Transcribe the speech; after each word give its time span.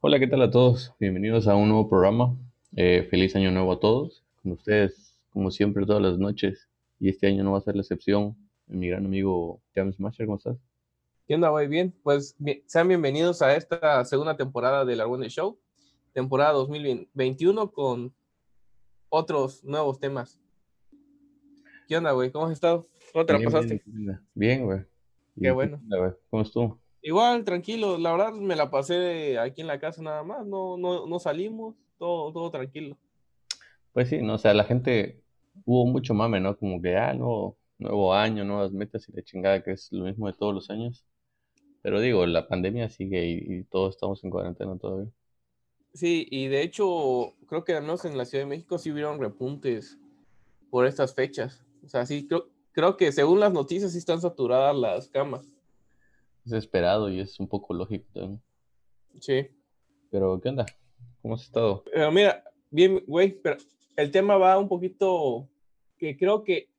Hola, 0.00 0.20
¿qué 0.20 0.28
tal 0.28 0.42
a 0.42 0.50
todos? 0.52 0.94
Bienvenidos 1.00 1.48
a 1.48 1.56
un 1.56 1.70
nuevo 1.70 1.88
programa. 1.88 2.36
Eh, 2.76 3.08
feliz 3.10 3.34
año 3.34 3.50
nuevo 3.50 3.72
a 3.72 3.80
todos. 3.80 4.24
Con 4.40 4.52
ustedes, 4.52 5.18
como 5.30 5.50
siempre, 5.50 5.84
todas 5.86 6.00
las 6.00 6.18
noches. 6.18 6.68
Y 7.00 7.08
este 7.08 7.26
año 7.26 7.42
no 7.42 7.50
va 7.50 7.58
a 7.58 7.62
ser 7.62 7.74
la 7.74 7.80
excepción. 7.80 8.36
Mi 8.68 8.88
gran 8.88 9.04
amigo 9.06 9.60
James 9.74 9.98
Masher, 9.98 10.26
¿cómo 10.26 10.38
estás? 10.38 10.56
¿Qué 11.26 11.34
onda, 11.34 11.48
güey? 11.48 11.66
Bien, 11.66 11.92
pues 12.04 12.36
sean 12.66 12.86
bienvenidos 12.86 13.42
a 13.42 13.56
esta 13.56 14.04
segunda 14.04 14.36
temporada 14.36 14.84
del 14.84 15.00
Argüende 15.00 15.30
Show, 15.30 15.58
temporada 16.12 16.52
2021 16.52 17.72
con 17.72 18.14
otros 19.08 19.64
nuevos 19.64 19.98
temas. 19.98 20.40
¿Qué 21.88 21.96
onda, 21.96 22.12
güey? 22.12 22.30
¿Cómo 22.30 22.46
has 22.46 22.52
estado? 22.52 22.86
¿Cómo 23.12 23.26
te 23.26 23.32
la 23.32 23.40
pasaste? 23.40 23.82
Bien, 24.32 24.64
güey. 24.64 24.84
Qué 25.40 25.50
bueno. 25.50 25.82
¿Cómo 26.30 26.42
estuvo? 26.44 26.78
Igual, 27.08 27.42
tranquilo. 27.42 27.96
La 27.96 28.12
verdad 28.12 28.34
me 28.34 28.54
la 28.54 28.70
pasé 28.70 29.38
aquí 29.38 29.62
en 29.62 29.66
la 29.66 29.80
casa 29.80 30.02
nada 30.02 30.22
más. 30.22 30.46
No, 30.46 30.76
no, 30.76 31.06
no 31.06 31.18
salimos. 31.18 31.74
Todo, 31.96 32.30
todo 32.34 32.50
tranquilo. 32.50 32.98
Pues 33.94 34.10
sí, 34.10 34.20
no, 34.20 34.34
o 34.34 34.38
sea, 34.38 34.52
la 34.52 34.64
gente 34.64 35.22
hubo 35.64 35.86
mucho 35.86 36.12
mame, 36.12 36.38
¿no? 36.38 36.58
Como 36.58 36.82
que, 36.82 36.98
ah, 36.98 37.14
no, 37.14 37.56
nuevo 37.78 38.12
año, 38.12 38.44
nuevas 38.44 38.72
metas 38.72 39.08
y 39.08 39.12
la 39.12 39.22
chingada, 39.22 39.62
que 39.62 39.72
es 39.72 39.90
lo 39.90 40.04
mismo 40.04 40.26
de 40.26 40.34
todos 40.34 40.52
los 40.52 40.68
años. 40.68 41.06
Pero 41.80 41.98
digo, 42.02 42.26
la 42.26 42.46
pandemia 42.46 42.90
sigue 42.90 43.26
y, 43.26 43.64
todos 43.64 43.94
estamos 43.94 44.22
en 44.22 44.28
cuarentena 44.28 44.76
todavía. 44.76 45.10
Sí, 45.94 46.28
y 46.30 46.48
de 46.48 46.60
hecho, 46.60 47.32
creo 47.46 47.64
que 47.64 47.72
al 47.72 47.84
menos 47.84 48.04
en 48.04 48.18
la 48.18 48.26
Ciudad 48.26 48.44
de 48.44 48.50
México 48.50 48.76
sí 48.76 48.92
hubieron 48.92 49.18
repuntes 49.18 49.98
por 50.68 50.84
estas 50.84 51.14
fechas. 51.14 51.64
O 51.82 51.88
sea, 51.88 52.04
sí, 52.04 52.28
creo, 52.28 52.50
creo 52.72 52.98
que 52.98 53.12
según 53.12 53.40
las 53.40 53.54
noticias 53.54 53.92
sí 53.92 53.98
están 53.98 54.20
saturadas 54.20 54.76
las 54.76 55.08
camas. 55.08 55.50
Es 56.48 56.54
esperado 56.54 57.10
y 57.10 57.20
es 57.20 57.38
un 57.38 57.46
poco 57.46 57.74
lógico 57.74 58.06
también. 58.14 58.42
Sí. 59.20 59.48
Pero, 60.10 60.40
¿qué 60.40 60.48
onda? 60.48 60.64
¿Cómo 61.20 61.34
has 61.34 61.42
estado? 61.42 61.84
Pero 61.92 62.10
mira, 62.10 62.42
bien, 62.70 63.04
güey, 63.06 63.32
pero 63.32 63.58
el 63.96 64.10
tema 64.10 64.38
va 64.38 64.58
un 64.58 64.66
poquito 64.66 65.46
que 65.98 66.16
creo 66.16 66.42
que 66.42 66.70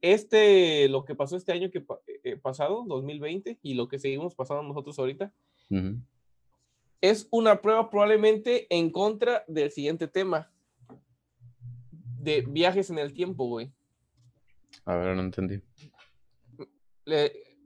este, 0.00 0.88
lo 0.88 1.04
que 1.04 1.14
pasó 1.14 1.36
este 1.36 1.52
año 1.52 1.70
que 1.70 1.84
eh, 2.24 2.36
pasado, 2.36 2.84
2020, 2.86 3.58
y 3.62 3.74
lo 3.74 3.86
que 3.86 3.98
seguimos 3.98 4.34
pasando 4.34 4.62
nosotros 4.62 4.98
ahorita, 4.98 5.30
es 7.02 7.28
una 7.30 7.60
prueba 7.60 7.90
probablemente 7.90 8.66
en 8.70 8.90
contra 8.90 9.44
del 9.46 9.70
siguiente 9.70 10.08
tema 10.08 10.50
de 12.18 12.42
viajes 12.48 12.88
en 12.88 12.98
el 12.98 13.12
tiempo, 13.12 13.46
güey. 13.46 13.70
A 14.86 14.96
ver, 14.96 15.14
no 15.14 15.22
entendí. 15.22 15.60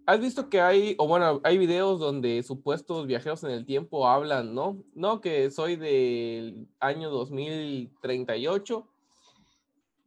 ¿Has 0.07 0.21
visto 0.21 0.49
que 0.49 0.61
hay, 0.61 0.95
o 0.99 1.09
bueno, 1.09 1.41
hay 1.43 1.59
videos 1.59 1.99
donde 1.99 2.41
supuestos 2.45 3.09
viajeros 3.09 3.43
en 3.43 3.51
el 3.51 3.67
tiempo 3.67 4.09
hablan, 4.09 4.55
¿no? 4.55 4.85
No, 4.95 5.21
que 5.21 5.51
soy 5.51 5.75
del 5.75 6.69
año 6.79 7.11
2038 7.11 8.87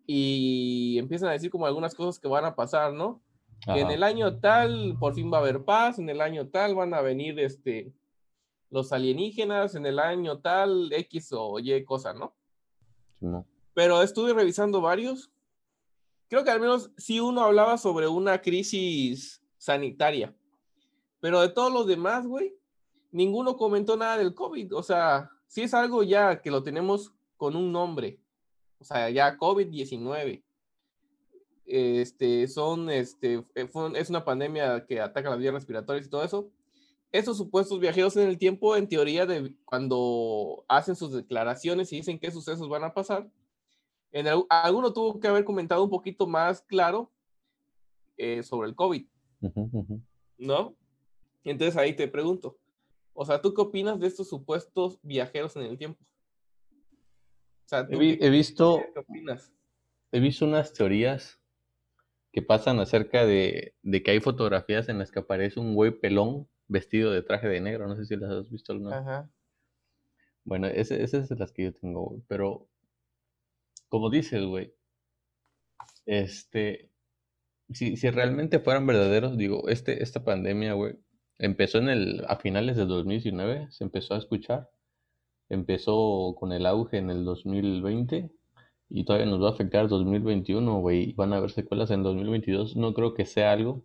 y 0.08 0.97
empiezan 0.97 1.27
a 1.27 1.33
decir 1.33 1.52
como 1.52 1.66
algunas 1.66 1.94
cosas 1.95 2.17
que 2.17 2.30
van 2.30 2.45
a 2.45 2.55
pasar, 2.55 2.94
¿no? 2.94 3.22
Que 3.66 3.81
en 3.81 3.92
el 3.92 4.03
año 4.03 4.39
tal 4.39 4.95
por 4.97 5.14
fin 5.14 5.30
va 5.31 5.39
a 5.39 5.42
haber 5.42 5.66
paz, 5.66 6.00
en 6.00 6.09
el 6.09 6.22
año 6.22 6.47
tal 6.47 6.75
van 6.75 6.94
a 6.94 7.02
venir 7.02 7.38
este, 7.38 7.92
los 8.70 8.94
alienígenas, 8.94 9.75
en 9.75 9.86
el 9.86 10.00
año 10.00 10.39
tal 10.39 10.94
X 10.94 11.33
o 11.33 11.59
Y 11.59 11.83
cosa, 11.83 12.14
¿no? 12.14 12.33
No. 13.20 13.45
Pero 13.73 14.02
estuve 14.02 14.33
revisando 14.33 14.80
varios. 14.80 15.30
Creo 16.30 16.45
que 16.45 16.52
al 16.52 16.61
menos 16.61 16.89
sí 16.95 17.20
uno 17.20 17.42
hablaba 17.42 17.77
sobre 17.77 18.08
una 18.08 18.42
crisis 18.42 19.38
sanitaria. 19.59 20.33
Pero 21.19 21.41
de 21.41 21.49
todos 21.49 21.71
los 21.71 21.85
demás, 21.85 22.25
güey, 22.25 22.55
ninguno 23.11 23.57
comentó 23.57 23.95
nada 23.95 24.17
del 24.17 24.33
COVID. 24.33 24.75
O 24.75 24.81
sea, 24.81 25.29
sí 25.45 25.61
es 25.61 25.75
algo 25.75 26.02
ya 26.02 26.41
que 26.41 26.49
lo 26.49 26.63
tenemos 26.63 27.13
con 27.38 27.55
un 27.55 27.71
nombre. 27.71 28.19
O 28.80 28.83
sea, 28.83 29.09
ya 29.11 29.37
COVID-19. 29.37 30.41
Este, 31.65 32.47
son, 32.47 32.89
este, 32.89 33.45
eh, 33.53 33.70
es 33.95 34.09
una 34.09 34.25
pandemia 34.25 34.86
que 34.87 34.99
ataca 34.99 35.30
las 35.30 35.37
vías 35.37 35.53
respiratorias 35.53 36.08
y 36.08 36.09
todo 36.09 36.23
eso. 36.23 36.49
Esos 37.11 37.37
supuestos 37.37 37.80
viajeros 37.80 38.15
en 38.17 38.27
el 38.27 38.37
tiempo, 38.37 38.76
en 38.76 38.87
teoría, 38.87 39.26
de 39.26 39.53
cuando 39.65 40.64
hacen 40.67 40.95
sus 40.95 41.11
declaraciones 41.11 41.91
y 41.91 41.97
dicen 41.97 42.20
qué 42.20 42.31
sucesos 42.31 42.70
van 42.70 42.83
a 42.83 42.93
pasar, 42.93 43.30
en 44.11 44.27
alguno 44.49 44.93
tuvo 44.93 45.20
que 45.20 45.27
haber 45.27 45.43
comentado 45.43 45.83
un 45.83 45.89
poquito 45.89 46.26
más 46.27 46.61
claro 46.61 47.11
eh, 48.17 48.43
sobre 48.43 48.70
el 48.70 48.76
COVID. 48.76 49.05
¿No? 50.38 50.76
Entonces 51.44 51.77
ahí 51.77 51.95
te 51.95 52.08
pregunto, 52.08 52.58
o 53.14 53.26
sea, 53.26 53.42
¿tú 53.42 53.54
qué 53.54 53.61
opinas 53.61 54.00
de 54.00 54.08
estos 54.08 54.30
supuestos 54.30 55.00
viajeros 55.02 55.55
en 55.55 55.64
el 55.64 55.77
tiempo? 55.77 56.04
he, 57.89 58.30
visto, 58.30 58.82
he 60.11 60.20
visto 60.20 60.45
unas 60.45 60.73
teorías 60.73 61.39
que 62.32 62.42
pasan 62.42 62.80
acerca 62.80 63.26
de, 63.26 63.76
que 64.04 64.11
hay 64.11 64.20
fotografías 64.20 64.89
en 64.89 65.00
las 65.00 65.11
que 65.11 65.20
aparece 65.20 65.60
un 65.60 65.76
güey 65.76 65.92
pelón 65.92 66.48
vestido 66.67 67.11
de 67.11 67.23
traje 67.23 67.48
de 67.48 67.61
negro. 67.61 67.88
No 67.88 67.95
sé 67.95 68.06
si 68.06 68.16
las 68.16 68.32
has 68.32 68.50
visto 68.50 68.71
alguna 68.71 69.02
vez. 69.02 69.30
Bueno, 70.44 70.67
esas 70.67 71.14
es 71.14 71.39
las 71.39 71.52
que 71.52 71.64
yo 71.66 71.73
tengo, 71.73 72.21
Pero, 72.27 72.67
como 73.88 74.10
dices, 74.10 74.44
güey, 74.44 74.73
este, 76.06 76.89
si, 77.71 77.97
si 77.97 78.09
realmente 78.09 78.59
fueran 78.59 78.87
verdaderos, 78.87 79.37
digo, 79.37 79.67
este, 79.69 80.03
esta 80.03 80.23
pandemia, 80.23 80.73
güey, 80.73 80.95
empezó 81.37 81.77
en 81.77 81.89
el, 81.89 82.25
a 82.27 82.35
finales 82.37 82.77
del 82.77 82.87
2019, 82.87 83.67
se 83.71 83.83
empezó 83.83 84.15
a 84.15 84.17
escuchar 84.17 84.69
empezó 85.49 86.35
con 86.39 86.53
el 86.53 86.65
auge 86.65 86.97
en 86.97 87.09
el 87.09 87.25
2020 87.25 88.29
y 88.89 89.03
todavía 89.03 89.27
nos 89.27 89.41
va 89.41 89.49
a 89.49 89.52
afectar 89.52 89.87
2021, 89.87 90.79
güey, 90.79 91.13
van 91.13 91.33
a 91.33 91.37
haber 91.37 91.52
secuelas 91.52 91.91
en 91.91 92.03
2022, 92.03 92.75
no 92.75 92.93
creo 92.93 93.13
que 93.13 93.25
sea 93.25 93.52
algo 93.52 93.83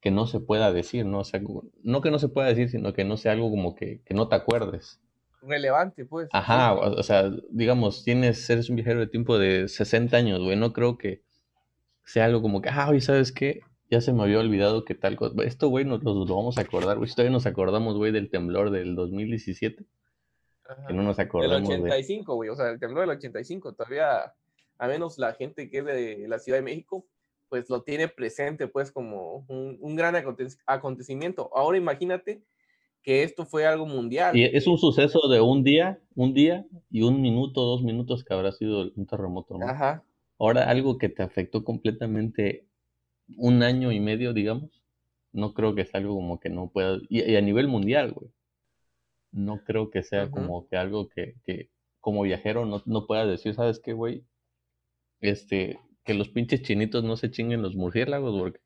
que 0.00 0.10
no 0.10 0.26
se 0.26 0.40
pueda 0.40 0.72
decir, 0.72 1.06
¿no? 1.06 1.20
O 1.20 1.24
sea, 1.24 1.40
no 1.82 2.00
que 2.02 2.10
no 2.10 2.18
se 2.18 2.28
pueda 2.28 2.48
decir, 2.48 2.68
sino 2.68 2.92
que 2.92 3.04
no 3.04 3.16
sea 3.16 3.32
algo 3.32 3.48
como 3.48 3.74
que, 3.74 4.02
no 4.10 4.28
te 4.28 4.34
acuerdes. 4.34 5.00
Relevante, 5.40 6.04
pues. 6.04 6.28
Ajá, 6.32 6.74
o, 6.74 7.02
sea, 7.02 7.30
digamos, 7.50 8.04
tienes, 8.04 8.48
eres 8.50 8.68
un 8.68 8.76
viajero 8.76 9.00
de 9.00 9.06
tiempo 9.06 9.38
de 9.38 9.68
60 9.68 10.16
años, 10.16 10.40
güey, 10.42 10.56
no 10.56 10.74
creo 10.74 10.98
que 10.98 11.22
sea 12.04 12.26
algo 12.26 12.42
como 12.42 12.60
que, 12.62 12.68
ah, 12.68 12.90
¿sabes 13.00 13.32
qué? 13.32 13.60
Ya 13.90 14.00
se 14.00 14.12
me 14.12 14.22
había 14.22 14.40
olvidado 14.40 14.84
que 14.84 14.94
tal 14.94 15.16
cosa. 15.16 15.34
Esto, 15.44 15.68
güey, 15.68 15.84
nos, 15.84 16.02
nos, 16.02 16.28
lo 16.28 16.36
vamos 16.36 16.58
a 16.58 16.62
acordar, 16.62 16.98
güey. 16.98 17.10
Todavía 17.10 17.32
nos 17.32 17.46
acordamos, 17.46 17.96
güey, 17.96 18.12
del 18.12 18.30
temblor 18.30 18.70
del 18.70 18.94
2017 18.94 19.84
que 20.86 20.94
no 20.94 21.02
nos 21.02 21.18
acordamos. 21.18 21.68
El 21.68 21.82
85, 21.82 22.34
güey, 22.34 22.50
o 22.50 22.56
sea, 22.56 22.70
el 22.70 22.80
temblor 22.80 23.02
del 23.02 23.16
85, 23.16 23.74
todavía, 23.74 24.34
a 24.78 24.88
menos 24.88 25.18
la 25.18 25.34
gente 25.34 25.68
que 25.68 25.78
es 25.78 25.84
de 25.84 26.26
la 26.28 26.38
Ciudad 26.38 26.58
de 26.58 26.64
México, 26.64 27.06
pues 27.48 27.68
lo 27.68 27.82
tiene 27.82 28.08
presente, 28.08 28.66
pues, 28.66 28.90
como 28.90 29.44
un, 29.48 29.96
gran 29.96 30.16
acontecimiento. 30.66 31.50
Ahora 31.54 31.76
imagínate 31.76 32.42
que 33.02 33.22
esto 33.22 33.44
fue 33.44 33.66
algo 33.66 33.86
mundial. 33.86 34.34
Y 34.36 34.44
es 34.44 34.66
un 34.66 34.78
suceso 34.78 35.28
de 35.28 35.40
un 35.40 35.62
día, 35.62 36.00
un 36.14 36.32
día 36.32 36.66
y 36.90 37.02
un 37.02 37.20
minuto, 37.20 37.60
dos 37.60 37.82
minutos 37.82 38.24
que 38.24 38.32
habrá 38.32 38.50
sido 38.52 38.90
un 38.96 39.06
terremoto, 39.06 39.58
¿no? 39.58 39.68
Ajá. 39.68 40.02
Ahora 40.44 40.70
algo 40.70 40.98
que 40.98 41.08
te 41.08 41.22
afectó 41.22 41.64
completamente 41.64 42.66
un 43.36 43.62
año 43.62 43.92
y 43.92 44.00
medio, 44.00 44.32
digamos, 44.32 44.70
no 45.32 45.54
creo 45.54 45.74
que 45.74 45.84
sea 45.84 46.00
algo 46.00 46.14
como 46.14 46.40
que 46.40 46.50
no 46.50 46.70
pueda, 46.70 46.98
y 47.08 47.36
a 47.36 47.40
nivel 47.40 47.68
mundial, 47.68 48.12
güey 48.12 48.30
no 49.34 49.64
creo 49.64 49.90
que 49.90 50.02
sea 50.02 50.30
como 50.30 50.68
que 50.68 50.76
algo 50.76 51.08
que, 51.08 51.34
que 51.44 51.68
como 52.00 52.22
viajero 52.22 52.64
no, 52.66 52.82
no 52.86 53.06
puedas 53.06 53.28
decir, 53.28 53.54
¿sabes 53.54 53.80
qué, 53.80 53.92
güey? 53.92 54.24
Este, 55.20 55.80
que 56.04 56.14
los 56.14 56.28
pinches 56.28 56.62
chinitos 56.62 57.02
no 57.04 57.16
se 57.16 57.30
chinguen 57.30 57.62
los 57.62 57.74
murciélagos 57.74 58.38
porque 58.38 58.60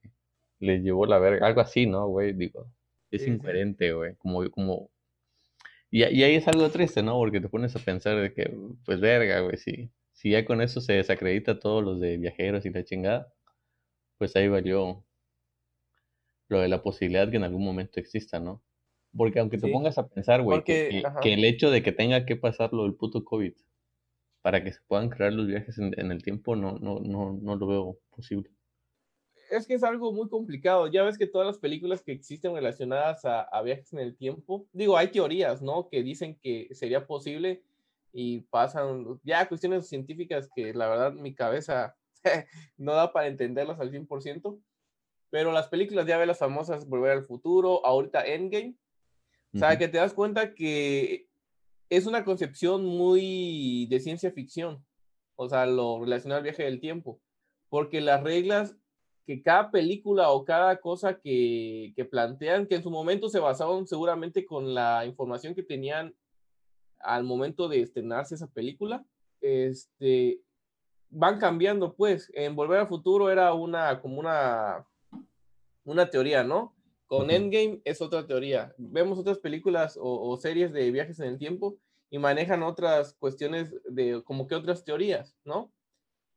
les 0.60 0.82
llevó 0.82 1.06
la 1.06 1.18
verga, 1.18 1.46
algo 1.46 1.60
así, 1.62 1.86
¿no, 1.86 2.06
güey? 2.08 2.34
Digo, 2.34 2.70
es 3.10 3.26
incoherente, 3.26 3.92
güey, 3.92 4.14
como, 4.16 4.48
como... 4.50 4.90
Y, 5.90 6.04
y, 6.04 6.22
ahí 6.22 6.34
es 6.34 6.46
algo 6.48 6.68
triste, 6.68 7.02
¿no? 7.02 7.14
Porque 7.14 7.40
te 7.40 7.48
pones 7.48 7.74
a 7.74 7.78
pensar 7.78 8.20
de 8.20 8.34
que, 8.34 8.54
pues 8.84 9.00
verga, 9.00 9.40
güey, 9.40 9.56
si, 9.56 9.90
si 10.19 10.31
ya 10.31 10.44
con 10.44 10.61
eso 10.61 10.81
se 10.81 10.94
desacredita 10.94 11.61
todos 11.61 11.85
los 11.85 12.00
de 12.00 12.17
viajeros 12.17 12.67
y 12.67 12.70
la 12.70 12.82
chingada, 12.82 13.32
pues 14.17 14.35
ahí 14.35 14.49
valió 14.49 15.05
lo 16.49 16.59
de 16.59 16.67
la 16.67 16.82
posibilidad 16.82 17.31
que 17.31 17.37
en 17.37 17.44
algún 17.44 17.65
momento 17.65 18.00
exista, 18.00 18.41
¿no? 18.41 18.61
Porque 19.17 19.38
aunque 19.38 19.59
te 19.59 19.70
pongas 19.70 19.97
a 19.97 20.09
pensar, 20.09 20.43
güey, 20.43 20.65
que, 20.65 21.05
el 21.23 21.44
hecho 21.44 21.70
de 21.70 21.85
que 21.85 21.93
tenga 21.93 22.26
que 22.26 22.35
pasar 22.35 22.73
lo 22.73 22.82
del 22.82 22.94
puto 22.94 23.25
COVID 23.25 23.53
para 24.43 24.65
que 24.65 24.73
se 24.73 24.81
puedan 24.88 25.09
crear 25.09 25.32
los 25.32 25.47
viajes 25.47 25.79
en, 25.79 26.11
el 26.11 26.20
tiempo, 26.25 26.56
no, 26.56 26.81
no, 26.81 26.99
no, 26.99 27.38
no 27.41 27.55
lo 27.55 27.67
veo 27.69 27.99
posible. 28.11 28.50
Es 29.53 29.69
que 29.69 29.75
es 29.75 29.85
algo 29.85 30.12
muy 30.12 30.29
complicado. 30.29 30.88
Ya 30.88 31.05
ves 31.05 31.17
que 31.17 31.29
todas 31.29 31.47
las 31.47 31.59
películas 31.59 32.03
que 32.03 32.11
existen 32.11 32.55
relacionadas 32.55 33.25
a, 33.25 33.43
a 33.43 33.62
viajes 33.62 33.93
en 33.93 34.00
el 34.00 34.17
tiempo, 34.17 34.67
digo, 34.73 34.97
hay 34.97 35.12
teorías, 35.12 35.62
¿no? 35.62 35.88
Que 35.88 36.03
dicen 36.03 36.37
que 36.43 36.67
sería 36.73 37.06
posible 37.06 37.62
y 38.12 38.40
pasan 38.43 39.20
ya 39.22 39.49
cuestiones 39.49 39.88
científicas 39.88 40.49
que 40.55 40.72
la 40.75 40.88
verdad 40.88 41.12
mi 41.12 41.34
cabeza 41.34 41.96
no 42.76 42.94
da 42.94 43.12
para 43.12 43.28
entenderlas 43.28 43.81
al 43.81 43.90
100%. 43.90 44.60
Pero 45.31 45.52
las 45.52 45.69
películas 45.69 46.06
ya 46.06 46.16
ves 46.16 46.26
las 46.26 46.38
famosas 46.38 46.88
Volver 46.88 47.12
al 47.12 47.26
Futuro, 47.26 47.84
ahorita 47.84 48.26
Endgame, 48.26 48.76
O 49.55 49.58
sea, 49.58 49.76
que 49.76 49.88
te 49.88 49.99
das 49.99 50.14
cuenta 50.14 50.55
que 50.55 51.28
es 51.90 52.06
una 52.06 52.25
concepción 52.25 52.84
muy 52.84 53.87
de 53.90 54.00
ciencia 54.00 54.31
ficción, 54.32 54.84
o 55.37 55.49
sea, 55.49 55.66
lo 55.66 56.00
relacionado 56.00 56.38
al 56.38 56.44
viaje 56.44 56.64
del 56.64 56.81
tiempo, 56.81 57.20
porque 57.69 58.00
las 58.00 58.22
reglas 58.22 58.76
que 59.26 59.43
cada 59.43 59.70
película 59.70 60.31
o 60.31 60.44
cada 60.44 60.81
cosa 60.81 61.20
que, 61.20 61.93
que 61.94 62.05
plantean, 62.06 62.66
que 62.66 62.76
en 62.76 62.82
su 62.82 62.90
momento 62.90 63.28
se 63.28 63.38
basaban 63.38 63.87
seguramente 63.87 64.46
con 64.46 64.75
la 64.75 65.05
información 65.05 65.55
que 65.55 65.62
tenían 65.62 66.14
al 67.00 67.24
momento 67.24 67.68
de 67.68 67.80
estrenarse 67.82 68.34
esa 68.34 68.48
película, 68.48 69.04
este, 69.40 70.40
van 71.10 71.38
cambiando, 71.38 71.94
pues. 71.94 72.30
En 72.34 72.56
Volver 72.56 72.80
al 72.80 72.88
Futuro 72.88 73.30
era 73.30 73.52
una, 73.54 74.00
como 74.00 74.18
una, 74.18 74.86
una 75.84 76.10
teoría, 76.10 76.44
¿no? 76.44 76.74
Con 77.06 77.30
Endgame 77.30 77.80
es 77.84 78.02
otra 78.02 78.26
teoría. 78.26 78.74
Vemos 78.76 79.18
otras 79.18 79.38
películas 79.38 79.98
o, 80.00 80.36
series 80.36 80.72
de 80.72 80.90
viajes 80.90 81.18
en 81.20 81.28
el 81.28 81.38
tiempo 81.38 81.78
y 82.10 82.18
manejan 82.18 82.62
otras 82.62 83.14
cuestiones 83.14 83.74
de 83.88 84.22
como 84.24 84.46
que 84.46 84.54
otras 84.54 84.84
teorías, 84.84 85.34
¿no? 85.44 85.72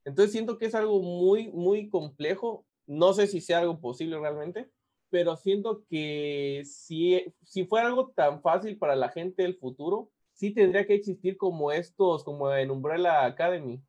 Entonces 0.05 0.31
siento 0.31 0.57
que 0.57 0.65
es 0.65 0.75
algo 0.75 1.01
muy, 1.01 1.49
muy 1.49 1.89
complejo. 1.89 2.65
No 2.87 3.13
sé 3.13 3.27
si 3.27 3.41
sea 3.41 3.59
algo 3.59 3.79
posible 3.81 4.17
realmente, 4.17 4.69
pero 5.09 5.35
siento 5.35 5.83
que 5.89 6.63
si, 6.65 7.21
si 7.43 7.65
fuera 7.65 7.87
algo 7.87 8.11
tan 8.15 8.41
fácil 8.41 8.77
para 8.77 8.95
la 8.95 9.09
gente 9.09 9.43
del 9.43 9.57
futuro, 9.57 10.09
sí 10.41 10.49
tendría 10.49 10.88
que 10.88 10.95
existir 10.95 11.38
como 11.38 11.71
estos, 11.71 12.23
como 12.23 12.51
en 12.51 12.71
Umbrella 12.71 13.25
Academy, 13.25 13.79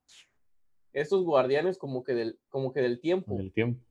estos 0.93 1.25
guardianes 1.25 1.78
como 1.78 2.04
que 2.04 2.12
del, 2.12 2.38
como 2.50 2.75
que 2.75 2.82
del 2.82 3.00
tiempo. 3.00 3.34
Del 3.34 3.54
tiempo. 3.54 3.82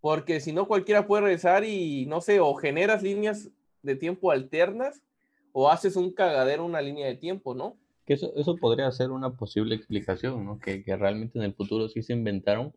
Porque 0.00 0.40
si 0.40 0.52
no, 0.52 0.66
cualquiera 0.66 1.06
puede 1.06 1.22
regresar 1.22 1.62
y 1.62 2.04
no 2.06 2.20
sé, 2.20 2.40
o 2.40 2.52
generas 2.56 3.04
líneas 3.04 3.48
de 3.80 3.94
tiempo 3.94 4.32
alternas 4.32 5.04
o 5.52 5.70
haces 5.70 5.94
un 5.94 6.12
cagadero, 6.12 6.64
una 6.64 6.82
línea 6.82 7.06
de 7.06 7.14
tiempo, 7.14 7.54
¿no? 7.54 7.76
Que 8.06 8.14
eso, 8.14 8.32
eso 8.34 8.56
podría 8.56 8.90
ser 8.90 9.12
una 9.12 9.30
posible 9.36 9.76
explicación, 9.76 10.44
¿no? 10.44 10.58
Que, 10.58 10.82
que 10.82 10.96
realmente 10.96 11.38
en 11.38 11.44
el 11.44 11.54
futuro 11.54 11.88
sí 11.88 12.02
se 12.02 12.12
inventaron, 12.12 12.74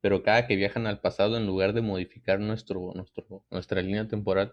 pero 0.00 0.24
cada 0.24 0.48
que 0.48 0.56
viajan 0.56 0.88
al 0.88 1.00
pasado, 1.00 1.36
en 1.36 1.46
lugar 1.46 1.74
de 1.74 1.82
modificar 1.82 2.40
nuestro, 2.40 2.90
nuestro, 2.92 3.44
nuestra 3.52 3.82
línea 3.82 4.08
temporal, 4.08 4.52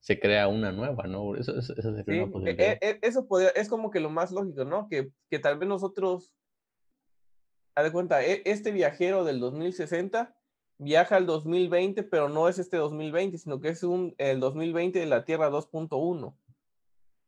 se 0.00 0.18
crea 0.18 0.48
una 0.48 0.72
nueva, 0.72 1.06
¿no? 1.06 1.36
Eso, 1.36 1.56
eso, 1.58 1.74
sería 1.74 2.22
una 2.22 2.22
e, 2.22 2.26
posibilidad. 2.26 2.78
E, 2.80 2.98
eso 3.02 3.26
podría, 3.26 3.50
es 3.50 3.68
como 3.68 3.90
que 3.90 4.00
lo 4.00 4.10
más 4.10 4.32
lógico, 4.32 4.64
¿no? 4.64 4.88
Que, 4.88 5.10
que 5.28 5.38
tal 5.38 5.58
vez 5.58 5.68
nosotros, 5.68 6.32
haz 7.74 7.84
de 7.84 7.92
cuenta, 7.92 8.24
e, 8.24 8.42
este 8.46 8.72
viajero 8.72 9.24
del 9.24 9.40
2060 9.40 10.34
viaja 10.78 11.16
al 11.16 11.26
2020, 11.26 12.02
pero 12.04 12.30
no 12.30 12.48
es 12.48 12.58
este 12.58 12.78
2020, 12.78 13.36
sino 13.38 13.60
que 13.60 13.68
es 13.68 13.82
un, 13.82 14.14
el 14.16 14.40
2020 14.40 14.98
de 14.98 15.06
la 15.06 15.24
Tierra 15.24 15.50
2.1. 15.50 16.34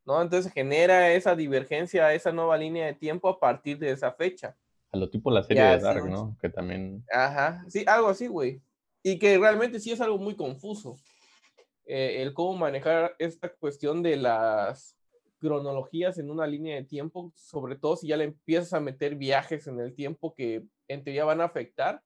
¿no? 0.04 0.22
Entonces 0.22 0.52
genera 0.52 1.12
esa 1.12 1.36
divergencia, 1.36 2.12
esa 2.14 2.32
nueva 2.32 2.56
línea 2.56 2.86
de 2.86 2.94
tiempo 2.94 3.28
a 3.28 3.38
partir 3.38 3.78
de 3.78 3.90
esa 3.90 4.12
fecha. 4.12 4.56
A 4.90 4.96
lo 4.96 5.08
tipo 5.08 5.30
la 5.30 5.42
serie 5.42 5.62
de 5.62 5.78
Dark, 5.78 6.08
¿no? 6.08 6.36
Que 6.40 6.48
también... 6.48 7.04
Ajá, 7.12 7.64
sí, 7.68 7.84
algo 7.86 8.08
así, 8.08 8.26
güey. 8.26 8.60
Y 9.02 9.18
que 9.18 9.38
realmente 9.38 9.80
sí 9.80 9.90
es 9.90 10.00
algo 10.00 10.18
muy 10.18 10.34
confuso. 10.34 10.96
Eh, 11.87 12.23
el 12.23 12.32
cómo 12.32 12.56
manejar 12.56 13.14
esta 13.19 13.52
cuestión 13.55 14.02
de 14.02 14.17
las 14.17 14.96
cronologías 15.38 16.19
en 16.19 16.31
una 16.31 16.46
línea 16.46 16.76
de 16.76 16.84
tiempo, 16.84 17.32
sobre 17.34 17.76
todo 17.76 17.96
si 17.96 18.06
ya 18.06 18.17
le 18.17 18.25
empiezas 18.25 18.73
a 18.75 18.81
meter 18.81 19.17
viajes 19.17 19.67
en 19.67 19.81
el 19.81 19.94
tiempo 19.94 20.34
que 20.34 20.64
en 20.87 21.02
teoría 21.02 21.25
van 21.25 21.40
a 21.40 21.46
afectar 21.46 22.00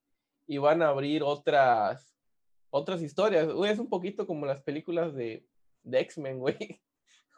y 0.47 0.57
van 0.59 0.81
a 0.81 0.89
abrir 0.89 1.23
otras 1.23 2.17
otras 2.71 3.03
historias. 3.03 3.49
Es 3.67 3.79
un 3.79 3.89
poquito 3.89 4.27
como 4.27 4.47
las 4.47 4.63
películas 4.63 5.15
de, 5.15 5.47
de 5.83 6.01
X-Men, 6.01 6.39
güey. 6.39 6.57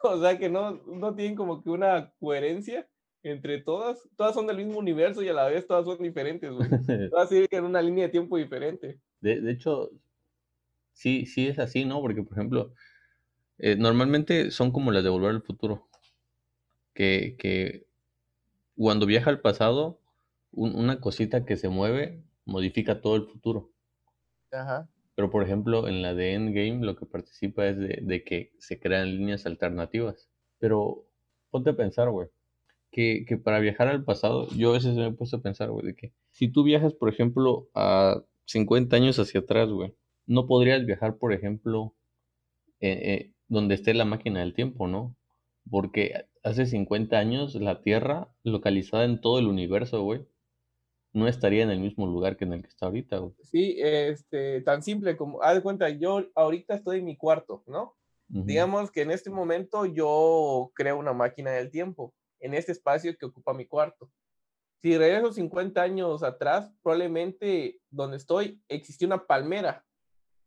O 0.01 0.17
sea 0.17 0.37
que 0.37 0.47
no, 0.47 0.81
no 0.85 1.13
tienen 1.13 1.35
como 1.35 1.61
que 1.61 1.69
una 1.69 2.13
coherencia 2.21 2.87
entre 3.21 3.59
todas. 3.59 4.07
Todas 4.15 4.33
son 4.33 4.47
del 4.47 4.55
mismo 4.55 4.79
universo 4.79 5.21
y 5.21 5.27
a 5.27 5.33
la 5.33 5.49
vez 5.49 5.67
todas 5.67 5.83
son 5.83 6.01
diferentes, 6.01 6.49
güey. 6.49 6.69
Todas 7.11 7.27
siguen 7.27 7.49
en 7.51 7.65
una 7.65 7.81
línea 7.81 8.05
de 8.05 8.11
tiempo 8.11 8.37
diferente. 8.37 8.97
De, 9.19 9.41
de 9.41 9.51
hecho, 9.51 9.91
sí, 10.99 11.25
sí 11.25 11.47
es 11.47 11.59
así, 11.59 11.85
¿no? 11.85 12.01
Porque, 12.01 12.23
por 12.23 12.33
ejemplo, 12.37 12.73
eh, 13.57 13.77
normalmente 13.77 14.51
son 14.51 14.71
como 14.71 14.91
las 14.91 15.03
de 15.03 15.09
Volver 15.09 15.31
al 15.31 15.41
Futuro. 15.41 15.87
Que, 16.93 17.37
que 17.39 17.87
cuando 18.75 19.05
viaja 19.05 19.29
al 19.29 19.39
pasado, 19.39 20.01
una 20.51 20.99
cosita 20.99 21.45
que 21.45 21.55
se 21.55 21.69
mueve 21.69 22.21
modifica 22.43 22.99
todo 22.99 23.15
el 23.15 23.27
futuro. 23.27 23.71
Ajá. 24.51 24.89
Pero, 25.15 25.29
por 25.29 25.43
ejemplo, 25.43 25.87
en 25.87 26.01
la 26.01 26.13
de 26.13 26.33
Endgame 26.33 26.85
lo 26.85 26.97
que 26.97 27.05
participa 27.05 27.67
es 27.67 27.77
de, 27.77 27.99
de 28.01 28.23
que 28.25 28.51
se 28.59 28.79
crean 28.79 29.15
líneas 29.15 29.45
alternativas. 29.45 30.29
Pero 30.57 31.05
ponte 31.49 31.69
a 31.69 31.77
pensar, 31.77 32.09
güey, 32.09 32.27
que, 32.91 33.23
que, 33.25 33.37
para 33.37 33.59
viajar 33.59 33.87
al 33.87 34.03
pasado, 34.03 34.49
yo 34.49 34.71
a 34.71 34.73
veces 34.73 34.95
me 34.95 35.07
he 35.07 35.11
puesto 35.13 35.37
a 35.37 35.41
pensar, 35.41 35.69
güey, 35.71 35.85
de 35.85 35.95
que 35.95 36.13
si 36.31 36.49
tú 36.49 36.63
viajas, 36.63 36.93
por 36.93 37.07
ejemplo, 37.07 37.69
a 37.73 38.21
50 38.45 38.97
años 38.97 39.17
hacia 39.19 39.41
atrás, 39.41 39.69
güey, 39.69 39.93
no 40.29 40.45
podrías 40.45 40.85
viajar, 40.85 41.17
por 41.17 41.33
ejemplo, 41.33 41.95
eh, 42.79 42.99
eh, 43.01 43.33
donde 43.47 43.73
esté 43.73 43.95
la 43.95 44.05
máquina 44.05 44.41
del 44.41 44.53
tiempo, 44.53 44.87
¿no? 44.87 45.17
Porque 45.69 46.27
hace 46.43 46.67
50 46.67 47.17
años 47.17 47.55
la 47.55 47.81
Tierra, 47.81 48.31
localizada 48.43 49.05
en 49.05 49.21
todo 49.21 49.39
el 49.39 49.47
universo, 49.47 50.03
güey, 50.03 50.27
no 51.13 51.27
estaría 51.27 51.63
en 51.63 51.71
el 51.71 51.79
mismo 51.79 52.05
lugar 52.05 52.37
que 52.37 52.45
en 52.45 52.53
el 52.53 52.61
que 52.61 52.67
está 52.67 52.85
ahorita, 52.85 53.17
güey. 53.17 53.33
Sí, 53.41 53.77
este, 53.79 54.61
tan 54.61 54.83
simple 54.83 55.17
como, 55.17 55.41
haz 55.41 55.55
de 55.55 55.63
cuenta, 55.63 55.89
yo 55.89 56.23
ahorita 56.35 56.75
estoy 56.75 56.99
en 56.99 57.05
mi 57.05 57.17
cuarto, 57.17 57.63
¿no? 57.65 57.95
Digamos 58.31 58.91
que 58.91 59.01
en 59.01 59.09
este 59.09 59.31
momento 59.31 59.87
yo 59.87 60.71
creo 60.75 60.99
una 60.99 61.13
máquina 61.13 61.49
del 61.49 61.71
tiempo 61.71 62.13
en 62.39 62.53
este 62.53 62.71
espacio 62.71 63.17
que 63.17 63.25
ocupa 63.25 63.55
mi 63.55 63.65
cuarto. 63.65 64.11
Si 64.77 64.95
regreso 64.95 65.33
50 65.33 65.81
años 65.81 66.21
atrás, 66.21 66.71
probablemente 66.83 67.81
donde 67.89 68.17
estoy 68.17 68.61
existía 68.67 69.07
una 69.07 69.25
palmera 69.25 69.83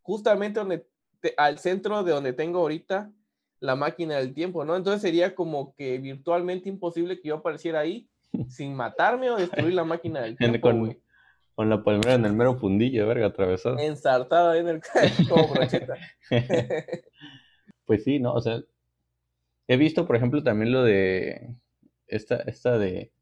justamente 0.02 0.60
donde 0.60 0.86
al 1.36 1.58
centro 1.58 2.02
de 2.02 2.12
donde 2.12 2.32
tengo 2.32 2.60
ahorita 2.60 3.10
la 3.60 3.76
máquina 3.76 4.16
del 4.16 4.34
tiempo, 4.34 4.64
¿no? 4.64 4.76
Entonces 4.76 5.00
sería 5.00 5.34
como 5.34 5.74
que 5.76 5.98
virtualmente 5.98 6.68
imposible 6.68 7.20
que 7.20 7.28
yo 7.28 7.36
apareciera 7.36 7.80
ahí 7.80 8.08
sin 8.48 8.74
matarme 8.74 9.30
o 9.30 9.36
destruir 9.36 9.74
la 9.74 9.84
máquina 9.84 10.20
del 10.22 10.36
tiempo. 10.38 10.60
con, 10.60 10.98
con, 11.54 11.70
la 11.70 11.82
palmera 11.84 12.14
en 12.14 12.24
el 12.24 12.32
mero 12.32 12.56
fundillo, 12.56 13.06
verga, 13.06 13.26
atravesado. 13.26 13.78
Ensartada 13.78 14.58
en 14.58 14.68
el 14.68 14.82
como 15.28 15.48
brocheta. 15.48 15.96
pues 17.84 18.04
sí, 18.04 18.18
¿no? 18.18 18.34
O 18.34 18.40
sea, 18.40 18.60
he 19.68 19.76
visto, 19.76 20.06
por 20.06 20.16
ejemplo, 20.16 20.42
también 20.42 20.72
lo 20.72 20.82
de 20.82 21.54
esta, 22.08 22.36
esta 22.36 22.78
de 22.78 23.12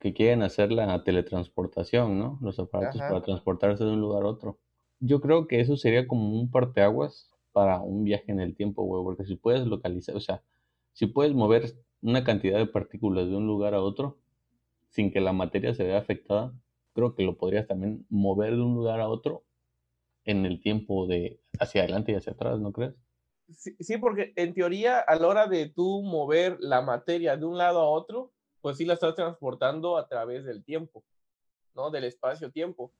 que 0.00 0.14
quieren 0.14 0.42
hacer 0.42 0.72
la 0.72 1.02
teletransportación, 1.02 2.18
¿no? 2.18 2.38
Los 2.40 2.58
aparatos 2.58 3.00
para 3.00 3.22
transportarse 3.22 3.84
de 3.84 3.90
un 3.90 4.00
lugar 4.00 4.22
a 4.22 4.28
otro. 4.28 4.58
Yo 5.00 5.20
creo 5.20 5.46
que 5.46 5.60
eso 5.60 5.76
sería 5.76 6.06
como 6.06 6.38
un 6.38 6.50
parteaguas 6.50 7.30
para 7.52 7.80
un 7.80 8.04
viaje 8.04 8.30
en 8.32 8.40
el 8.40 8.54
tiempo, 8.54 8.84
güey, 8.84 9.04
porque 9.04 9.24
si 9.24 9.36
puedes 9.36 9.66
localizar, 9.66 10.16
o 10.16 10.20
sea, 10.20 10.42
si 10.92 11.06
puedes 11.06 11.34
mover 11.34 11.74
una 12.02 12.24
cantidad 12.24 12.58
de 12.58 12.66
partículas 12.66 13.28
de 13.28 13.36
un 13.36 13.46
lugar 13.46 13.74
a 13.74 13.82
otro 13.82 14.18
sin 14.88 15.12
que 15.12 15.20
la 15.20 15.32
materia 15.32 15.74
se 15.74 15.84
vea 15.84 15.98
afectada, 15.98 16.52
creo 16.94 17.14
que 17.14 17.22
lo 17.22 17.36
podrías 17.36 17.66
también 17.66 18.06
mover 18.08 18.56
de 18.56 18.62
un 18.62 18.74
lugar 18.74 19.00
a 19.00 19.08
otro 19.08 19.44
en 20.24 20.44
el 20.46 20.60
tiempo 20.60 21.06
de 21.06 21.40
hacia 21.58 21.82
adelante 21.82 22.12
y 22.12 22.14
hacia 22.16 22.32
atrás, 22.32 22.60
¿no 22.60 22.72
crees? 22.72 22.94
Sí, 23.50 23.74
sí, 23.80 23.96
porque 23.96 24.32
en 24.36 24.52
teoría 24.52 25.00
a 25.00 25.16
la 25.16 25.26
hora 25.26 25.46
de 25.46 25.68
tú 25.68 26.02
mover 26.02 26.58
la 26.60 26.82
materia 26.82 27.36
de 27.36 27.46
un 27.46 27.56
lado 27.56 27.80
a 27.80 27.88
otro, 27.88 28.32
pues 28.60 28.76
sí 28.76 28.84
la 28.84 28.94
estás 28.94 29.14
transportando 29.14 29.96
a 29.96 30.06
través 30.06 30.44
del 30.44 30.64
tiempo, 30.64 31.02
¿no? 31.74 31.90
Del 31.90 32.04
espacio-tiempo. 32.04 32.92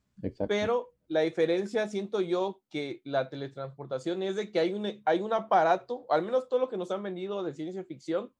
Pero 0.49 0.95
la 1.09 1.21
diferencia, 1.21 1.89
siento 1.89 2.21
yo, 2.21 2.61
que 2.71 3.01
la 3.05 3.31
teletransportación 3.31 4.23
es 4.23 4.37
de 4.37 4.51
que 4.51 4.61
hay 4.61 4.75
un, 4.75 5.03
hay 5.05 5.21
un 5.21 5.33
aparato, 5.33 6.07
al 6.11 6.23
menos 6.23 6.49
todo 6.49 6.61
lo 6.61 6.69
que 6.69 6.77
nos 6.77 6.91
han 6.91 7.03
vendido 7.03 7.43
de 7.43 7.55
ciencia 7.55 7.83
ficción, 7.83 8.31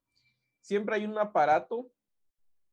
siempre 0.61 0.95
hay 0.95 1.05
un 1.05 1.17
aparato 1.17 1.89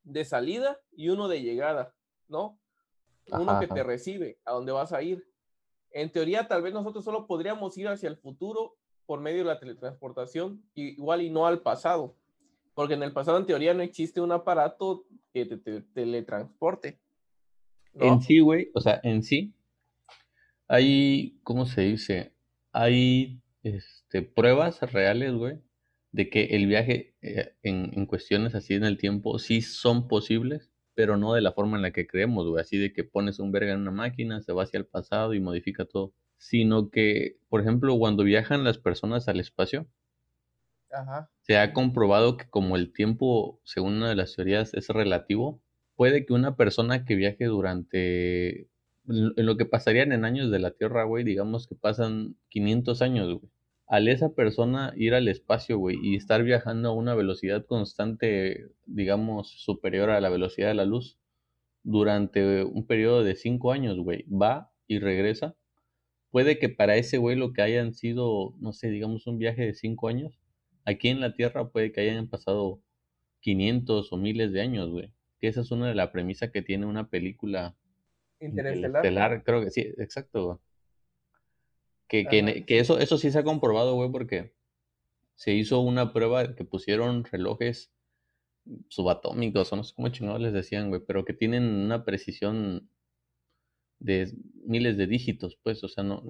de 0.04 0.24
salida 0.24 0.78
y 0.92 1.08
uno 1.08 1.28
de 1.28 1.42
llegada, 1.42 1.94
¿no? 2.28 2.58
Uno 3.32 3.58
que 3.58 3.66
te 3.66 3.82
recibe 3.82 4.38
a 4.44 4.52
dónde 4.52 4.70
vas 4.70 4.92
a 4.92 5.02
ir. 5.02 5.26
En 5.90 6.12
teoría, 6.12 6.46
tal 6.46 6.62
vez 6.62 6.74
nosotros 6.74 7.04
solo 7.04 7.26
podríamos 7.26 7.76
ir 7.78 7.88
hacia 7.88 8.08
el 8.08 8.18
futuro 8.18 8.76
por 9.06 9.20
medio 9.20 9.38
de 9.38 9.44
la 9.44 9.58
teletransportación, 9.58 10.62
igual 10.74 11.22
y 11.22 11.30
no 11.30 11.46
al 11.46 11.62
pasado, 11.62 12.14
porque 12.74 12.94
en 12.94 13.02
el 13.02 13.12
pasado, 13.12 13.38
en 13.38 13.46
teoría, 13.46 13.72
no 13.72 13.82
existe 13.82 14.20
un 14.20 14.32
aparato 14.32 15.06
que 15.32 15.46
te 15.46 15.80
teletransporte. 15.80 17.00
En 17.94 18.20
sí, 18.20 18.40
güey, 18.40 18.70
o 18.74 18.80
sea, 18.80 19.00
en 19.02 19.22
sí, 19.22 19.54
hay, 20.68 21.40
¿cómo 21.42 21.66
se 21.66 21.82
dice? 21.82 22.34
Hay 22.72 23.42
este, 23.62 24.22
pruebas 24.22 24.80
reales, 24.92 25.32
güey, 25.34 25.60
de 26.12 26.30
que 26.30 26.44
el 26.56 26.66
viaje 26.66 27.14
eh, 27.22 27.54
en, 27.62 27.90
en, 27.94 28.06
cuestiones 28.06 28.54
así 28.54 28.74
en 28.74 28.84
el 28.84 28.98
tiempo 28.98 29.38
sí 29.38 29.62
son 29.62 30.08
posibles, 30.08 30.70
pero 30.94 31.16
no 31.16 31.34
de 31.34 31.42
la 31.42 31.52
forma 31.52 31.76
en 31.76 31.82
la 31.82 31.92
que 31.92 32.06
creemos, 32.06 32.46
güey, 32.48 32.60
así 32.60 32.78
de 32.78 32.92
que 32.92 33.04
pones 33.04 33.38
un 33.38 33.52
verga 33.52 33.72
en 33.72 33.80
una 33.80 33.90
máquina, 33.90 34.40
se 34.42 34.52
va 34.52 34.64
hacia 34.64 34.78
el 34.78 34.86
pasado 34.86 35.34
y 35.34 35.40
modifica 35.40 35.84
todo, 35.84 36.14
sino 36.38 36.90
que, 36.90 37.38
por 37.48 37.60
ejemplo, 37.60 37.98
cuando 37.98 38.24
viajan 38.24 38.64
las 38.64 38.78
personas 38.78 39.28
al 39.28 39.40
espacio, 39.40 39.86
se 41.42 41.58
ha 41.58 41.72
comprobado 41.72 42.36
que 42.36 42.48
como 42.48 42.76
el 42.76 42.92
tiempo, 42.92 43.60
según 43.64 43.94
una 43.94 44.08
de 44.08 44.14
las 44.14 44.34
teorías, 44.34 44.72
es 44.74 44.88
relativo, 44.88 45.62
puede 45.94 46.24
que 46.24 46.32
una 46.32 46.56
persona 46.56 47.04
que 47.04 47.14
viaje 47.14 47.44
durante 47.44 48.68
en 49.08 49.46
lo 49.46 49.56
que 49.56 49.66
pasarían 49.66 50.12
en 50.12 50.24
años 50.24 50.50
de 50.50 50.58
la 50.58 50.72
Tierra, 50.72 51.04
güey, 51.04 51.24
digamos 51.24 51.66
que 51.66 51.74
pasan 51.74 52.36
500 52.48 53.02
años, 53.02 53.40
güey. 53.40 53.50
Al 53.88 54.08
esa 54.08 54.34
persona 54.34 54.92
ir 54.96 55.14
al 55.14 55.28
espacio, 55.28 55.78
güey, 55.78 55.96
y 56.02 56.16
estar 56.16 56.42
viajando 56.42 56.88
a 56.88 56.92
una 56.92 57.14
velocidad 57.14 57.64
constante, 57.66 58.68
digamos, 58.86 59.50
superior 59.62 60.10
a 60.10 60.20
la 60.20 60.28
velocidad 60.28 60.68
de 60.68 60.74
la 60.74 60.84
luz, 60.84 61.18
durante 61.84 62.64
un 62.64 62.86
periodo 62.86 63.22
de 63.22 63.36
5 63.36 63.72
años, 63.72 63.98
güey, 63.98 64.24
va 64.24 64.72
y 64.88 64.98
regresa, 64.98 65.56
puede 66.30 66.58
que 66.58 66.68
para 66.68 66.96
ese 66.96 67.18
güey 67.18 67.36
lo 67.36 67.52
que 67.52 67.62
hayan 67.62 67.94
sido, 67.94 68.54
no 68.58 68.72
sé, 68.72 68.90
digamos, 68.90 69.26
un 69.28 69.38
viaje 69.38 69.64
de 69.64 69.74
5 69.74 70.08
años, 70.08 70.40
aquí 70.84 71.08
en 71.08 71.20
la 71.20 71.34
Tierra 71.34 71.68
puede 71.70 71.92
que 71.92 72.00
hayan 72.00 72.28
pasado 72.28 72.80
500 73.40 74.12
o 74.12 74.16
miles 74.16 74.52
de 74.52 74.60
años, 74.62 74.90
güey. 74.90 75.12
Que 75.40 75.48
esa 75.48 75.60
es 75.60 75.70
una 75.70 75.88
de 75.88 75.94
las 75.94 76.10
premisas 76.10 76.50
que 76.50 76.62
tiene 76.62 76.86
una 76.86 77.08
película 77.08 77.76
Interestelar. 78.40 79.42
creo 79.44 79.62
que 79.62 79.70
sí, 79.70 79.80
exacto, 79.98 80.44
güey. 80.44 80.58
Que, 82.08 82.64
que, 82.66 82.78
eso, 82.78 82.98
eso 82.98 83.18
sí 83.18 83.32
se 83.32 83.38
ha 83.38 83.44
comprobado, 83.44 83.94
güey, 83.94 84.10
porque 84.12 84.54
se 85.34 85.52
hizo 85.54 85.80
una 85.80 86.12
prueba 86.12 86.54
que 86.54 86.64
pusieron 86.64 87.24
relojes 87.24 87.92
subatómicos, 88.88 89.72
o 89.72 89.76
no 89.76 89.84
sé 89.84 89.94
cómo 89.94 90.08
chingados 90.08 90.40
les 90.40 90.52
decían, 90.52 90.88
güey, 90.88 91.02
pero 91.06 91.24
que 91.24 91.32
tienen 91.32 91.64
una 91.64 92.04
precisión 92.04 92.88
de 93.98 94.32
miles 94.64 94.96
de 94.96 95.06
dígitos, 95.06 95.58
pues, 95.62 95.82
o 95.82 95.88
sea, 95.88 96.04
no. 96.04 96.22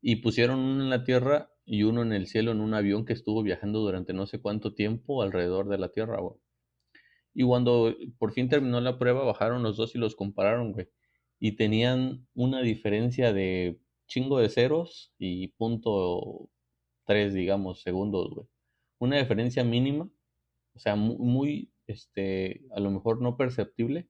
Y 0.00 0.16
pusieron 0.16 0.58
uno 0.58 0.84
en 0.84 0.90
la 0.90 1.04
Tierra 1.04 1.50
y 1.64 1.82
uno 1.84 2.02
en 2.02 2.12
el 2.12 2.26
cielo 2.26 2.52
en 2.52 2.60
un 2.60 2.74
avión 2.74 3.04
que 3.04 3.12
estuvo 3.12 3.42
viajando 3.42 3.80
durante 3.80 4.12
no 4.12 4.26
sé 4.26 4.40
cuánto 4.40 4.74
tiempo 4.74 5.22
alrededor 5.22 5.68
de 5.68 5.78
la 5.78 5.90
Tierra, 5.90 6.20
güey. 6.20 6.36
Y 7.34 7.44
cuando 7.44 7.94
por 8.18 8.32
fin 8.32 8.48
terminó 8.48 8.80
la 8.80 8.98
prueba, 8.98 9.24
bajaron 9.24 9.62
los 9.62 9.76
dos 9.76 9.94
y 9.94 9.98
los 9.98 10.16
compararon, 10.16 10.72
güey. 10.72 10.88
Y 11.38 11.52
tenían 11.56 12.26
una 12.34 12.62
diferencia 12.62 13.32
de 13.32 13.80
chingo 14.06 14.38
de 14.38 14.48
ceros 14.48 15.12
y 15.18 15.48
punto 15.48 16.50
tres, 17.04 17.34
digamos, 17.34 17.82
segundos, 17.82 18.30
güey. 18.34 18.46
Una 18.98 19.18
diferencia 19.18 19.64
mínima, 19.64 20.08
o 20.74 20.78
sea, 20.78 20.96
muy, 20.96 21.16
muy, 21.18 21.72
este, 21.86 22.62
a 22.72 22.80
lo 22.80 22.90
mejor 22.90 23.20
no 23.20 23.36
perceptible, 23.36 24.08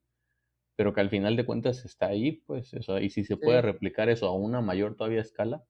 pero 0.76 0.94
que 0.94 1.00
al 1.00 1.10
final 1.10 1.36
de 1.36 1.46
cuentas 1.46 1.84
está 1.84 2.08
ahí, 2.08 2.32
pues, 2.46 2.74
eso, 2.74 2.98
y 3.00 3.10
si 3.10 3.24
se 3.24 3.36
puede 3.36 3.62
replicar 3.62 4.08
eso 4.10 4.26
a 4.26 4.34
una 4.34 4.60
mayor 4.60 4.96
todavía 4.96 5.20
escala, 5.20 5.64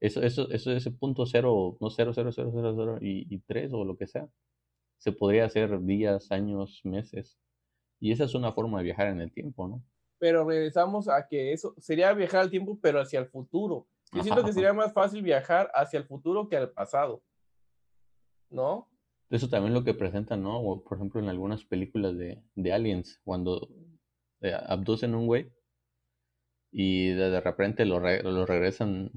eso, 0.00 0.22
eso, 0.22 0.50
eso, 0.50 0.72
ese 0.72 0.90
punto 0.90 1.26
cero, 1.26 1.78
no 1.80 1.90
cero, 1.90 2.12
cero, 2.14 2.30
cero, 2.32 2.50
cero, 2.54 2.74
cero 2.76 2.98
y, 3.00 3.34
y 3.34 3.40
tres 3.40 3.72
o 3.72 3.84
lo 3.84 3.96
que 3.96 4.06
sea, 4.06 4.28
se 4.98 5.12
podría 5.12 5.44
hacer 5.44 5.80
días, 5.82 6.30
años, 6.32 6.80
meses. 6.84 7.38
Y 8.00 8.12
esa 8.12 8.24
es 8.24 8.34
una 8.34 8.52
forma 8.52 8.78
de 8.78 8.84
viajar 8.84 9.08
en 9.08 9.20
el 9.20 9.32
tiempo, 9.32 9.68
¿no? 9.68 9.82
Pero 10.18 10.44
regresamos 10.44 11.08
a 11.08 11.26
que 11.26 11.52
eso 11.52 11.74
sería 11.78 12.12
viajar 12.12 12.40
al 12.40 12.50
tiempo, 12.50 12.78
pero 12.80 13.00
hacia 13.00 13.20
el 13.20 13.26
futuro. 13.26 13.86
Yo 14.12 14.22
siento 14.22 14.44
que 14.44 14.52
sería 14.52 14.72
más 14.72 14.92
fácil 14.92 15.22
viajar 15.22 15.70
hacia 15.74 15.98
el 15.98 16.06
futuro 16.06 16.48
que 16.48 16.56
al 16.56 16.70
pasado. 16.70 17.22
¿No? 18.50 18.88
Eso 19.30 19.48
también 19.48 19.72
es 19.72 19.78
lo 19.78 19.84
que 19.84 19.94
presentan, 19.94 20.42
¿no? 20.42 20.82
por 20.86 20.96
ejemplo, 20.96 21.20
en 21.20 21.28
algunas 21.28 21.64
películas 21.64 22.16
de, 22.16 22.42
de 22.54 22.72
Aliens, 22.72 23.20
cuando 23.24 23.68
eh, 24.40 24.54
abducen 24.54 25.14
un 25.14 25.26
güey 25.26 25.50
y 26.70 27.08
de, 27.08 27.40
repente 27.40 27.84
lo, 27.84 27.98
lo 28.00 28.46
regresan 28.46 29.10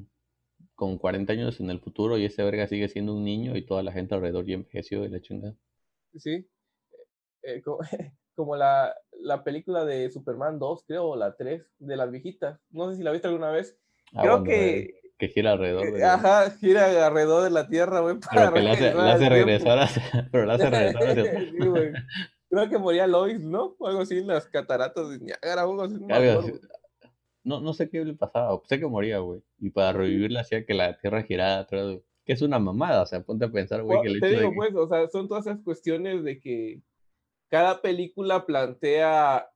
con 0.76 0.98
40 0.98 1.34
años 1.34 1.60
en 1.60 1.70
el 1.70 1.80
futuro 1.80 2.18
y 2.18 2.26
ese 2.26 2.44
verga 2.44 2.68
sigue 2.68 2.88
siendo 2.88 3.16
un 3.16 3.24
niño 3.24 3.58
y 3.58 3.66
toda 3.66 3.84
la 3.84 3.92
gente 3.92 4.16
alrededor 4.16 4.46
ya 4.46 4.54
envejeció 4.56 5.04
y 5.06 5.10
la 5.10 5.22
chingada. 5.22 5.56
Sí, 6.16 6.48
eh, 7.44 7.62
como, 8.36 8.56
la, 8.56 8.96
la, 9.20 9.44
película 9.44 9.86
de 9.86 10.10
Superman 10.10 10.60
2, 10.60 10.84
creo, 10.86 11.06
o 11.06 11.16
la 11.16 11.36
3, 11.36 11.64
de 11.80 11.98
las 11.98 12.12
viejitas. 12.12 12.60
No 12.70 12.90
sé 12.90 12.98
si 12.98 13.04
la 13.04 13.12
viste 13.12 13.28
alguna 13.28 13.52
vez. 13.52 13.78
Ah, 14.14 14.22
creo 14.22 14.44
que... 14.44 15.00
Que 15.18 15.30
gira 15.30 15.54
alrededor 15.54 15.92
de... 15.92 16.04
Ajá, 16.04 16.52
gira 16.52 17.08
alrededor 17.08 17.44
de 17.44 17.50
la 17.50 17.68
Tierra, 17.68 18.02
güey. 18.02 18.18
Pero 18.34 18.54
que 18.54 18.62
la 18.62 18.72
hace, 18.74 18.94
la 18.94 19.14
hace 19.14 19.30
regresar 19.30 19.90
Pero 20.32 20.46
la 20.46 20.54
hace 20.54 20.70
regresar 20.70 21.10
hacia... 21.10 21.40
sí, 21.40 21.68
güey. 21.68 21.92
Creo 22.50 22.70
que 22.70 22.78
moría 22.78 23.08
Lois, 23.08 23.42
¿no? 23.42 23.76
O 23.78 23.88
algo 23.88 24.02
así 24.02 24.18
en 24.20 24.28
las 24.28 24.48
cataratas 24.48 25.10
de 25.10 25.34
algo 25.58 25.84
así. 25.84 25.96
No, 27.44 27.62
no, 27.62 27.74
sé 27.74 27.90
qué 27.90 28.04
le 28.04 28.14
pasaba, 28.14 28.62
sé 28.66 28.80
que 28.80 28.88
moría, 28.88 29.20
güey. 29.20 29.42
Y 29.58 29.70
para 29.70 29.94
revivirla 29.94 30.42
hacía 30.42 30.66
que 30.66 30.74
la 30.74 30.98
Tierra 30.98 31.24
girara 31.24 31.60
atrás, 31.60 31.98
que 32.28 32.34
es 32.34 32.42
una 32.42 32.60
mamada, 32.60 33.04
o 33.04 33.06
sea, 33.06 33.22
ponte 33.22 33.46
a 33.46 33.52
pensar, 33.52 33.82
güey, 33.84 34.02
que 34.02 34.10
el 34.10 34.20
Te 34.20 34.28
digo, 34.32 34.52
pues, 34.54 34.76
o 34.76 34.86
sea, 34.90 35.08
son 35.08 35.30
todas 35.30 35.48
esas 35.48 35.62
cuestiones 35.64 36.26
de 36.26 36.42
que 36.42 36.82
cada 37.48 37.82
película 37.82 38.46
plantea, 38.46 39.50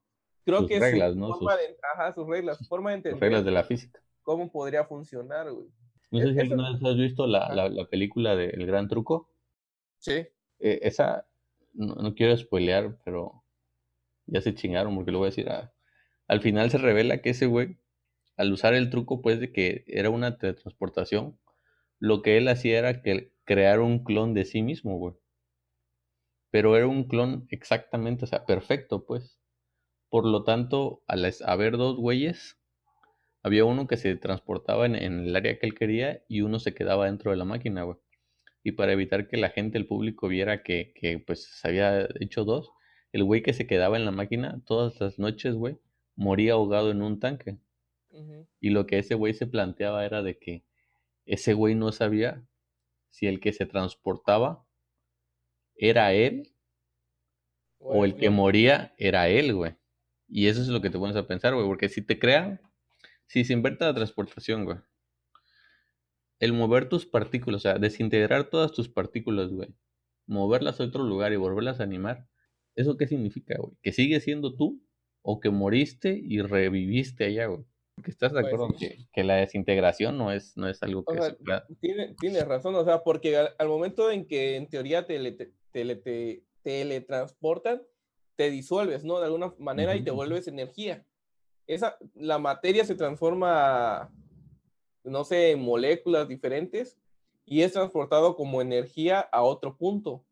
creo 0.45 0.59
sus 0.59 0.69
que 0.69 0.79
reglas, 0.79 1.17
¿no? 1.17 1.33
Forma 1.33 1.51
sus... 1.51 1.59
De, 1.59 1.77
ajá, 1.93 2.13
sus 2.13 2.27
reglas, 2.27 2.57
su 2.57 2.63
forma 2.63 2.91
de 2.91 2.95
entender. 2.95 3.21
reglas 3.21 3.43
de 3.43 3.51
la 3.51 3.65
física. 3.65 4.01
¿Cómo 4.23 4.49
podría 4.49 4.85
funcionar, 4.85 5.51
güey? 5.51 5.67
No 6.11 6.19
sé 6.21 6.33
si 6.33 6.39
alguna 6.39 6.71
vez 6.71 6.81
has 6.81 6.95
visto 6.95 7.27
la, 7.27 7.53
la, 7.53 7.67
la 7.67 7.85
película 7.89 8.37
de 8.37 8.45
El 8.51 8.65
Gran 8.65 8.87
Truco. 8.87 9.29
Sí. 9.97 10.25
Eh, 10.59 10.79
esa, 10.83 11.27
no, 11.73 12.15
quiero 12.15 12.37
spoilear, 12.37 12.97
pero 13.03 13.43
ya 14.27 14.39
se 14.39 14.55
chingaron 14.55 14.95
porque 14.95 15.11
lo 15.11 15.17
voy 15.17 15.27
a 15.27 15.31
decir. 15.31 15.49
Ah, 15.49 15.73
al 16.29 16.39
final 16.39 16.71
se 16.71 16.77
revela 16.77 17.21
que 17.21 17.31
ese 17.31 17.47
güey, 17.47 17.79
al 18.37 18.53
usar 18.53 18.75
el 18.75 18.89
truco, 18.89 19.21
pues 19.21 19.41
de 19.41 19.51
que 19.51 19.83
era 19.87 20.09
una 20.09 20.37
teletransportación, 20.37 21.37
lo 22.01 22.21
que 22.21 22.37
él 22.37 22.49
hacía 22.49 22.79
era 22.79 23.01
que 23.01 23.31
crear 23.45 23.79
un 23.79 24.03
clon 24.03 24.33
de 24.33 24.43
sí 24.43 24.61
mismo, 24.61 24.97
güey. 24.97 25.15
Pero 26.49 26.75
era 26.75 26.87
un 26.87 27.05
clon 27.05 27.47
exactamente, 27.49 28.25
o 28.25 28.27
sea, 28.27 28.45
perfecto, 28.45 29.05
pues. 29.05 29.39
Por 30.09 30.25
lo 30.25 30.43
tanto, 30.43 31.03
al 31.07 31.25
haber 31.45 31.77
dos 31.77 31.95
güeyes, 31.95 32.59
había 33.43 33.63
uno 33.63 33.87
que 33.87 33.95
se 33.95 34.17
transportaba 34.17 34.85
en, 34.85 34.95
en, 34.95 35.21
el 35.21 35.35
área 35.35 35.57
que 35.57 35.65
él 35.65 35.75
quería 35.75 36.23
y 36.27 36.41
uno 36.41 36.59
se 36.59 36.73
quedaba 36.73 37.05
dentro 37.05 37.31
de 37.31 37.37
la 37.37 37.45
máquina, 37.45 37.83
güey 37.83 37.97
y 38.63 38.73
para 38.73 38.93
evitar 38.93 39.27
que 39.27 39.37
la 39.37 39.49
gente, 39.49 39.77
el 39.77 39.87
público 39.87 40.27
viera 40.27 40.63
que, 40.63 40.93
que 40.95 41.19
pues 41.19 41.43
se 41.43 41.67
había 41.67 42.07
hecho 42.19 42.45
dos, 42.45 42.71
el 43.11 43.23
güey 43.23 43.41
que 43.41 43.53
se 43.53 43.67
quedaba 43.67 43.97
en 43.97 44.05
la 44.05 44.11
máquina 44.11 44.61
todas 44.65 44.99
las 44.99 45.19
noches, 45.19 45.55
güey, 45.55 45.77
moría 46.15 46.53
ahogado 46.53 46.91
en 46.91 47.01
un 47.01 47.19
tanque. 47.19 47.57
Y 48.59 48.71
lo 48.71 48.85
que 48.87 48.99
ese 48.99 49.15
güey 49.15 49.33
se 49.33 49.47
planteaba 49.47 50.05
era 50.05 50.21
de 50.21 50.37
que 50.37 50.65
ese 51.25 51.53
güey 51.53 51.75
no 51.75 51.91
sabía 51.91 52.43
si 53.09 53.27
el 53.27 53.39
que 53.39 53.53
se 53.53 53.65
transportaba 53.65 54.65
era 55.75 56.13
él 56.13 56.53
o 57.79 58.05
el 58.05 58.15
que 58.15 58.29
moría 58.29 58.93
era 58.97 59.27
él, 59.27 59.53
güey. 59.53 59.75
Y 60.27 60.47
eso 60.47 60.61
es 60.61 60.67
lo 60.67 60.81
que 60.81 60.89
te 60.89 60.97
pones 60.97 61.15
a 61.15 61.27
pensar, 61.27 61.53
güey, 61.53 61.65
porque 61.65 61.89
si 61.89 62.01
te 62.01 62.19
crean, 62.19 62.61
si 63.27 63.43
se 63.43 63.53
inverte 63.53 63.85
la 63.85 63.93
transportación, 63.93 64.65
güey, 64.65 64.77
el 66.39 66.53
mover 66.53 66.89
tus 66.89 67.05
partículas, 67.05 67.57
o 67.57 67.61
sea, 67.61 67.77
desintegrar 67.77 68.49
todas 68.49 68.71
tus 68.71 68.89
partículas, 68.89 69.51
güey, 69.51 69.75
moverlas 70.27 70.79
a 70.79 70.85
otro 70.85 71.03
lugar 71.03 71.33
y 71.33 71.35
volverlas 71.37 71.79
a 71.79 71.83
animar, 71.83 72.27
¿eso 72.75 72.97
qué 72.97 73.07
significa, 73.07 73.55
güey? 73.59 73.73
¿Que 73.81 73.91
sigues 73.91 74.23
siendo 74.23 74.55
tú 74.55 74.81
o 75.21 75.39
que 75.39 75.49
moriste 75.49 76.19
y 76.23 76.41
reviviste 76.41 77.25
allá, 77.25 77.47
güey? 77.47 77.65
Porque 78.01 78.11
estás 78.11 78.33
de 78.33 78.41
pues 78.41 78.53
acuerdo 78.53 78.75
que, 79.13 79.23
la 79.23 79.35
desintegración 79.35 80.17
no 80.17 80.31
es, 80.31 80.57
no 80.57 80.67
es 80.67 80.81
algo 80.81 81.05
que 81.05 81.21
se 81.21 81.37
tiene, 81.79 82.15
Tienes 82.19 82.47
razón, 82.47 82.73
o 82.73 82.83
sea, 82.83 83.03
porque 83.03 83.37
al, 83.37 83.67
momento 83.67 84.09
en 84.09 84.25
que 84.25 84.55
en 84.55 84.67
teoría 84.67 85.05
te, 85.05 85.19
te, 85.71 86.43
teletransportan, 86.63 87.83
te 88.35 88.49
disuelves, 88.49 89.03
¿no? 89.03 89.19
De 89.19 89.25
alguna 89.25 89.53
manera 89.59 89.95
y 89.95 90.03
te 90.03 90.09
vuelves 90.09 90.47
energía. 90.47 91.05
Esa, 91.67 91.97
la 92.15 92.39
materia 92.39 92.85
se 92.85 92.95
transforma 92.95 94.11
no 95.03 95.23
sé, 95.23 95.55
moléculas 95.55 96.27
diferentes 96.27 96.97
y 97.45 97.61
es 97.61 97.73
transportado 97.73 98.35
como 98.35 98.61
energía 98.61 99.19
a 99.19 99.43
otro 99.43 99.77
punto. 99.77 100.23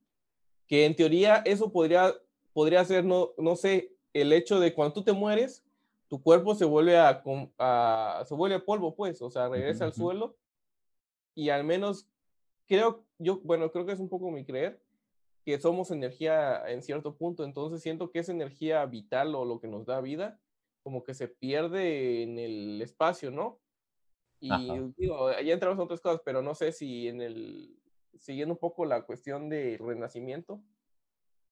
Que 0.67 0.85
en 0.85 0.95
teoría 0.95 1.37
eso 1.45 1.71
podría, 1.71 2.13
podría 2.53 2.83
ser, 2.85 3.03
no, 3.03 3.31
no 3.37 3.55
sé, 3.55 3.93
el 4.13 4.33
hecho 4.33 4.59
de 4.59 4.73
cuando 4.73 4.93
tú 4.93 5.03
te 5.03 5.13
mueres, 5.13 5.63
tu 6.09 6.21
cuerpo 6.21 6.55
se 6.55 6.65
vuelve 6.65 6.97
a, 6.97 7.23
se 8.25 8.33
vuelve 8.33 8.59
polvo, 8.59 8.95
pues, 8.95 9.21
o 9.21 9.29
sea, 9.29 9.47
regresa 9.47 9.85
al 9.85 9.93
suelo 9.93 10.35
y 11.35 11.49
al 11.49 11.63
menos 11.63 12.09
creo, 12.67 13.05
yo, 13.19 13.39
bueno, 13.43 13.71
creo 13.71 13.85
que 13.85 13.93
es 13.93 13.99
un 13.99 14.09
poco 14.09 14.31
mi 14.31 14.43
creer, 14.43 14.81
que 15.45 15.59
somos 15.59 15.91
energía 15.91 16.67
en 16.67 16.81
cierto 16.81 17.15
punto, 17.15 17.43
entonces 17.43 17.81
siento 17.81 18.11
que 18.11 18.19
esa 18.19 18.31
energía 18.31 18.85
vital 18.87 19.35
o 19.35 19.45
lo 19.45 19.59
que 19.61 19.67
nos 19.67 19.85
da 19.85 20.01
vida, 20.01 20.39
como 20.83 21.03
que 21.03 21.13
se 21.13 21.27
pierde 21.27 22.23
en 22.23 22.39
el 22.39 22.81
espacio, 22.81 23.29
¿no? 23.29 23.59
Y 24.39 24.51
digo, 24.97 25.27
allá 25.27 25.53
entramos 25.53 25.77
en 25.77 25.83
otras 25.83 26.01
cosas, 26.01 26.21
pero 26.25 26.41
no 26.41 26.55
sé 26.55 26.71
si 26.71 27.07
en 27.07 27.21
el, 27.21 27.77
siguiendo 28.17 28.53
un 28.53 28.59
poco 28.59 28.85
la 28.85 29.03
cuestión 29.03 29.49
de 29.49 29.77
renacimiento, 29.79 30.61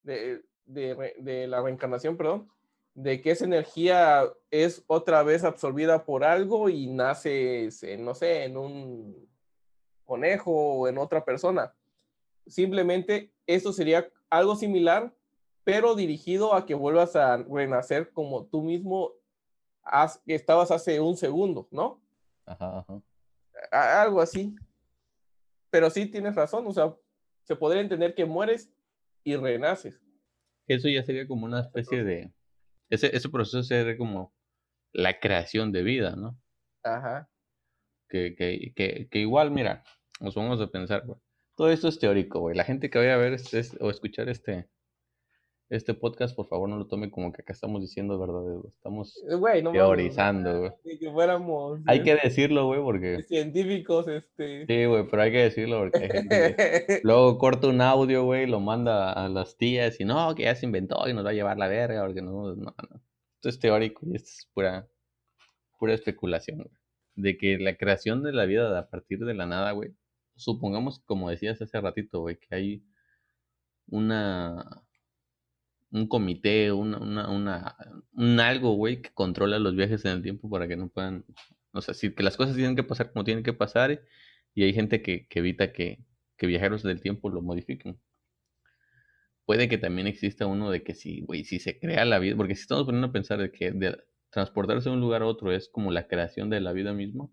de, 0.01 0.41
de, 0.65 1.13
de 1.19 1.47
la 1.47 1.61
reencarnación, 1.61 2.17
perdón, 2.17 2.49
de 2.98 3.22
que 3.22 3.30
esa 3.30 3.46
energía 3.46 4.24
es 4.50 4.84
otra 4.88 5.22
vez 5.22 5.44
absorbida 5.44 6.04
por 6.04 6.24
algo 6.24 6.68
y 6.68 6.88
nace, 6.88 7.70
no 8.00 8.16
sé, 8.16 8.46
en 8.46 8.58
un 8.58 9.30
conejo 10.04 10.51
o 10.51 10.88
en 10.88 10.98
otra 10.98 11.24
persona. 11.24 11.75
simplemente 12.48 13.32
esto 13.46 13.72
sería 13.72 14.10
algo 14.32 14.56
similar, 14.56 15.13
pero 15.63 15.94
dirigido 15.94 16.56
a 16.56 16.66
que 16.66 16.74
vuelvas 16.74 17.16
a 17.16 17.38
renacer 17.38 18.12
como 18.13 18.46
tú 18.46 18.63
mismo 18.63 19.13
estabas 20.25 20.72
hace 20.72 21.00
un 21.00 21.18
segundo, 21.18 21.68
¿no? 21.70 22.01
Ajá, 22.48 22.80
ajá. 22.80 24.01
algo 24.01 24.22
así. 24.22 24.56
Pero 25.70 25.92
sí 25.92 26.08
tienes 26.08 26.34
razón, 26.34 26.66
o 26.66 26.74
sea, 26.74 26.96
se 27.44 27.56
podría 27.56 27.84
entender 27.84 28.16
que 28.16 28.25
mueres 28.25 28.72
y 29.24 29.36
renaces. 29.36 30.01
Eso 30.68 30.89
ya 30.89 31.04
sería 31.04 31.27
como 31.27 31.46
una 31.46 31.60
especie 31.60 32.04
de... 32.04 32.32
Ese, 32.89 33.15
ese 33.15 33.29
proceso 33.29 33.63
sería 33.63 33.98
como 33.98 34.34
la 34.94 35.20
creación 35.20 35.72
de 35.72 35.84
vida, 35.84 36.15
¿no? 36.15 36.39
Ajá. 36.84 37.29
Que, 38.10 38.36
que, 38.36 38.74
que, 38.75 39.08
que 39.10 39.20
igual, 39.20 39.51
mira, 39.51 39.84
nos 40.20 40.36
vamos 40.36 40.62
a 40.62 40.67
pensar, 40.67 41.06
güey. 41.06 41.20
Todo 41.56 41.72
esto 41.72 41.88
es 41.88 42.00
teórico, 42.00 42.39
güey. 42.39 42.56
La 42.56 42.63
gente 42.63 42.89
que 42.89 43.00
vaya 43.00 43.15
a 43.15 43.17
ver 43.17 43.34
este, 43.34 43.62
o 43.79 43.89
escuchar 43.89 44.29
este, 44.29 44.70
este 45.69 45.93
podcast, 45.93 46.36
por 46.36 46.47
favor, 46.47 46.69
no 46.69 46.77
lo 46.77 46.88
tome 46.88 47.12
como 47.12 47.31
que 47.33 47.41
acá 47.41 47.51
estamos 47.51 47.81
diciendo 47.81 48.17
verdad, 48.17 48.63
Estamos 48.67 49.21
eh, 49.29 49.63
teorizando, 49.74 50.59
güey. 50.59 50.97
que 50.97 51.12
fuéramos. 51.12 51.81
Hay 51.86 52.03
que 52.03 52.15
decirlo, 52.15 52.67
güey, 52.67 52.81
porque. 52.81 53.24
Científicos, 53.24 54.07
este. 54.07 54.65
Sí, 54.65 54.86
güey, 54.86 55.07
pero 55.09 55.21
hay 55.21 55.31
que 55.31 55.43
decirlo 55.43 55.79
porque 55.79 56.09
luego 57.03 57.38
corta 57.38 57.67
un 57.67 57.81
audio, 57.81 58.24
güey, 58.24 58.47
lo 58.47 58.59
manda 58.59 59.12
a 59.12 59.27
las 59.27 59.57
tías 59.57 60.00
y 60.00 60.05
no, 60.05 60.33
que 60.36 60.43
ya 60.43 60.55
se 60.55 60.65
inventó 60.65 61.07
y 61.07 61.13
nos 61.13 61.25
va 61.25 61.31
a 61.31 61.33
llevar 61.33 61.57
la 61.57 61.67
verga, 61.67 62.05
porque 62.05 62.21
no, 62.21 62.55
no, 62.55 62.55
no. 62.55 63.01
Esto 63.36 63.50
es 63.50 63.59
teórico 63.59 64.05
y 64.05 64.15
esto 64.15 64.29
es 64.29 64.50
pura, 64.53 64.88
pura 65.77 65.93
especulación, 65.93 66.59
güey. 66.59 66.71
De 67.15 67.38
que 67.38 67.57
la 67.57 67.75
creación 67.75 68.24
de 68.24 68.31
la 68.31 68.45
vida 68.45 68.77
a 68.77 68.89
partir 68.89 69.19
de 69.19 69.33
la 69.33 69.45
nada, 69.45 69.71
güey. 69.71 69.93
Supongamos, 70.36 71.00
como 71.00 71.31
decías 71.31 71.62
hace 71.62 71.81
ratito, 71.81 72.21
güey, 72.21 72.38
que 72.38 72.55
hay 72.55 72.83
una 73.89 74.87
un 75.91 76.08
comité, 76.08 76.72
una, 76.72 76.98
una, 77.00 77.29
una, 77.29 77.77
un 78.13 78.39
algo, 78.39 78.74
güey, 78.75 79.01
que 79.01 79.12
controla 79.13 79.60
los 79.60 79.75
viajes 79.75 80.03
en 80.06 80.12
el 80.12 80.22
tiempo 80.24 80.50
para 80.50 80.67
que 80.67 80.75
no 80.77 80.89
puedan, 80.89 81.25
o 81.72 81.82
sea, 81.82 81.94
si 81.94 82.13
que 82.13 82.24
las 82.24 82.38
cosas 82.38 82.56
tienen 82.56 82.75
que 82.75 82.84
pasar 82.84 83.12
como 83.12 83.24
tienen 83.24 83.44
que 83.44 83.53
pasar 83.53 84.01
y 84.53 84.63
hay 84.63 84.74
gente 84.74 85.01
que, 85.01 85.27
evita 85.32 85.72
que, 85.74 86.00
que, 86.38 86.48
viajeros 86.48 86.84
del 86.84 87.01
tiempo 87.01 87.29
lo 87.29 87.41
modifiquen. 87.41 88.00
Puede 89.46 89.70
que 89.70 89.77
también 89.77 90.08
exista 90.08 90.46
uno 90.46 90.70
de 90.72 90.84
que 90.84 90.94
si, 90.94 91.22
güey, 91.22 91.44
si 91.46 91.60
se 91.60 91.79
crea 91.79 92.06
la 92.06 92.20
vida, 92.20 92.36
porque 92.36 92.56
si 92.56 92.62
estamos 92.62 92.86
poniendo 92.86 93.08
a 93.08 93.12
pensar 93.13 93.39
de 93.39 93.51
que 93.51 93.72
de 93.72 93.98
transportarse 94.29 94.89
de 94.89 94.96
un 94.96 95.01
lugar 95.01 95.22
a 95.22 95.27
otro 95.27 95.51
es 95.53 95.70
como 95.70 95.91
la 95.91 96.08
creación 96.08 96.50
de 96.50 96.60
la 96.62 96.74
vida 96.74 96.94
misma, 96.94 97.29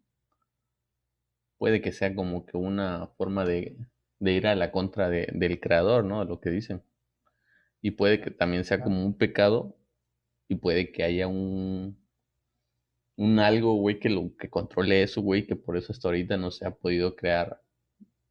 puede 1.58 1.80
que 1.80 1.92
sea 1.92 2.14
como 2.14 2.46
que 2.46 2.56
una 2.56 3.08
forma 3.18 3.44
de, 3.44 3.76
de 4.20 4.32
ir 4.32 4.46
a 4.46 4.54
la 4.54 4.70
contra 4.70 5.08
de, 5.10 5.28
del 5.32 5.60
creador, 5.60 6.04
¿no? 6.04 6.20
De 6.20 6.26
lo 6.26 6.40
que 6.40 6.50
dicen 6.50 6.82
y 7.84 7.90
puede 7.90 8.18
que 8.18 8.30
también 8.30 8.64
sea 8.64 8.80
como 8.80 9.04
un 9.04 9.12
pecado 9.12 9.76
y 10.48 10.54
puede 10.54 10.90
que 10.90 11.04
haya 11.04 11.26
un 11.28 12.02
un 13.16 13.38
algo, 13.38 13.74
güey, 13.74 14.00
que 14.00 14.08
lo 14.08 14.34
que 14.38 14.48
controle 14.48 15.02
eso, 15.02 15.20
güey, 15.20 15.46
que 15.46 15.54
por 15.54 15.76
eso 15.76 15.92
hasta 15.92 16.08
ahorita 16.08 16.38
no 16.38 16.50
se 16.50 16.66
ha 16.66 16.70
podido 16.70 17.14
crear 17.14 17.60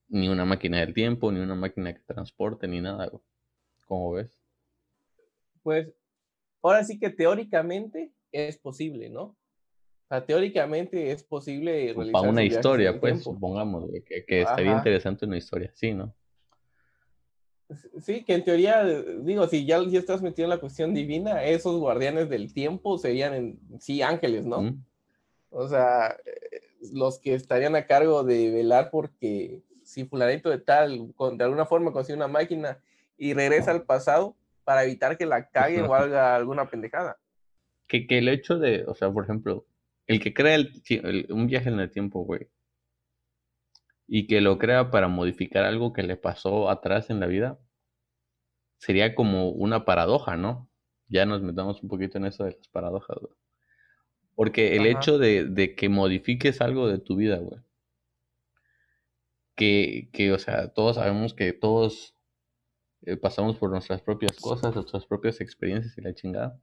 ni 0.08 0.28
una 0.28 0.44
máquina 0.44 0.80
del 0.80 0.96
tiempo, 0.96 1.32
ni 1.32 1.40
una 1.40 1.54
máquina 1.54 1.94
que 1.94 2.02
transporte, 2.02 2.68
ni 2.68 2.82
nada, 2.82 3.08
güey. 3.10 3.22
¿Cómo 3.86 4.14
ves? 4.14 4.42
Pues 5.62 5.94
ahora 6.64 6.84
sí 6.84 7.00
que 7.00 7.12
teóricamente 7.12 8.12
es 8.32 8.58
posible, 8.58 9.12
¿no? 9.12 9.24
O 9.24 9.38
sea, 10.10 10.26
teóricamente 10.26 11.12
es 11.12 11.24
posible 11.24 11.94
realizar. 11.94 12.12
Para 12.12 12.28
una 12.28 12.44
historia, 12.44 13.00
pues, 13.00 13.22
supongamos, 13.22 13.86
güey, 13.88 14.04
que, 14.04 14.26
que 14.26 14.42
estaría 14.42 14.76
interesante 14.76 15.28
una 15.28 15.38
historia, 15.38 15.72
sí, 15.76 15.94
¿no? 15.94 16.16
Sí, 18.02 18.24
que 18.24 18.34
en 18.34 18.44
teoría, 18.44 18.84
digo, 18.84 19.48
si 19.48 19.66
ya, 19.66 19.82
ya 19.88 20.00
estás 20.00 20.22
metido 20.22 20.46
en 20.46 20.52
la 20.52 20.60
cuestión 20.60 20.94
divina, 20.94 21.44
esos 21.44 21.80
guardianes 21.80 22.30
del 22.30 22.54
tiempo 22.54 22.98
serían 22.98 23.34
en 23.34 23.60
sí 23.80 24.02
ángeles, 24.02 24.46
¿no? 24.46 24.76
O 25.50 25.68
sea, 25.68 26.18
eh, 26.26 26.62
los 26.92 27.20
que 27.20 27.34
estarían 27.34 27.76
a 27.76 27.86
cargo 27.86 28.24
de 28.24 28.52
velar 28.52 28.90
porque 28.92 29.62
si 29.84 30.06
fulanito 30.06 30.50
de 30.50 30.60
tal, 30.60 31.14
de 31.38 31.44
alguna 31.44 31.66
forma 31.66 31.92
consigue 31.92 32.18
una 32.18 32.28
máquina 32.28 32.80
y 33.18 33.34
regresa 33.34 33.72
al 33.72 33.84
pasado 33.84 34.36
para 34.64 34.84
evitar 34.84 35.18
que 35.18 35.26
la 35.26 35.50
cague 35.50 35.82
o 35.82 35.94
haga 35.94 36.36
alguna 36.36 36.70
pendejada. 36.70 37.18
Que, 37.88 38.08
que 38.08 38.18
el 38.18 38.30
hecho 38.30 38.58
de, 38.58 38.86
o 38.88 38.96
sea, 38.96 39.12
por 39.12 39.24
ejemplo, 39.24 39.66
el 40.08 40.22
que 40.22 40.34
crea 40.34 40.58
un 41.30 41.48
viaje 41.48 41.70
en 41.70 41.80
el 41.80 41.92
tiempo, 41.92 42.24
güey, 42.24 42.48
y 44.08 44.28
que 44.28 44.42
lo 44.42 44.58
crea 44.58 44.92
para 44.92 45.08
modificar 45.08 45.64
algo 45.66 45.94
que 45.94 46.04
le 46.04 46.18
pasó 46.18 46.70
atrás 46.70 47.10
en 47.10 47.20
la 47.20 47.28
vida, 47.28 47.60
sería 48.84 49.16
como 49.16 49.50
una 49.50 49.86
paradoja, 49.86 50.36
¿no? 50.36 50.70
Ya 51.08 51.26
nos 51.26 51.42
metamos 51.42 51.82
un 51.82 51.88
poquito 51.88 52.18
en 52.18 52.26
eso 52.26 52.44
de 52.44 52.52
las 52.52 52.68
paradojas, 52.68 53.18
güey. 53.18 53.34
Porque 54.36 54.76
el 54.76 54.86
hecho 54.88 55.18
de, 55.18 55.74
que 55.78 55.88
modifiques 55.88 56.60
algo 56.60 56.90
de 56.90 57.00
tu 57.00 57.16
vida, 57.16 57.38
güey. 57.38 57.62
Que, 59.56 60.10
que, 60.12 60.34
o 60.34 60.40
sea, 60.40 60.74
todos 60.74 60.98
sabemos 60.98 61.34
que 61.34 61.54
todos 61.54 62.14
eh, 63.04 63.16
pasamos 63.16 63.56
por 63.56 63.70
nuestras 63.70 64.02
propias 64.02 64.38
cosas, 64.38 64.76
nuestras 64.76 65.06
propias 65.06 65.40
experiencias 65.40 65.98
y 65.98 66.02
la 66.02 66.14
chingada. 66.14 66.60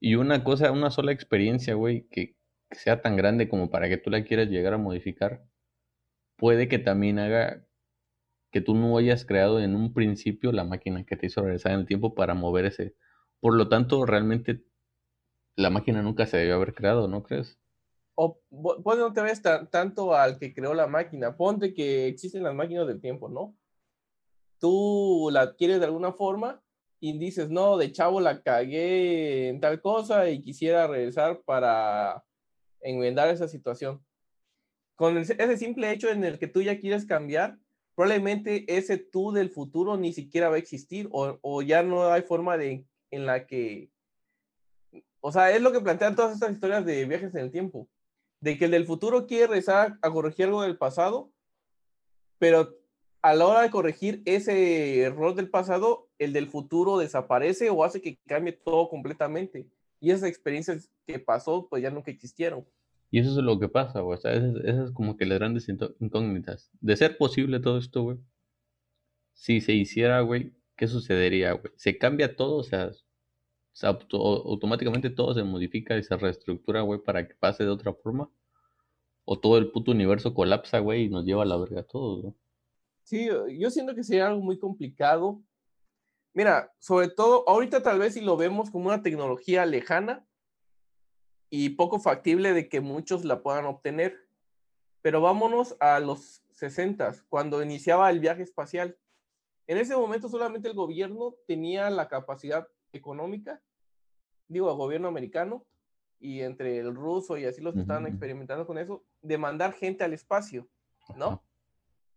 Y 0.00 0.14
una 0.14 0.42
cosa, 0.44 0.72
una 0.72 0.90
sola 0.90 1.12
experiencia, 1.12 1.74
güey, 1.74 2.06
que 2.08 2.36
sea 2.70 3.02
tan 3.02 3.16
grande 3.16 3.50
como 3.50 3.70
para 3.70 3.90
que 3.90 3.98
tú 3.98 4.08
la 4.08 4.24
quieras 4.24 4.48
llegar 4.48 4.72
a 4.72 4.78
modificar, 4.78 5.44
puede 6.36 6.68
que 6.68 6.78
también 6.78 7.18
haga 7.18 7.66
que 8.52 8.60
tú 8.60 8.74
no 8.74 8.96
hayas 8.98 9.24
creado 9.24 9.58
en 9.58 9.74
un 9.74 9.92
principio 9.92 10.52
la 10.52 10.64
máquina 10.64 11.04
que 11.04 11.16
te 11.16 11.26
hizo 11.26 11.42
regresar 11.42 11.72
en 11.72 11.80
el 11.80 11.86
tiempo 11.86 12.14
para 12.14 12.34
mover 12.34 12.66
ese. 12.66 12.94
Por 13.40 13.54
lo 13.54 13.68
tanto, 13.68 14.06
realmente 14.06 14.62
la 15.56 15.70
máquina 15.70 16.02
nunca 16.02 16.26
se 16.26 16.36
debió 16.36 16.54
haber 16.54 16.74
creado, 16.74 17.08
¿no 17.08 17.22
crees? 17.22 17.58
O 18.14 18.40
pues 18.50 18.98
no 18.98 19.12
te 19.12 19.22
ves 19.22 19.42
tanto 19.42 20.14
al 20.14 20.38
que 20.38 20.54
creó 20.54 20.74
la 20.74 20.86
máquina. 20.86 21.36
Ponte 21.36 21.72
que 21.72 22.06
existen 22.06 22.42
las 22.42 22.54
máquinas 22.54 22.86
del 22.86 23.00
tiempo, 23.00 23.28
¿no? 23.28 23.56
Tú 24.58 25.30
la 25.32 25.40
adquieres 25.40 25.80
de 25.80 25.86
alguna 25.86 26.12
forma 26.12 26.62
y 27.00 27.18
dices, 27.18 27.48
no, 27.50 27.78
de 27.78 27.90
chavo 27.90 28.20
la 28.20 28.42
cagué 28.42 29.48
en 29.48 29.60
tal 29.60 29.80
cosa 29.80 30.28
y 30.28 30.42
quisiera 30.42 30.86
regresar 30.86 31.40
para 31.44 32.22
enmendar 32.80 33.28
esa 33.28 33.48
situación 33.48 34.04
con 34.94 35.18
ese 35.18 35.56
simple 35.56 35.90
hecho 35.90 36.10
en 36.10 36.22
el 36.22 36.38
que 36.38 36.46
tú 36.46 36.62
ya 36.62 36.78
quieres 36.78 37.06
cambiar, 37.06 37.58
probablemente 37.94 38.64
ese 38.76 38.98
tú 38.98 39.32
del 39.32 39.50
futuro 39.50 39.96
ni 39.96 40.12
siquiera 40.12 40.48
va 40.48 40.56
a 40.56 40.58
existir 40.58 41.08
o, 41.12 41.62
ya 41.62 41.82
no 41.82 42.10
hay 42.10 42.22
forma 42.22 42.56
de 42.56 42.86
en 43.10 43.26
la 43.26 43.46
que, 43.46 43.90
o 45.20 45.30
sea, 45.32 45.50
es 45.50 45.60
lo 45.60 45.72
que 45.72 45.80
plantean 45.80 46.16
todas 46.16 46.34
estas 46.34 46.52
historias 46.52 46.86
de 46.86 47.04
viajes 47.04 47.34
en 47.34 47.42
el 47.42 47.50
tiempo, 47.50 47.88
de 48.40 48.56
que 48.56 48.64
el 48.64 48.70
del 48.70 48.86
futuro 48.86 49.26
quiere 49.26 49.46
rezar 49.46 49.98
a 50.00 50.10
corregir 50.10 50.46
algo 50.46 50.62
del 50.62 50.78
pasado, 50.78 51.30
pero 52.38 52.74
a 53.20 53.34
la 53.34 53.46
hora 53.46 53.62
de 53.62 53.70
corregir 53.70 54.22
ese 54.24 55.02
error 55.02 55.34
del 55.34 55.48
pasado, 55.48 56.08
el 56.18 56.32
del 56.32 56.48
futuro 56.48 56.98
desaparece 56.98 57.70
o 57.70 57.84
hace 57.84 58.00
que 58.00 58.18
cambie 58.26 58.52
todo 58.52 58.88
completamente. 58.88 59.68
Y 60.00 60.10
esas 60.10 60.28
experiencias 60.28 60.90
que 61.06 61.20
pasó, 61.20 61.68
pues 61.68 61.82
ya 61.82 61.90
nunca 61.90 62.10
existieron. 62.10 62.66
Y 63.12 63.20
eso 63.20 63.30
es 63.30 63.36
lo 63.36 63.60
que 63.60 63.68
pasa, 63.68 64.00
güey. 64.00 64.18
O 64.18 64.20
sea, 64.20 64.32
esas, 64.32 64.56
es 64.64 64.90
como 64.92 65.18
que 65.18 65.26
las 65.26 65.38
grandes 65.38 65.68
incógnitas. 65.68 66.70
De 66.80 66.96
ser 66.96 67.18
posible 67.18 67.60
todo 67.60 67.76
esto, 67.76 68.02
güey. 68.04 68.16
Si 69.34 69.60
se 69.60 69.74
hiciera, 69.74 70.22
güey, 70.22 70.54
¿qué 70.76 70.88
sucedería, 70.88 71.52
güey? 71.52 71.74
¿Se 71.76 71.98
cambia 71.98 72.34
todo? 72.36 72.56
O 72.56 72.62
sea, 72.62 72.90
automáticamente 73.82 75.10
todo 75.10 75.34
se 75.34 75.44
modifica 75.44 75.98
y 75.98 76.02
se 76.02 76.16
reestructura, 76.16 76.80
güey, 76.80 77.00
para 77.02 77.28
que 77.28 77.34
pase 77.34 77.64
de 77.64 77.70
otra 77.70 77.92
forma. 77.92 78.30
O 79.26 79.38
todo 79.38 79.58
el 79.58 79.70
puto 79.70 79.90
universo 79.90 80.32
colapsa, 80.32 80.78
güey, 80.78 81.04
y 81.04 81.08
nos 81.10 81.26
lleva 81.26 81.42
a 81.42 81.46
la 81.46 81.58
verga 81.58 81.80
a 81.80 81.86
todos, 81.86 82.22
güey. 82.22 82.34
Sí, 83.02 83.28
yo 83.58 83.70
siento 83.70 83.94
que 83.94 84.04
sería 84.04 84.28
algo 84.28 84.40
muy 84.40 84.58
complicado. 84.58 85.42
Mira, 86.32 86.72
sobre 86.78 87.08
todo, 87.08 87.46
ahorita 87.46 87.82
tal 87.82 87.98
vez 87.98 88.14
si 88.14 88.22
lo 88.22 88.38
vemos 88.38 88.70
como 88.70 88.86
una 88.86 89.02
tecnología 89.02 89.66
lejana, 89.66 90.26
y 91.54 91.68
poco 91.68 92.00
factible 92.00 92.54
de 92.54 92.66
que 92.70 92.80
muchos 92.80 93.26
la 93.26 93.42
puedan 93.42 93.66
obtener. 93.66 94.26
Pero 95.02 95.20
vámonos 95.20 95.76
a 95.80 96.00
los 96.00 96.42
60, 96.52 97.12
cuando 97.28 97.62
iniciaba 97.62 98.08
el 98.08 98.20
viaje 98.20 98.42
espacial. 98.42 98.96
En 99.66 99.76
ese 99.76 99.94
momento 99.94 100.30
solamente 100.30 100.68
el 100.68 100.74
gobierno 100.74 101.34
tenía 101.46 101.90
la 101.90 102.08
capacidad 102.08 102.68
económica, 102.94 103.60
digo, 104.48 104.70
el 104.70 104.78
gobierno 104.78 105.08
americano, 105.08 105.66
y 106.18 106.40
entre 106.40 106.78
el 106.78 106.94
ruso 106.94 107.36
y 107.36 107.44
así 107.44 107.60
los 107.60 107.74
que 107.74 107.80
estaban 107.80 108.06
experimentando 108.06 108.66
con 108.66 108.78
eso, 108.78 109.04
de 109.20 109.36
mandar 109.36 109.74
gente 109.74 110.04
al 110.04 110.14
espacio, 110.14 110.66
¿no? 111.16 111.42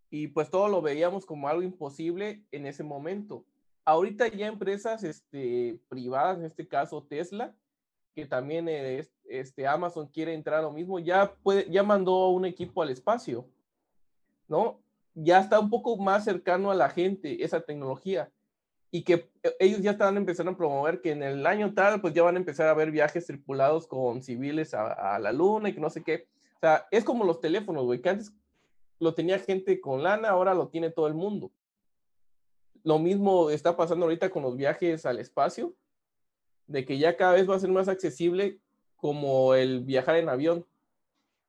Y 0.09 0.27
pues 0.27 0.49
todo 0.49 0.69
lo 0.69 0.81
veíamos 0.81 1.25
como 1.25 1.49
algo 1.49 1.61
imposible 1.61 2.45
en 2.53 2.67
ese 2.67 2.85
momento. 2.85 3.43
Ahorita 3.83 4.29
ya 4.29 4.47
empresas 4.47 5.03
este, 5.03 5.77
privadas, 5.89 6.37
en 6.37 6.45
este 6.45 6.69
caso 6.69 7.03
Tesla, 7.03 7.53
que 8.15 8.25
también 8.25 8.67
es, 8.69 9.13
este, 9.25 9.67
Amazon 9.67 10.07
quiere 10.07 10.33
entrar 10.33 10.59
a 10.59 10.63
lo 10.63 10.71
mismo, 10.71 10.97
ya, 10.99 11.35
puede, 11.43 11.69
ya 11.69 11.83
mandó 11.83 12.29
un 12.29 12.45
equipo 12.45 12.81
al 12.81 12.89
espacio, 12.89 13.45
¿no? 14.47 14.79
ya 15.15 15.39
está 15.39 15.59
un 15.59 15.69
poco 15.69 15.97
más 15.97 16.25
cercano 16.25 16.69
a 16.69 16.75
la 16.75 16.89
gente 16.89 17.43
esa 17.43 17.61
tecnología 17.61 18.29
y 18.91 19.03
que 19.03 19.29
eh, 19.43 19.55
ellos 19.59 19.81
ya 19.81 19.91
están 19.91 20.17
empezando 20.17 20.51
a 20.51 20.57
promover 20.57 21.01
que 21.01 21.11
en 21.11 21.23
el 21.23 21.47
año 21.47 21.73
tal, 21.73 22.01
pues 22.01 22.13
ya 22.13 22.23
van 22.23 22.35
a 22.35 22.39
empezar 22.39 22.67
a 22.67 22.71
haber 22.71 22.91
viajes 22.91 23.25
tripulados 23.25 23.87
con 23.87 24.21
civiles 24.21 24.73
a, 24.73 25.15
a 25.15 25.19
la 25.19 25.31
luna 25.31 25.69
y 25.69 25.73
que 25.73 25.79
no 25.79 25.89
sé 25.89 26.03
qué. 26.03 26.27
O 26.57 26.59
sea, 26.59 26.87
es 26.91 27.03
como 27.03 27.23
los 27.23 27.39
teléfonos, 27.39 27.85
güey, 27.85 28.01
que 28.01 28.09
antes 28.09 28.33
lo 28.99 29.13
tenía 29.13 29.39
gente 29.39 29.79
con 29.81 30.03
lana, 30.03 30.29
ahora 30.29 30.53
lo 30.53 30.67
tiene 30.67 30.89
todo 30.91 31.07
el 31.07 31.13
mundo. 31.13 31.51
Lo 32.83 32.99
mismo 32.99 33.49
está 33.49 33.75
pasando 33.75 34.05
ahorita 34.05 34.29
con 34.29 34.43
los 34.43 34.55
viajes 34.55 35.05
al 35.05 35.19
espacio, 35.19 35.73
de 36.67 36.85
que 36.85 36.97
ya 36.97 37.17
cada 37.17 37.33
vez 37.33 37.49
va 37.49 37.55
a 37.55 37.59
ser 37.59 37.71
más 37.71 37.87
accesible 37.87 38.59
como 38.95 39.53
el 39.53 39.83
viajar 39.83 40.15
en 40.17 40.29
avión. 40.29 40.65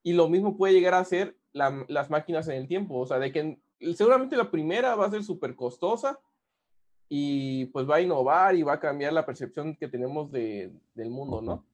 Y 0.02 0.12
lo 0.12 0.28
mismo 0.28 0.56
puede 0.56 0.74
llegar 0.74 0.94
a 0.94 1.04
ser 1.04 1.36
las 1.52 2.10
máquinas 2.10 2.46
en 2.48 2.56
el 2.56 2.68
tiempo, 2.68 2.98
o 2.98 3.06
sea, 3.06 3.18
de 3.18 3.32
que 3.32 3.58
seguramente 3.94 4.36
la 4.36 4.50
primera 4.50 4.94
va 4.94 5.06
a 5.06 5.10
ser 5.10 5.24
súper 5.24 5.56
costosa 5.56 6.20
y 7.08 7.66
pues 7.66 7.88
va 7.88 7.96
a 7.96 8.00
innovar 8.00 8.56
y 8.56 8.62
va 8.62 8.74
a 8.74 8.80
cambiar 8.80 9.12
la 9.12 9.24
percepción 9.24 9.74
que 9.74 9.88
tenemos 9.88 10.30
de, 10.30 10.72
del 10.94 11.10
mundo, 11.10 11.40
¿no? 11.40 11.64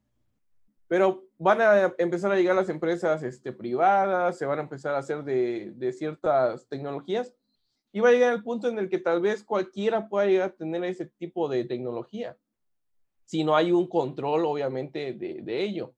Pero 0.89 1.25
van 1.39 1.63
a 1.63 1.95
empezar 1.99 2.31
a 2.31 2.37
llegar 2.37 2.55
las 2.55 2.69
empresas 2.69 3.23
este, 3.23 3.53
privadas, 3.53 4.39
se 4.39 4.47
van 4.47 4.59
a 4.59 4.63
empezar 4.63 4.95
a 4.95 4.99
hacer 4.99 5.25
de, 5.25 5.73
de 5.75 5.93
ciertas 5.93 6.67
tecnologías 6.69 7.33
y 7.93 8.01
va 8.01 8.11
a 8.11 8.13
llegar 8.13 8.35
el 8.35 8.43
punto 8.43 8.69
en 8.69 8.79
el 8.79 8.89
que 8.89 8.99
tal 8.99 9.21
vez 9.21 9.43
cualquiera 9.43 10.09
pueda 10.09 10.27
llegar 10.27 10.51
a 10.51 10.55
tener 10.55 10.85
ese 10.85 11.07
tipo 11.07 11.49
de 11.49 11.65
tecnología, 11.65 12.37
si 13.25 13.45
no 13.45 13.57
hay 13.57 13.73
un 13.73 13.87
control, 13.87 14.45
obviamente, 14.45 15.13
de, 15.13 15.43
de 15.43 15.63
ello. 15.63 15.95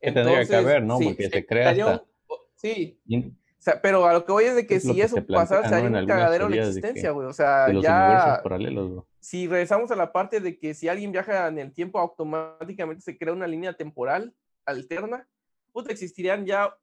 Que 0.00 0.12
tendría 0.12 0.44
que 0.44 0.56
haber, 0.56 0.82
¿no? 0.82 0.98
Porque 0.98 1.30
se 1.30 1.46
crea. 1.46 2.02
Sí. 2.56 2.98
O 3.08 3.62
sea, 3.64 3.80
pero 3.80 4.04
a 4.04 4.12
lo 4.12 4.26
que 4.26 4.32
voy 4.32 4.44
es 4.44 4.54
de 4.54 4.66
que 4.66 4.78
si 4.78 5.00
eso 5.00 5.24
pasara, 5.26 5.66
sería 5.68 5.88
un 5.88 6.06
cagadero 6.06 6.48
de 6.48 6.56
la 6.56 6.66
existencia, 6.66 7.12
güey. 7.12 7.26
O 7.26 7.32
sea, 7.32 7.72
ya. 7.72 8.42
Si 9.20 9.46
regresamos 9.46 9.90
a 9.90 9.96
la 9.96 10.12
parte 10.12 10.40
de 10.40 10.58
que 10.58 10.74
si 10.74 10.86
alguien 10.88 11.12
viaja 11.12 11.48
en 11.48 11.58
el 11.58 11.72
tiempo, 11.72 11.98
automáticamente 11.98 13.02
se 13.02 13.16
crea 13.16 13.32
una 13.32 13.46
línea 13.46 13.72
temporal 13.72 14.34
alterna, 14.66 15.26
pues 15.72 15.88
existirían 15.88 16.44
ya, 16.44 16.76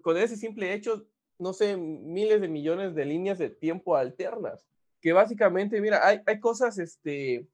con 0.00 0.16
ese 0.16 0.36
simple 0.36 0.72
hecho, 0.72 1.06
no 1.38 1.52
sé, 1.52 1.76
miles 1.76 2.40
de 2.40 2.48
millones 2.48 2.94
de 2.94 3.04
líneas 3.04 3.38
de 3.38 3.50
tiempo 3.50 3.94
alternas. 3.94 4.66
Que 5.02 5.12
básicamente, 5.12 5.78
mira, 5.80 6.06
hay, 6.06 6.20
hay 6.24 6.40
cosas, 6.40 6.78
este. 6.78 7.46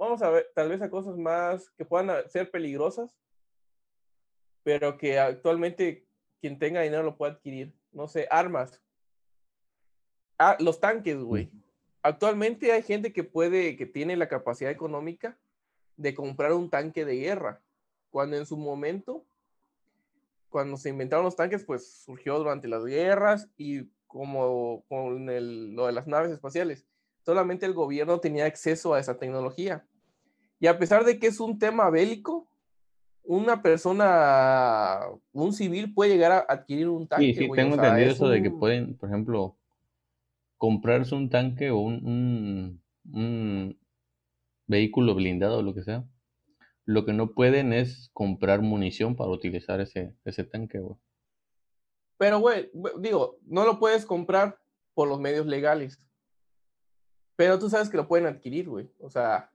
Vamos 0.00 0.22
a 0.22 0.30
ver, 0.30 0.50
tal 0.54 0.70
vez 0.70 0.80
a 0.80 0.88
cosas 0.88 1.18
más 1.18 1.68
que 1.76 1.84
puedan 1.84 2.26
ser 2.30 2.50
peligrosas, 2.50 3.14
pero 4.62 4.96
que 4.96 5.18
actualmente 5.18 6.06
quien 6.40 6.58
tenga 6.58 6.80
dinero 6.80 7.02
lo 7.02 7.18
puede 7.18 7.32
adquirir. 7.32 7.74
No 7.92 8.08
sé, 8.08 8.26
armas. 8.30 8.80
Ah, 10.38 10.56
los 10.58 10.80
tanques, 10.80 11.18
güey. 11.18 11.50
Actualmente 12.00 12.72
hay 12.72 12.82
gente 12.82 13.12
que 13.12 13.24
puede, 13.24 13.76
que 13.76 13.84
tiene 13.84 14.16
la 14.16 14.26
capacidad 14.26 14.70
económica 14.70 15.38
de 15.98 16.14
comprar 16.14 16.54
un 16.54 16.70
tanque 16.70 17.04
de 17.04 17.16
guerra. 17.16 17.60
Cuando 18.08 18.38
en 18.38 18.46
su 18.46 18.56
momento, 18.56 19.26
cuando 20.48 20.78
se 20.78 20.88
inventaron 20.88 21.26
los 21.26 21.36
tanques, 21.36 21.62
pues 21.62 22.04
surgió 22.06 22.38
durante 22.38 22.68
las 22.68 22.86
guerras 22.86 23.50
y 23.58 23.84
como 24.06 24.82
con 24.88 25.26
lo 25.76 25.86
de 25.86 25.92
las 25.92 26.06
naves 26.06 26.30
espaciales. 26.30 26.86
Solamente 27.22 27.66
el 27.66 27.74
gobierno 27.74 28.18
tenía 28.18 28.46
acceso 28.46 28.94
a 28.94 28.98
esa 28.98 29.18
tecnología. 29.18 29.86
Y 30.60 30.66
a 30.66 30.78
pesar 30.78 31.04
de 31.04 31.18
que 31.18 31.26
es 31.26 31.40
un 31.40 31.58
tema 31.58 31.88
bélico, 31.88 32.46
una 33.24 33.62
persona, 33.62 35.00
un 35.32 35.52
civil 35.54 35.94
puede 35.94 36.10
llegar 36.10 36.32
a 36.32 36.46
adquirir 36.52 36.88
un 36.88 37.08
tanque. 37.08 37.32
Sí, 37.32 37.34
sí, 37.34 37.50
tengo 37.54 37.74
entendido 37.74 38.10
eso 38.10 38.28
de 38.28 38.42
que 38.42 38.50
pueden, 38.50 38.96
por 38.96 39.08
ejemplo, 39.08 39.56
comprarse 40.58 41.14
un 41.14 41.30
tanque 41.30 41.70
o 41.70 41.78
un, 41.78 42.82
un, 43.10 43.78
vehículo 44.66 45.14
blindado 45.14 45.58
o 45.58 45.62
lo 45.62 45.74
que 45.74 45.82
sea. 45.82 46.04
Lo 46.84 47.04
que 47.06 47.12
no 47.14 47.32
pueden 47.32 47.72
es 47.72 48.10
comprar 48.12 48.60
munición 48.60 49.16
para 49.16 49.30
utilizar 49.30 49.80
ese, 49.80 50.14
ese 50.24 50.44
tanque, 50.44 50.78
güey. 50.78 50.96
Pero, 52.18 52.40
güey, 52.40 52.70
digo, 52.98 53.38
no 53.46 53.64
lo 53.64 53.78
puedes 53.78 54.04
comprar 54.04 54.58
por 54.92 55.08
los 55.08 55.18
medios 55.18 55.46
legales. 55.46 55.98
Pero 57.36 57.58
tú 57.58 57.70
sabes 57.70 57.88
que 57.88 57.96
lo 57.96 58.06
pueden 58.06 58.26
adquirir, 58.26 58.68
güey. 58.68 58.90
O 58.98 59.08
sea, 59.08 59.50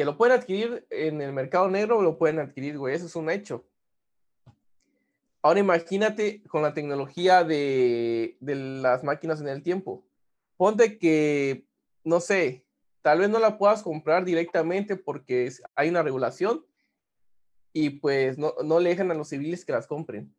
que 0.00 0.06
lo 0.06 0.16
pueden 0.16 0.38
adquirir 0.38 0.86
en 0.88 1.20
el 1.20 1.30
mercado 1.34 1.68
negro, 1.68 2.00
lo 2.00 2.16
pueden 2.16 2.38
adquirir, 2.38 2.78
güey, 2.78 2.94
eso 2.94 3.04
es 3.04 3.16
un 3.16 3.28
hecho. 3.28 3.66
Ahora 5.42 5.60
imagínate 5.60 6.42
con 6.44 6.62
la 6.62 6.72
tecnología 6.72 7.44
de, 7.44 8.38
de 8.40 8.54
las 8.54 9.04
máquinas 9.04 9.42
en 9.42 9.48
el 9.48 9.62
tiempo. 9.62 10.02
Ponte 10.56 10.98
que, 10.98 11.66
no 12.02 12.18
sé, 12.20 12.64
tal 13.02 13.18
vez 13.18 13.28
no 13.28 13.38
la 13.40 13.58
puedas 13.58 13.82
comprar 13.82 14.24
directamente 14.24 14.96
porque 14.96 15.52
hay 15.74 15.90
una 15.90 16.02
regulación 16.02 16.64
y 17.74 17.90
pues 17.90 18.38
no, 18.38 18.54
no 18.64 18.80
le 18.80 18.88
dejan 18.88 19.10
a 19.10 19.14
los 19.14 19.28
civiles 19.28 19.66
que 19.66 19.72
las 19.72 19.86
compren. 19.86 20.34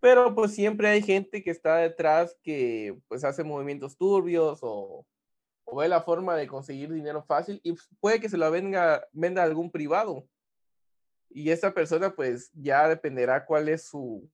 Pero 0.00 0.34
pues 0.34 0.52
siempre 0.52 0.88
hay 0.88 1.00
gente 1.00 1.44
que 1.44 1.52
está 1.52 1.76
detrás 1.76 2.36
que 2.42 2.98
pues 3.06 3.22
hace 3.22 3.44
movimientos 3.44 3.96
turbios 3.96 4.58
o 4.62 5.06
o 5.70 5.76
ve 5.76 5.88
la 5.88 6.02
forma 6.02 6.36
de 6.36 6.48
conseguir 6.48 6.92
dinero 6.92 7.22
fácil 7.22 7.60
y 7.62 7.74
puede 8.00 8.20
que 8.20 8.28
se 8.28 8.36
la 8.36 8.50
venga, 8.50 9.06
venda 9.12 9.42
a 9.42 9.44
algún 9.44 9.70
privado. 9.70 10.26
Y 11.28 11.50
esa 11.50 11.72
persona 11.72 12.14
pues 12.14 12.50
ya 12.54 12.88
dependerá 12.88 13.46
cuál 13.46 13.68
es 13.68 13.84
su 13.84 14.28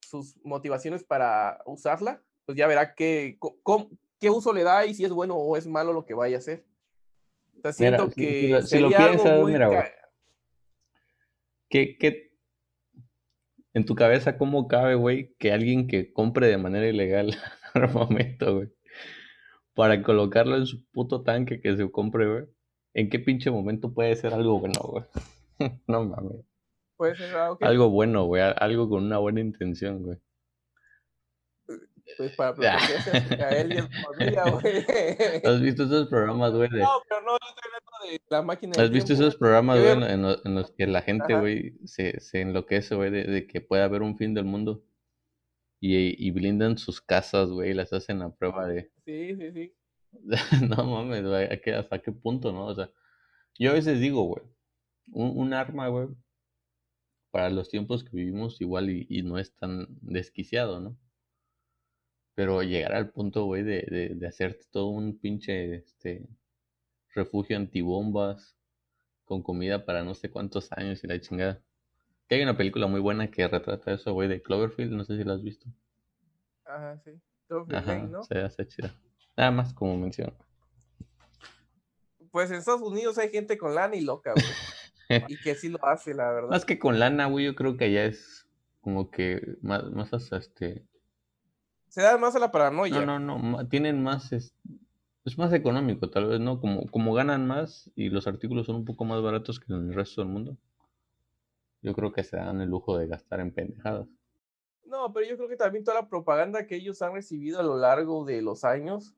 sus 0.00 0.36
motivaciones 0.44 1.04
para 1.04 1.62
usarla, 1.66 2.22
pues 2.44 2.58
ya 2.58 2.66
verá 2.66 2.94
qué, 2.94 3.38
qué 4.18 4.30
uso 4.30 4.52
le 4.52 4.64
da 4.64 4.84
y 4.86 4.94
si 4.94 5.04
es 5.04 5.12
bueno 5.12 5.36
o 5.36 5.56
es 5.56 5.66
malo 5.66 5.92
lo 5.92 6.04
que 6.04 6.14
vaya 6.14 6.36
a 6.36 6.38
hacer. 6.38 6.64
O 7.62 7.72
siento 7.72 8.10
que 8.10 8.60
si, 8.62 8.78
lo 8.78 8.88
piensas, 8.88 9.44
mira, 9.44 9.92
¿qué, 11.68 11.96
¿qué, 11.98 12.32
en 13.72 13.84
tu 13.84 13.94
cabeza 13.94 14.36
cómo 14.36 14.66
cabe, 14.66 14.94
güey, 14.96 15.34
que 15.38 15.52
alguien 15.52 15.86
que 15.86 16.12
compre 16.12 16.48
de 16.48 16.58
manera 16.58 16.88
ilegal 16.88 17.36
momento, 17.92 18.56
güey. 18.56 18.68
Para 19.74 20.02
colocarlo 20.02 20.56
en 20.56 20.66
su 20.66 20.84
puto 20.90 21.22
tanque 21.22 21.60
que 21.60 21.76
se 21.76 21.90
compre, 21.90 22.26
güey. 22.26 22.44
¿En 22.94 23.08
qué 23.08 23.18
pinche 23.18 23.50
momento 23.50 23.92
puede 23.92 24.16
ser 24.16 24.34
algo 24.34 24.58
bueno, 24.58 24.80
güey? 24.82 25.04
no 25.86 26.04
mames. 26.04 26.44
Puede 26.96 27.16
ser 27.16 27.34
algo, 27.34 27.58
algo 27.60 27.90
bueno, 27.90 28.24
güey. 28.24 28.42
Algo 28.56 28.88
con 28.88 29.04
una 29.04 29.18
buena 29.18 29.40
intención, 29.40 30.02
güey. 30.02 30.18
Pues 32.16 32.34
para 32.36 32.54
protegerse 32.54 33.10
a 33.42 33.50
él 33.50 33.72
y 33.72 33.78
a 33.78 33.82
su 33.82 33.88
familia, 33.88 34.44
güey. 34.50 34.84
¿Has 35.44 35.60
visto 35.60 35.84
esos 35.84 36.08
programas, 36.08 36.52
güey? 36.52 36.68
No, 36.70 36.88
pero 37.08 37.20
no, 37.22 37.32
yo 37.32 37.48
estoy 37.48 37.62
hablando 37.64 38.10
de 38.10 38.20
la 38.28 38.42
máquina 38.42 38.72
¿Has 38.82 38.90
visto 38.90 39.12
esos 39.12 39.36
programas, 39.36 39.78
güey, 39.78 39.92
en, 39.92 40.24
en, 40.24 40.54
los 40.54 40.72
que 40.72 40.86
la 40.86 41.02
gente, 41.02 41.34
güey, 41.34 41.74
se, 41.84 42.18
se 42.20 42.40
enloquece, 42.40 42.94
güey, 42.94 43.10
de, 43.10 43.24
de 43.24 43.46
que 43.46 43.60
puede 43.60 43.82
haber 43.82 44.02
un 44.02 44.16
fin 44.16 44.34
del 44.34 44.44
mundo? 44.44 44.82
Y, 45.80 46.30
blindan 46.30 46.76
sus 46.78 47.00
casas, 47.00 47.48
güey, 47.48 47.72
las 47.74 47.92
hacen 47.92 48.22
a 48.22 48.34
prueba 48.34 48.66
de... 48.66 48.90
Sí, 49.04 49.34
sí, 49.36 49.52
sí. 49.52 49.74
no 50.68 50.84
mames, 50.84 51.24
güey, 51.24 51.48
¿hasta 51.74 51.98
qué 52.00 52.12
punto, 52.12 52.52
no? 52.52 52.66
O 52.66 52.74
sea, 52.74 52.90
yo 53.58 53.70
a 53.70 53.74
veces 53.74 54.00
digo, 54.00 54.24
güey, 54.24 54.42
un, 55.12 55.52
arma, 55.54 55.88
güey, 55.88 56.08
para 57.30 57.50
los 57.50 57.68
tiempos 57.68 58.04
que 58.04 58.16
vivimos 58.16 58.60
igual 58.60 58.90
y, 58.90 59.22
no 59.22 59.38
es 59.38 59.54
tan 59.56 59.86
desquiciado, 60.02 60.80
¿no? 60.80 60.98
Pero 62.34 62.62
llegar 62.62 62.94
al 62.94 63.10
punto, 63.10 63.44
güey, 63.44 63.62
de, 63.62 63.82
de, 63.88 64.14
de 64.14 64.26
hacerte 64.26 64.66
todo 64.70 64.88
un 64.88 65.18
pinche, 65.18 65.76
este, 65.76 66.28
refugio 67.14 67.56
antibombas, 67.56 68.56
con 69.24 69.42
comida 69.42 69.84
para 69.84 70.02
no 70.02 70.14
sé 70.14 70.30
cuántos 70.30 70.72
años 70.72 71.04
y 71.04 71.06
la 71.06 71.20
chingada 71.20 71.62
hay 72.36 72.42
una 72.42 72.56
película 72.56 72.86
muy 72.86 73.00
buena 73.00 73.28
que 73.30 73.46
retrata 73.48 73.92
eso, 73.92 74.12
güey, 74.12 74.28
de 74.28 74.40
Cloverfield, 74.40 74.92
no 74.92 75.04
sé 75.04 75.16
si 75.16 75.24
la 75.24 75.34
has 75.34 75.42
visto. 75.42 75.66
Ajá, 76.64 76.96
sí. 77.04 77.10
Cloverfield 77.48 78.10
¿no? 78.10 78.22
Se 78.22 78.38
hace 78.38 78.68
chida. 78.68 78.94
Nada 79.36 79.50
más 79.50 79.74
como 79.74 79.96
menciono. 79.96 80.32
Pues 82.30 82.50
en 82.50 82.58
Estados 82.58 82.82
Unidos 82.82 83.18
hay 83.18 83.30
gente 83.30 83.58
con 83.58 83.74
lana 83.74 83.96
y 83.96 84.02
loca, 84.02 84.32
güey. 84.32 84.46
y 85.28 85.36
que 85.40 85.56
sí 85.56 85.68
lo 85.68 85.84
hace, 85.84 86.14
la 86.14 86.30
verdad. 86.30 86.50
Más 86.50 86.64
que 86.64 86.78
con 86.78 87.00
lana, 87.00 87.26
güey, 87.26 87.46
yo 87.46 87.56
creo 87.56 87.76
que 87.76 87.86
allá 87.86 88.04
es 88.04 88.46
como 88.80 89.10
que 89.10 89.56
más, 89.60 89.90
más 89.90 90.12
hasta 90.14 90.36
este... 90.36 90.86
Se 91.88 92.02
da 92.02 92.16
más 92.16 92.36
a 92.36 92.38
la 92.38 92.52
paranoia. 92.52 93.04
No, 93.04 93.18
no, 93.18 93.38
no, 93.38 93.68
tienen 93.68 94.00
más... 94.00 94.32
Es, 94.32 94.54
es 95.24 95.36
más 95.36 95.52
económico, 95.52 96.08
tal 96.08 96.26
vez, 96.26 96.38
¿no? 96.38 96.60
Como, 96.60 96.86
como 96.86 97.12
ganan 97.12 97.48
más 97.48 97.90
y 97.96 98.08
los 98.08 98.28
artículos 98.28 98.66
son 98.66 98.76
un 98.76 98.84
poco 98.84 99.04
más 99.04 99.20
baratos 99.20 99.58
que 99.58 99.72
en 99.72 99.88
el 99.88 99.94
resto 99.94 100.20
del 100.20 100.30
mundo 100.30 100.56
yo 101.82 101.94
creo 101.94 102.12
que 102.12 102.24
se 102.24 102.36
dan 102.36 102.60
el 102.60 102.68
lujo 102.68 102.96
de 102.96 103.06
gastar 103.06 103.40
en 103.40 103.52
pendejadas. 103.52 104.08
No, 104.84 105.12
pero 105.12 105.26
yo 105.26 105.36
creo 105.36 105.48
que 105.48 105.56
también 105.56 105.84
toda 105.84 106.00
la 106.00 106.08
propaganda 106.08 106.66
que 106.66 106.76
ellos 106.76 107.00
han 107.02 107.14
recibido 107.14 107.60
a 107.60 107.62
lo 107.62 107.76
largo 107.76 108.24
de 108.24 108.42
los 108.42 108.64
años, 108.64 109.14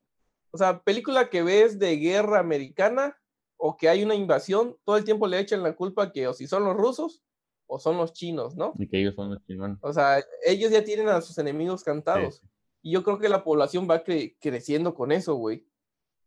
o 0.50 0.58
sea, 0.58 0.82
película 0.82 1.30
que 1.30 1.42
ves 1.42 1.78
de 1.78 1.96
guerra 1.96 2.40
americana 2.40 3.16
o 3.56 3.76
que 3.76 3.88
hay 3.88 4.02
una 4.04 4.14
invasión, 4.14 4.76
todo 4.84 4.96
el 4.96 5.04
tiempo 5.04 5.26
le 5.26 5.38
echan 5.38 5.62
la 5.62 5.74
culpa 5.74 6.12
que 6.12 6.26
o 6.28 6.34
si 6.34 6.46
son 6.46 6.64
los 6.64 6.76
rusos 6.76 7.22
o 7.66 7.78
son 7.78 7.96
los 7.96 8.12
chinos, 8.12 8.54
¿no? 8.54 8.74
Y 8.78 8.86
que 8.86 9.00
ellos 9.00 9.14
son 9.14 9.30
los 9.30 9.42
chinos. 9.46 9.78
O 9.80 9.92
sea, 9.92 10.22
ellos 10.44 10.70
ya 10.70 10.84
tienen 10.84 11.08
a 11.08 11.22
sus 11.22 11.38
enemigos 11.38 11.82
cantados. 11.82 12.42
Y 12.82 12.92
yo 12.92 13.02
creo 13.02 13.18
que 13.18 13.28
la 13.28 13.44
población 13.44 13.88
va 13.88 14.02
creciendo 14.02 14.94
con 14.94 15.10
eso, 15.10 15.36
güey. 15.36 15.66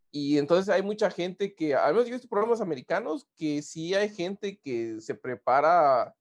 Y 0.09 0.37
entonces 0.37 0.73
hay 0.73 0.81
mucha 0.81 1.11
gente 1.11 1.53
que, 1.53 1.75
al 1.75 1.93
menos 1.93 2.07
yo 2.07 2.13
he 2.13 2.17
visto 2.17 2.29
programas 2.29 2.61
americanos, 2.61 3.27
que 3.35 3.61
sí 3.61 3.93
hay 3.93 4.09
gente 4.09 4.57
que 4.57 5.01
se 5.01 5.13
prepara 5.13 6.15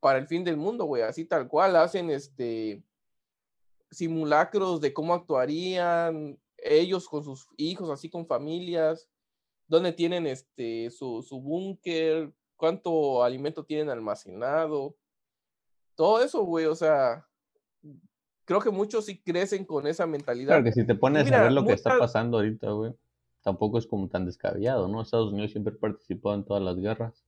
para 0.00 0.18
el 0.18 0.26
fin 0.26 0.44
del 0.44 0.56
mundo, 0.56 0.84
güey, 0.84 1.02
así 1.02 1.24
tal 1.24 1.48
cual, 1.48 1.76
hacen 1.76 2.10
este 2.10 2.82
simulacros 3.90 4.80
de 4.80 4.92
cómo 4.92 5.14
actuarían 5.14 6.38
ellos 6.58 7.08
con 7.08 7.24
sus 7.24 7.48
hijos, 7.56 7.88
así 7.90 8.10
con 8.10 8.26
familias, 8.26 9.08
dónde 9.66 9.92
tienen 9.92 10.26
este 10.26 10.90
su, 10.90 11.22
su 11.22 11.40
búnker, 11.40 12.32
cuánto 12.56 13.22
alimento 13.22 13.64
tienen 13.64 13.88
almacenado, 13.88 14.96
todo 15.94 16.22
eso, 16.22 16.44
güey, 16.44 16.66
o 16.66 16.76
sea, 16.76 17.26
creo 18.44 18.60
que 18.60 18.70
muchos 18.70 19.06
sí 19.06 19.20
crecen 19.20 19.64
con 19.64 19.86
esa 19.86 20.06
mentalidad. 20.06 20.48
Claro 20.48 20.64
que 20.64 20.72
si 20.72 20.86
te 20.86 20.94
pones 20.94 21.30
a 21.32 21.42
ver 21.42 21.52
lo 21.52 21.64
que 21.64 21.72
está 21.72 21.98
pasando 21.98 22.38
ahorita, 22.38 22.70
güey, 22.70 22.94
tampoco 23.42 23.78
es 23.78 23.86
como 23.86 24.08
tan 24.08 24.24
descabellado, 24.24 24.86
¿no? 24.86 25.02
Estados 25.02 25.32
Unidos 25.32 25.50
siempre 25.50 25.74
participó 25.74 26.34
en 26.34 26.44
todas 26.44 26.62
las 26.62 26.76
guerras. 26.76 27.24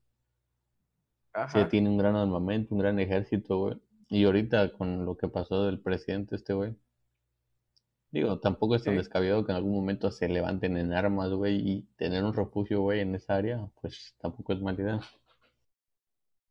Ajá. 1.33 1.63
Sí, 1.63 1.69
tiene 1.69 1.89
un 1.89 1.99
gran 1.99 2.17
armamento, 2.17 2.75
un 2.75 2.81
gran 2.81 2.99
ejército, 2.99 3.59
güey. 3.59 3.81
Y 4.09 4.25
ahorita 4.25 4.73
con 4.73 5.05
lo 5.05 5.17
que 5.17 5.29
pasó 5.29 5.65
del 5.65 5.81
presidente 5.81 6.37
este, 6.37 6.53
güey. 6.53 6.77
Digo, 8.11 8.41
tampoco 8.41 8.75
es 8.75 8.83
tan 8.83 8.97
descabellado 8.97 9.45
que 9.45 9.53
en 9.53 9.57
algún 9.57 9.75
momento 9.75 10.11
se 10.11 10.29
levanten 10.29 10.77
en 10.77 10.93
armas, 10.93 11.31
güey, 11.31 11.57
y 11.57 11.83
tener 11.97 12.25
un 12.25 12.35
refugio, 12.35 12.81
güey, 12.81 13.01
en 13.01 13.15
esa 13.15 13.37
área, 13.37 13.71
pues 13.81 14.17
tampoco 14.19 14.53
es 14.53 14.61
mala 14.61 14.83
idea. 14.83 15.01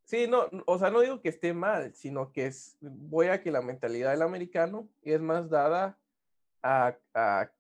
Sí, 0.05 0.25
no, 0.27 0.45
o 0.65 0.79
sea, 0.79 0.89
no 0.89 1.01
digo 1.01 1.21
que 1.21 1.29
esté 1.29 1.53
mal, 1.53 1.93
sino 1.93 2.31
que 2.31 2.47
es, 2.47 2.77
voy 2.79 3.27
a 3.27 3.41
que 3.41 3.51
la 3.51 3.61
mentalidad 3.61 4.11
del 4.11 4.21
americano 4.21 4.87
es 5.03 5.19
más 5.19 5.49
dada 5.49 5.99
a, 6.63 6.97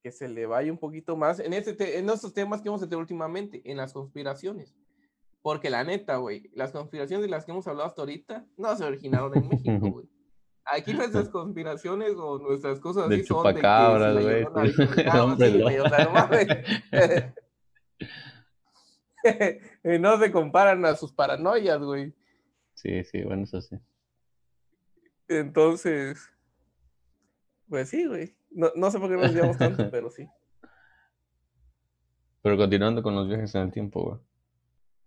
que 0.01 0.11
se 0.11 0.29
le 0.29 0.45
vaya 0.45 0.71
un 0.71 0.77
poquito 0.77 1.15
más 1.15 1.39
en, 1.39 1.53
este 1.53 1.99
en 1.99 2.09
estos 2.09 2.33
temas 2.33 2.61
que 2.61 2.69
hemos 2.69 2.81
tenido 2.81 2.99
últimamente, 2.99 3.61
en 3.65 3.77
las 3.77 3.93
conspiraciones. 3.93 4.73
Porque 5.41 5.69
la 5.69 5.83
neta, 5.83 6.17
güey, 6.17 6.49
las 6.53 6.71
conspiraciones 6.71 7.25
de 7.25 7.29
las 7.29 7.45
que 7.45 7.51
hemos 7.51 7.67
hablado 7.67 7.87
hasta 7.87 8.01
ahorita 8.01 8.45
no 8.57 8.75
se 8.75 8.83
originaron 8.83 9.37
en 9.37 9.47
México, 9.47 9.89
güey. 9.91 10.09
Aquí 10.65 10.93
nuestras 10.93 11.29
conspiraciones 11.31 12.13
o 12.17 12.39
nuestras 12.39 12.79
cosas 12.79 13.05
así 13.05 13.23
son 13.23 13.45
de 13.47 13.55
que 13.55 13.67
güey. 19.83 19.99
no 19.99 20.17
se 20.17 20.31
comparan 20.31 20.85
a 20.85 20.95
sus 20.95 21.11
paranoias, 21.11 21.79
güey. 21.79 22.13
Sí, 22.73 23.03
sí, 23.03 23.23
bueno, 23.23 23.43
eso 23.43 23.61
sí. 23.61 23.77
Entonces, 25.27 26.29
pues 27.67 27.89
sí, 27.89 28.05
güey. 28.05 28.35
No, 28.51 28.71
no 28.75 28.89
sé 28.89 28.99
por 28.99 29.09
qué 29.09 29.15
nos 29.15 29.33
llevamos 29.33 29.57
tanto, 29.57 29.89
pero 29.91 30.09
sí. 30.09 30.27
Pero 32.41 32.57
continuando 32.57 33.03
con 33.03 33.15
los 33.15 33.27
viajes 33.27 33.53
en 33.55 33.61
el 33.61 33.71
tiempo, 33.71 34.03
güey. 34.03 34.28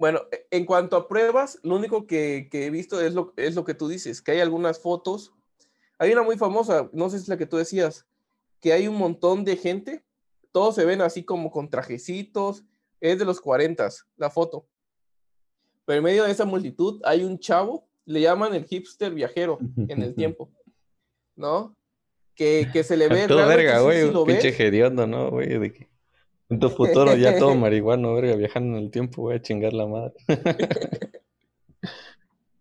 Bueno, 0.03 0.23
e, 0.33 0.49
en 0.51 0.67
cuanto 0.67 0.97
a 0.97 1.07
pruebas, 1.07 1.61
lo 1.63 1.77
único 1.77 2.09
que, 2.09 2.49
que, 2.51 2.67
he 2.67 2.71
visto 2.71 3.01
es 3.01 3.15
lo, 3.15 3.33
es 3.37 3.55
lo 3.55 3.65
que 3.65 3.75
tú 3.75 3.87
dices, 3.87 4.21
que 4.21 4.33
hay 4.33 4.41
algunas 4.41 4.81
fotos. 4.81 5.33
Hay 5.97 6.11
una 6.13 6.25
muy 6.25 6.37
famosa, 6.37 6.91
no 6.93 7.09
sé 7.09 7.19
si 7.19 7.23
es 7.23 7.29
la 7.29 7.37
que 7.39 7.47
tú 7.47 7.57
decías, 7.57 8.05
que 8.61 8.73
hay 8.73 8.89
un 8.89 8.97
montón 8.97 9.45
de 9.45 9.57
gente, 9.57 10.03
todos 10.51 10.75
se 10.75 10.85
ven 10.85 11.03
así 11.03 11.23
como 11.23 11.53
con 11.53 11.71
trajecitos, 11.71 12.65
es 13.01 13.17
de 13.17 13.25
los 13.25 13.41
40, 13.41 13.89
la 14.17 14.29
foto. 14.29 14.67
Pero 15.85 15.99
en 15.99 16.05
medio 16.05 16.25
de 16.25 16.33
esa 16.33 16.47
multitud 16.47 17.01
hay 17.05 17.23
un 17.23 17.39
chavo, 17.39 17.89
le 18.05 18.23
llaman 18.23 18.57
el 18.57 18.65
hipster 18.65 19.15
viajero 19.15 19.61
en 19.89 20.03
el 20.03 20.17
tiempo, 20.17 20.51
¿no? 21.37 21.77
Que, 22.35 22.69
que 22.73 22.83
se 22.83 22.97
le 22.97 23.07
ve. 23.07 23.29
Todo 23.29 23.47
verga, 23.47 23.79
güey, 23.83 24.03
un 24.03 24.27
pinche 24.27 24.49
hediondo, 24.49 25.07
¿no, 25.07 25.31
güey? 25.31 25.61
De 25.61 25.73
que 25.73 25.92
en 26.53 26.61
tu 26.61 26.69
futuro 26.69 27.17
ya 27.17 27.39
todo 27.39 27.55
marihuano, 27.57 28.15
verga, 28.15 28.37
viajando 28.37 28.77
en 28.77 28.85
el 28.85 28.91
tiempo, 28.91 29.23
voy 29.23 29.37
a 29.37 29.43
chingar 29.43 29.73
la 29.73 29.87
madre. 29.87 30.15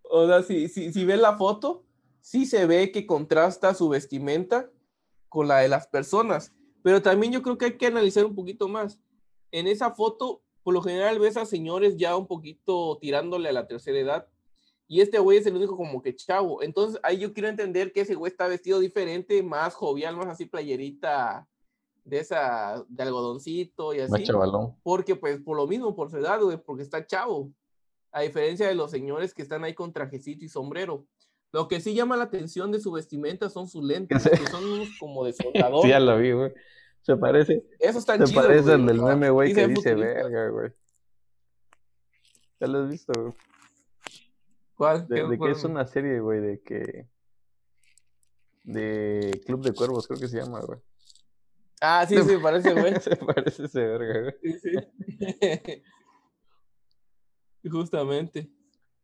o 0.09 0.27
sea, 0.27 0.43
si, 0.43 0.69
si, 0.69 0.93
si 0.93 1.05
ves 1.05 1.19
la 1.19 1.37
foto, 1.37 1.83
sí 2.21 2.45
se 2.45 2.65
ve 2.65 2.91
que 2.91 3.05
contrasta 3.05 3.73
su 3.73 3.89
vestimenta 3.89 4.69
con 5.27 5.47
la 5.47 5.59
de 5.59 5.67
las 5.67 5.87
personas. 5.87 6.53
Pero 6.83 7.01
también 7.01 7.33
yo 7.33 7.41
creo 7.41 7.57
que 7.57 7.65
hay 7.65 7.77
que 7.77 7.87
analizar 7.87 8.25
un 8.25 8.33
poquito 8.33 8.67
más. 8.67 8.97
En 9.51 9.67
esa 9.67 9.91
foto 9.91 10.41
por 10.63 10.73
lo 10.73 10.81
general 10.81 11.19
ves 11.19 11.37
a 11.37 11.45
señores 11.45 11.97
ya 11.97 12.15
un 12.15 12.27
poquito 12.27 12.97
tirándole 13.01 13.49
a 13.49 13.53
la 13.53 13.67
tercera 13.67 13.99
edad. 13.99 14.27
Y 14.87 15.01
este 15.01 15.19
güey 15.19 15.37
es 15.37 15.45
el 15.45 15.55
único 15.55 15.75
como 15.75 16.01
que 16.01 16.15
chavo. 16.15 16.61
Entonces 16.61 16.99
ahí 17.03 17.19
yo 17.19 17.33
quiero 17.33 17.49
entender 17.49 17.91
que 17.91 18.01
ese 18.01 18.15
güey 18.15 18.31
está 18.31 18.47
vestido 18.47 18.79
diferente, 18.79 19.41
más 19.41 19.73
jovial, 19.73 20.15
más 20.15 20.27
así 20.27 20.45
playerita 20.45 21.47
de 22.03 22.19
esa, 22.19 22.83
de 22.87 23.03
algodoncito 23.03 23.93
y 23.93 23.99
así. 23.99 24.23
Chavalón. 24.23 24.75
Porque 24.83 25.15
pues 25.15 25.39
por 25.39 25.57
lo 25.57 25.67
mismo, 25.67 25.95
por 25.95 26.09
su 26.09 26.17
edad, 26.17 26.39
güey, 26.41 26.57
porque 26.57 26.83
está 26.83 27.05
chavo. 27.05 27.51
A 28.11 28.21
diferencia 28.21 28.67
de 28.67 28.75
los 28.75 28.91
señores 28.91 29.33
que 29.33 29.41
están 29.41 29.63
ahí 29.63 29.73
con 29.73 29.93
trajecito 29.93 30.43
y 30.43 30.49
sombrero. 30.49 31.05
Lo 31.53 31.67
que 31.67 31.79
sí 31.79 31.93
llama 31.93 32.17
la 32.17 32.25
atención 32.25 32.71
de 32.71 32.79
su 32.79 32.91
vestimenta 32.91 33.49
son 33.49 33.67
sus 33.67 33.83
lentes, 33.83 34.23
que 34.29 34.47
son 34.47 34.65
unos 34.65 34.89
como 34.99 35.25
de 35.25 35.33
soldador. 35.33 35.83
sí, 35.83 35.89
ya 35.89 35.99
lo 35.99 36.17
vi, 36.17 36.31
güey. 36.31 36.51
Se 37.01 37.17
parece. 37.17 37.65
Eso 37.79 37.99
está 37.99 38.25
Se 38.25 38.33
parece 38.33 38.73
al 38.73 38.85
del 38.85 39.01
meme, 39.01 39.29
güey, 39.29 39.53
que 39.53 39.67
dice 39.67 39.95
verga, 39.95 40.49
güey. 40.49 40.71
¿Ya 42.59 42.67
lo 42.67 42.83
has 42.83 42.89
visto, 42.89 43.13
güey? 43.19 43.33
¿Cuál? 44.75 45.07
De, 45.07 45.27
de 45.27 45.39
que 45.39 45.51
es 45.51 45.63
una 45.63 45.85
serie, 45.87 46.19
güey, 46.19 46.41
de 46.41 46.61
que. 46.61 47.07
De 48.63 49.41
Club 49.45 49.63
de 49.63 49.73
Cuervos, 49.73 50.07
creo 50.07 50.19
que 50.19 50.27
se 50.27 50.37
llama, 50.37 50.59
güey. 50.61 50.79
Ah, 51.83 52.05
sí, 52.07 52.15
sí, 52.21 52.37
parece, 52.37 52.73
güey. 52.73 52.93
se 53.01 53.15
parece 53.15 53.65
ese 53.65 53.81
verga, 53.81 54.21
güey. 54.21 54.35
Sí, 54.43 54.59
sí. 54.59 55.81
Justamente. 57.71 58.51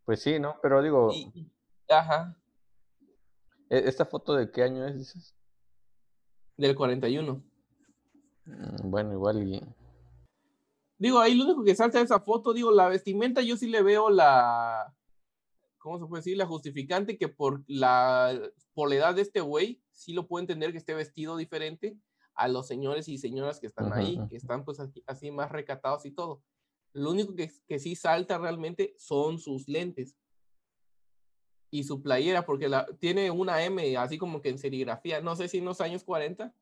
Pues 0.05 0.21
sí, 0.21 0.39
¿no? 0.39 0.57
Pero 0.61 0.83
digo. 0.83 1.11
Ajá. 1.89 2.37
¿e-, 3.69 3.89
¿Esta 3.89 4.05
foto 4.05 4.35
de 4.35 4.51
qué 4.51 4.61
año 4.61 4.85
es, 4.85 4.95
dices? 4.95 5.35
Del 6.55 6.75
41. 6.75 7.43
Mm, 8.45 8.91
bueno, 8.91 9.13
igual 9.13 9.41
y... 9.41 9.61
Digo, 10.99 11.19
ahí 11.19 11.33
lo 11.33 11.45
único 11.45 11.63
que 11.63 11.75
salta 11.75 11.97
de 11.97 12.05
esa 12.05 12.19
foto, 12.19 12.53
digo, 12.53 12.71
la 12.71 12.89
vestimenta 12.89 13.41
yo 13.41 13.57
sí 13.57 13.67
le 13.67 13.81
veo 13.81 14.11
la... 14.11 14.95
¿Cómo 15.79 15.99
se 15.99 16.05
puede 16.05 16.19
decir? 16.19 16.37
La 16.37 16.45
justificante 16.45 17.17
que 17.17 17.27
por 17.27 17.63
la, 17.67 18.39
por 18.73 18.89
la 18.89 18.95
edad 18.95 19.15
de 19.15 19.21
este 19.23 19.41
güey, 19.41 19.81
sí 19.91 20.13
lo 20.13 20.27
puedo 20.27 20.41
entender 20.41 20.71
que 20.71 20.77
esté 20.77 20.93
vestido 20.93 21.37
diferente 21.37 21.97
a 22.37 22.47
los 22.47 22.67
señores 22.67 23.09
y 23.09 23.17
señoras 23.17 23.59
que 23.59 23.67
están 23.67 23.91
ahí, 23.91 24.19
que 24.29 24.37
están 24.37 24.63
pues 24.63 24.79
así, 25.07 25.31
más 25.31 25.51
recatados 25.51 26.05
y 26.05 26.11
todo. 26.11 26.43
Lo 26.93 27.11
único 27.11 27.35
que, 27.35 27.51
que 27.67 27.79
sí 27.79 27.95
salta 27.95 28.37
realmente 28.37 28.93
son 28.97 29.39
sus 29.39 29.67
lentes 29.67 30.15
y 31.69 31.83
su 31.83 32.01
playera, 32.01 32.45
porque 32.45 32.69
la, 32.69 32.85
tiene 32.99 33.31
una 33.31 33.63
M 33.63 33.97
así 33.97 34.17
como 34.17 34.41
que 34.41 34.49
en 34.49 34.59
serigrafía, 34.59 35.19
no 35.21 35.35
sé 35.35 35.47
si 35.47 35.57
en 35.57 35.65
los 35.65 35.81
años 35.81 36.03
40 36.03 36.53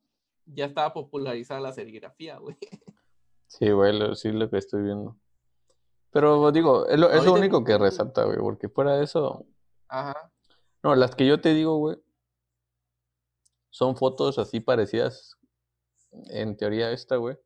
ya 0.45 0.65
estaba 0.65 0.93
popularizada 0.93 1.59
la 1.59 1.73
serigrafía, 1.73 2.38
güey. 2.38 2.57
Sí, 3.47 3.69
güey, 3.69 4.15
sí 4.15 4.31
lo 4.31 4.49
que 4.49 4.57
estoy 4.57 4.81
viendo. 4.81 5.17
Pero 6.11 6.51
digo, 6.51 6.88
es 6.88 6.97
lo, 6.99 7.33
único 7.33 7.63
que 7.63 7.77
resalta, 7.77 8.23
güey, 8.23 8.38
porque 8.38 8.69
fuera 8.69 8.93
de 8.97 9.03
eso. 9.03 9.45
Ajá. 9.88 10.31
No, 10.81 10.95
las 10.95 11.15
que 11.15 11.27
yo 11.27 11.41
te 11.41 11.53
digo, 11.53 11.77
güey, 11.77 11.97
son 13.69 13.95
fotos 13.95 14.39
así 14.39 14.59
parecidas, 14.59 15.38
en 16.30 16.58
teoría 16.58 16.91
esta, 16.91 17.17
güey. 17.17 17.38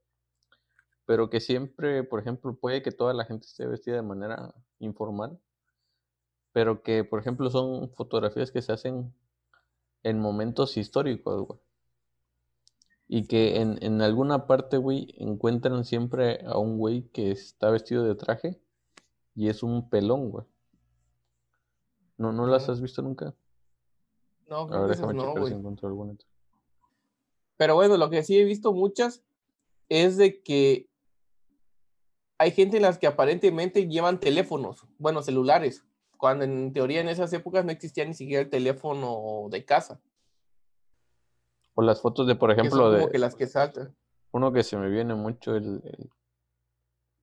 Pero 1.06 1.30
que 1.30 1.40
siempre, 1.40 2.04
por 2.04 2.20
ejemplo, 2.20 2.56
puede 2.56 2.82
que 2.82 2.92
toda 2.92 3.14
la 3.14 3.26
gente 3.26 3.48
esté 3.48 3.66
vestida 3.66 3.96
de 3.96 4.02
manera 4.04 4.54
informal. 4.80 5.40
Pero 6.52 6.84
que, 6.84 7.04
por 7.04 7.20
ejemplo, 7.20 7.50
son 7.50 7.90
fotografías 7.92 8.52
que 8.52 8.62
se 8.62 8.72
hacen 8.72 9.14
en 10.04 10.20
momentos 10.20 10.78
históricos, 10.78 11.48
güey. 11.48 11.60
Y 13.08 13.28
que 13.28 13.60
en, 13.60 13.82
en 13.82 14.02
alguna 14.02 14.46
parte, 14.46 14.78
güey, 14.78 15.16
encuentran 15.18 15.84
siempre 15.84 16.46
a 16.46 16.58
un 16.60 16.78
güey 16.78 17.10
que 17.10 17.32
está 17.32 17.72
vestido 17.72 18.04
de 18.04 18.14
traje 18.16 18.62
y 19.36 19.50
es 19.50 19.64
un 19.64 19.90
pelón, 19.90 20.30
güey. 20.30 20.46
¿No, 22.18 22.34
no 22.34 22.46
las 22.46 22.70
has 22.70 22.82
visto 22.82 23.02
nunca? 23.02 23.34
No, 24.48 24.68
creo 24.68 24.88
déjame 24.88 25.14
no, 25.14 25.32
güey. 25.34 25.54
Si 25.54 25.60
Pero 27.60 27.76
bueno, 27.76 27.98
lo 27.98 28.10
que 28.10 28.24
sí 28.24 28.40
he 28.40 28.46
visto 28.46 28.72
muchas 28.72 29.22
es 29.90 30.16
de 30.16 30.42
que 30.42 30.88
hay 32.38 32.52
gente 32.52 32.78
en 32.78 32.84
las 32.84 32.98
que 32.98 33.06
aparentemente 33.06 33.90
llevan 33.90 34.22
teléfonos, 34.22 34.88
bueno, 34.98 35.22
celulares, 35.22 35.84
cuando 36.18 36.46
en 36.46 36.72
teoría 36.72 37.02
en 37.02 37.10
esas 37.10 37.34
épocas 37.34 37.66
no 37.66 37.72
existía 37.72 38.06
ni 38.06 38.14
siquiera 38.14 38.44
el 38.44 38.50
teléfono 38.50 39.50
de 39.50 39.66
casa. 39.66 40.00
O 41.76 41.82
las 41.82 42.02
fotos 42.02 42.28
de, 42.28 42.36
por 42.36 42.50
ejemplo, 42.50 42.92
de. 42.92 43.12
que 43.12 43.18
las 43.18 43.36
que 43.36 43.46
saltan. 43.46 43.94
Uno 44.32 44.54
que 44.54 44.64
se 44.64 44.78
me 44.78 44.90
viene 44.90 45.14
mucho, 45.16 45.58
el, 45.58 45.82
el 45.84 46.10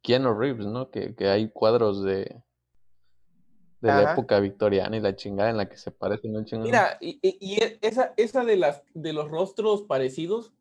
Keanu 0.03 0.38
Reeves, 0.38 0.66
¿no? 0.66 0.90
Que, 0.90 1.14
que 1.14 1.29
hay 1.29 1.51
cuadros 1.51 2.03
de. 2.03 2.42
De 3.87 3.92
la 4.05 4.12
época 4.12 4.40
victoriana 4.40 4.96
y 4.96 5.01
la 5.01 5.16
chingada 5.16 5.51
en 5.51 5.57
la 5.57 5.68
que 5.68 5.77
se 5.77 5.90
parecen 5.90 6.37
un 6.37 6.44
chingo. 6.44 6.64
Mira, 6.64 6.99
y, 7.01 7.18
e- 7.22 7.79
esa, 7.83 8.12
esa 8.16 8.44
de, 8.44 8.57
las, 8.57 8.83
de 8.94 9.12
los 9.12 9.29
rostros 9.31 9.83
parecidos 9.83 10.53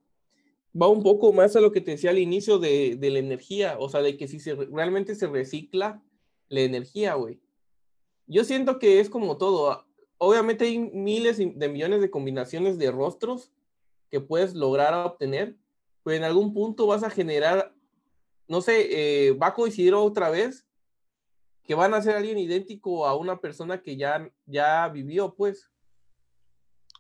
va 0.80 0.88
un 0.88 1.04
poco 1.04 1.32
más 1.34 1.56
a 1.56 1.62
lo 1.62 1.72
que 1.72 1.82
te 1.82 1.92
decía 1.92 2.10
al 2.10 2.20
inicio 2.20 2.60
de, 2.60 2.96
de 2.98 3.10
la 3.10 3.20
energía, 3.20 3.78
o 3.80 3.90
sea, 3.90 4.02
de 4.02 4.18
que 4.18 4.28
si 4.28 4.40
se, 4.40 4.56
realmente 4.56 5.16
se 5.16 5.28
recicla 5.28 6.02
la 6.50 6.62
energía, 6.62 7.16
güey. 7.16 7.40
Yo 8.28 8.44
siento 8.44 8.80
que 8.80 9.00
es 9.00 9.10
como 9.10 9.38
todo. 9.38 9.72
ah, 9.72 9.86
Obviamente 10.18 10.66
hay 10.66 10.80
miles 10.80 11.38
de 11.38 11.70
millones 11.70 12.02
de 12.02 12.10
combinaciones 12.10 12.78
de 12.78 12.92
rostros 12.92 13.52
que 14.10 14.22
puedes 14.22 14.54
lograr 14.54 14.94
obtener, 14.94 15.56
pero 16.04 16.18
en 16.18 16.24
algún 16.24 16.54
punto 16.54 16.88
vas 16.88 17.04
a 17.04 17.10
generar, 17.10 17.74
no 18.48 18.62
sé, 18.62 19.28
eh, 19.28 19.32
va 19.34 19.48
a 19.48 19.54
coincidir 19.54 19.94
otra 19.94 20.30
vez 20.30 20.65
que 21.66 21.76
van 21.76 21.94
a 21.94 22.02
ser 22.02 22.16
alguien 22.16 22.38
idéntico 22.38 23.06
a 23.08 23.16
una 23.16 23.40
persona 23.40 23.82
que 23.82 23.98
ya, 23.98 24.30
ya 24.46 24.88
vivió, 24.90 25.34
pues. 25.36 25.72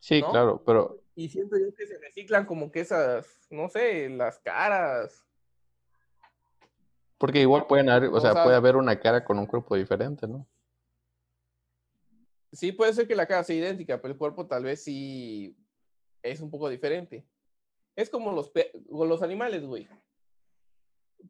sí, 0.01 0.21
¿no? 0.21 0.31
claro, 0.31 0.63
pero 0.65 0.99
Y 1.15 1.29
siento 1.29 1.57
yo 1.57 1.73
que 1.75 1.85
se 1.87 1.97
reciclan 1.99 2.45
como 2.45 2.71
que 2.71 2.79
esas, 2.81 3.47
no 3.49 3.69
sé, 3.69 4.09
las 4.09 4.39
caras. 4.39 5.23
porque 7.17 7.41
igual 7.41 7.65
pueden 7.67 7.89
haber, 7.89 8.09
o 8.09 8.15
O 8.15 8.19
sea, 8.21 8.33
sea- 8.33 8.43
puede 8.43 8.55
haber 8.57 8.75
una 8.75 8.99
cara 8.99 9.23
con 9.23 9.39
un 9.39 9.45
cuerpo 9.45 9.75
diferente, 9.75 10.27
¿no? 10.27 10.45
Sí, 12.51 12.71
puede 12.71 12.93
ser 12.93 13.07
que 13.07 13.15
la 13.15 13.25
cara 13.27 13.43
sea 13.43 13.55
idéntica, 13.55 14.01
pero 14.01 14.13
el 14.13 14.17
cuerpo 14.17 14.47
tal 14.47 14.63
vez 14.63 14.83
sí 14.83 15.57
es 16.23 16.39
un 16.39 16.49
poco 16.49 16.69
diferente. 16.69 17.25
Es 17.95 18.09
como 18.09 18.31
los, 18.31 18.51
los 18.89 19.21
animales, 19.21 19.65
güey. 19.65 19.87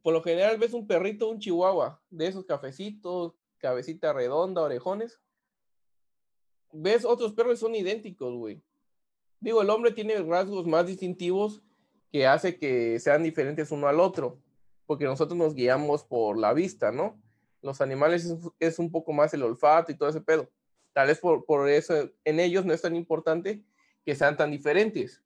Por 0.02 0.12
lo 0.12 0.22
general 0.22 0.58
ves 0.58 0.72
un 0.72 0.86
perrito, 0.86 1.28
un 1.28 1.38
chihuahua, 1.38 2.00
de 2.10 2.28
esos 2.28 2.44
cafecitos, 2.44 3.34
cabecita 3.58 4.12
redonda, 4.12 4.62
orejones. 4.62 5.20
Ves 6.72 7.04
otros 7.04 7.32
perros 7.32 7.58
son 7.58 7.74
idénticos, 7.74 8.34
güey. 8.34 8.62
Digo, 9.40 9.62
el 9.62 9.70
hombre 9.70 9.92
tiene 9.92 10.16
rasgos 10.22 10.66
más 10.66 10.86
distintivos 10.86 11.62
que 12.10 12.26
hace 12.26 12.58
que 12.58 12.98
sean 13.00 13.22
diferentes 13.22 13.70
uno 13.70 13.88
al 13.88 14.00
otro, 14.00 14.40
porque 14.86 15.04
nosotros 15.04 15.36
nos 15.36 15.54
guiamos 15.54 16.04
por 16.04 16.38
la 16.38 16.52
vista, 16.52 16.92
¿no? 16.92 17.20
Los 17.62 17.80
animales 17.80 18.24
es, 18.24 18.38
es 18.60 18.78
un 18.78 18.90
poco 18.90 19.12
más 19.12 19.34
el 19.34 19.42
olfato 19.42 19.92
y 19.92 19.96
todo 19.96 20.08
ese 20.08 20.20
pedo. 20.20 20.50
Tal 20.92 21.08
vez 21.08 21.18
por, 21.18 21.44
por 21.44 21.68
eso 21.68 22.10
en 22.24 22.40
ellos 22.40 22.64
no 22.64 22.72
es 22.72 22.82
tan 22.82 22.96
importante 22.96 23.62
que 24.04 24.14
sean 24.14 24.36
tan 24.36 24.50
diferentes. 24.50 25.22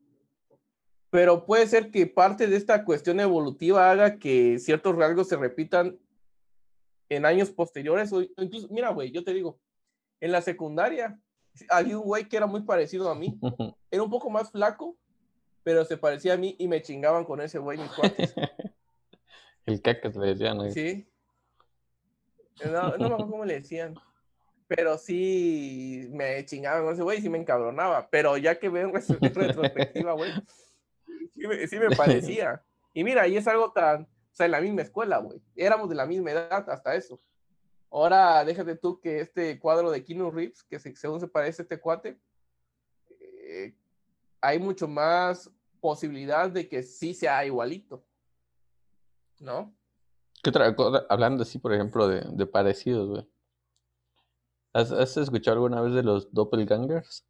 Pero 1.10 1.44
puede 1.44 1.66
ser 1.66 1.90
que 1.90 2.06
parte 2.06 2.46
de 2.46 2.56
esta 2.56 2.84
cuestión 2.84 3.18
evolutiva 3.18 3.90
haga 3.90 4.18
que 4.18 4.58
ciertos 4.58 4.94
rasgos 4.96 5.28
se 5.28 5.36
repitan 5.36 5.98
en 7.08 7.26
años 7.26 7.50
posteriores. 7.50 8.12
O 8.12 8.22
incluso, 8.22 8.68
mira, 8.70 8.90
güey, 8.90 9.10
yo 9.10 9.24
te 9.24 9.34
digo, 9.34 9.58
en 10.20 10.32
la 10.32 10.40
secundaria 10.40 11.18
había 11.68 11.98
un 11.98 12.04
güey 12.04 12.28
que 12.28 12.36
era 12.36 12.46
muy 12.46 12.62
parecido 12.62 13.10
a 13.10 13.14
mí. 13.14 13.38
Era 13.90 14.04
un 14.04 14.10
poco 14.10 14.30
más 14.30 14.52
flaco, 14.52 14.96
pero 15.64 15.84
se 15.84 15.96
parecía 15.96 16.34
a 16.34 16.36
mí 16.36 16.54
y 16.58 16.68
me 16.68 16.80
chingaban 16.80 17.24
con 17.24 17.40
ese 17.40 17.58
güey 17.58 17.76
mis 17.76 17.90
cuates. 17.90 18.34
El 19.66 19.82
cacas 19.82 20.14
le 20.16 20.28
decían, 20.28 20.58
¿no? 20.58 20.70
Sí. 20.70 21.08
No, 22.64 22.96
no 22.96 22.98
me 22.98 23.14
acuerdo 23.14 23.30
cómo 23.30 23.44
le 23.44 23.54
decían. 23.54 23.94
Pero 24.68 24.96
sí 24.96 26.08
me 26.12 26.44
chingaban 26.44 26.84
con 26.84 26.94
ese 26.94 27.02
güey 27.02 27.18
y 27.18 27.22
sí 27.22 27.28
me 27.28 27.38
encabronaba. 27.38 28.08
Pero 28.10 28.36
ya 28.36 28.58
que 28.58 28.68
veo 28.68 28.88
en 28.88 28.94
retrospectiva, 28.94 30.12
güey, 30.12 30.30
sí 31.34 31.46
me, 31.46 31.66
sí 31.66 31.78
me 31.78 31.90
parecía. 31.96 32.62
Y 32.92 33.04
mira, 33.04 33.28
y 33.28 33.36
es 33.36 33.46
algo 33.46 33.70
tan. 33.70 34.02
O 34.02 34.08
sea, 34.34 34.46
en 34.46 34.52
la 34.52 34.60
misma 34.60 34.82
escuela, 34.82 35.18
güey. 35.18 35.40
Éramos 35.54 35.88
de 35.88 35.94
la 35.94 36.06
misma 36.06 36.32
edad 36.32 36.68
hasta 36.68 36.94
eso. 36.96 37.20
Ahora, 37.88 38.44
déjate 38.44 38.74
tú 38.74 38.98
que 39.00 39.20
este 39.20 39.60
cuadro 39.60 39.92
de 39.92 40.02
Keanu 40.02 40.28
Reeves, 40.32 40.64
que 40.64 40.80
se- 40.80 40.96
según 40.96 41.20
se 41.20 41.28
parece 41.28 41.62
a 41.62 41.64
este 41.64 41.78
cuate, 41.78 42.18
eh, 43.20 43.76
hay 44.40 44.58
mucho 44.58 44.88
más 44.88 45.48
posibilidad 45.80 46.50
de 46.50 46.68
que 46.68 46.82
sí 46.82 47.14
sea 47.14 47.44
igualito. 47.46 48.04
¿No? 49.38 49.72
¿Qué 50.42 50.50
otra 50.50 50.74
cosa? 50.74 51.06
Hablando 51.08 51.44
así, 51.44 51.58
por 51.60 51.72
ejemplo, 51.72 52.08
de, 52.08 52.22
de 52.28 52.46
parecidos, 52.46 53.08
güey. 53.08 53.28
¿Has, 54.72 54.90
has 54.90 55.16
escuchado 55.16 55.54
alguna 55.56 55.80
vez 55.80 55.94
de 55.94 56.02
los 56.02 56.32
doppelgangers? 56.34 57.24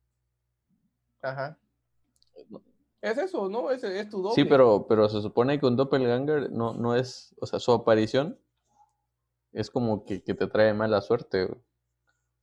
Ajá. 1.22 1.58
Es 3.02 3.16
eso, 3.16 3.48
¿no? 3.48 3.70
Es, 3.70 3.82
es 3.82 4.08
tu 4.10 4.22
doble. 4.22 4.34
Sí, 4.34 4.44
pero, 4.44 4.86
pero 4.86 5.08
se 5.08 5.22
supone 5.22 5.58
que 5.58 5.66
un 5.66 5.76
doppelganger 5.76 6.50
no, 6.52 6.74
no 6.74 6.94
es, 6.94 7.34
o 7.40 7.46
sea, 7.46 7.58
su 7.58 7.72
aparición 7.72 8.38
es 9.52 9.70
como 9.70 10.04
que, 10.04 10.22
que 10.22 10.34
te 10.34 10.46
trae 10.46 10.74
mala 10.74 11.00
suerte, 11.00 11.46
güey. 11.46 11.60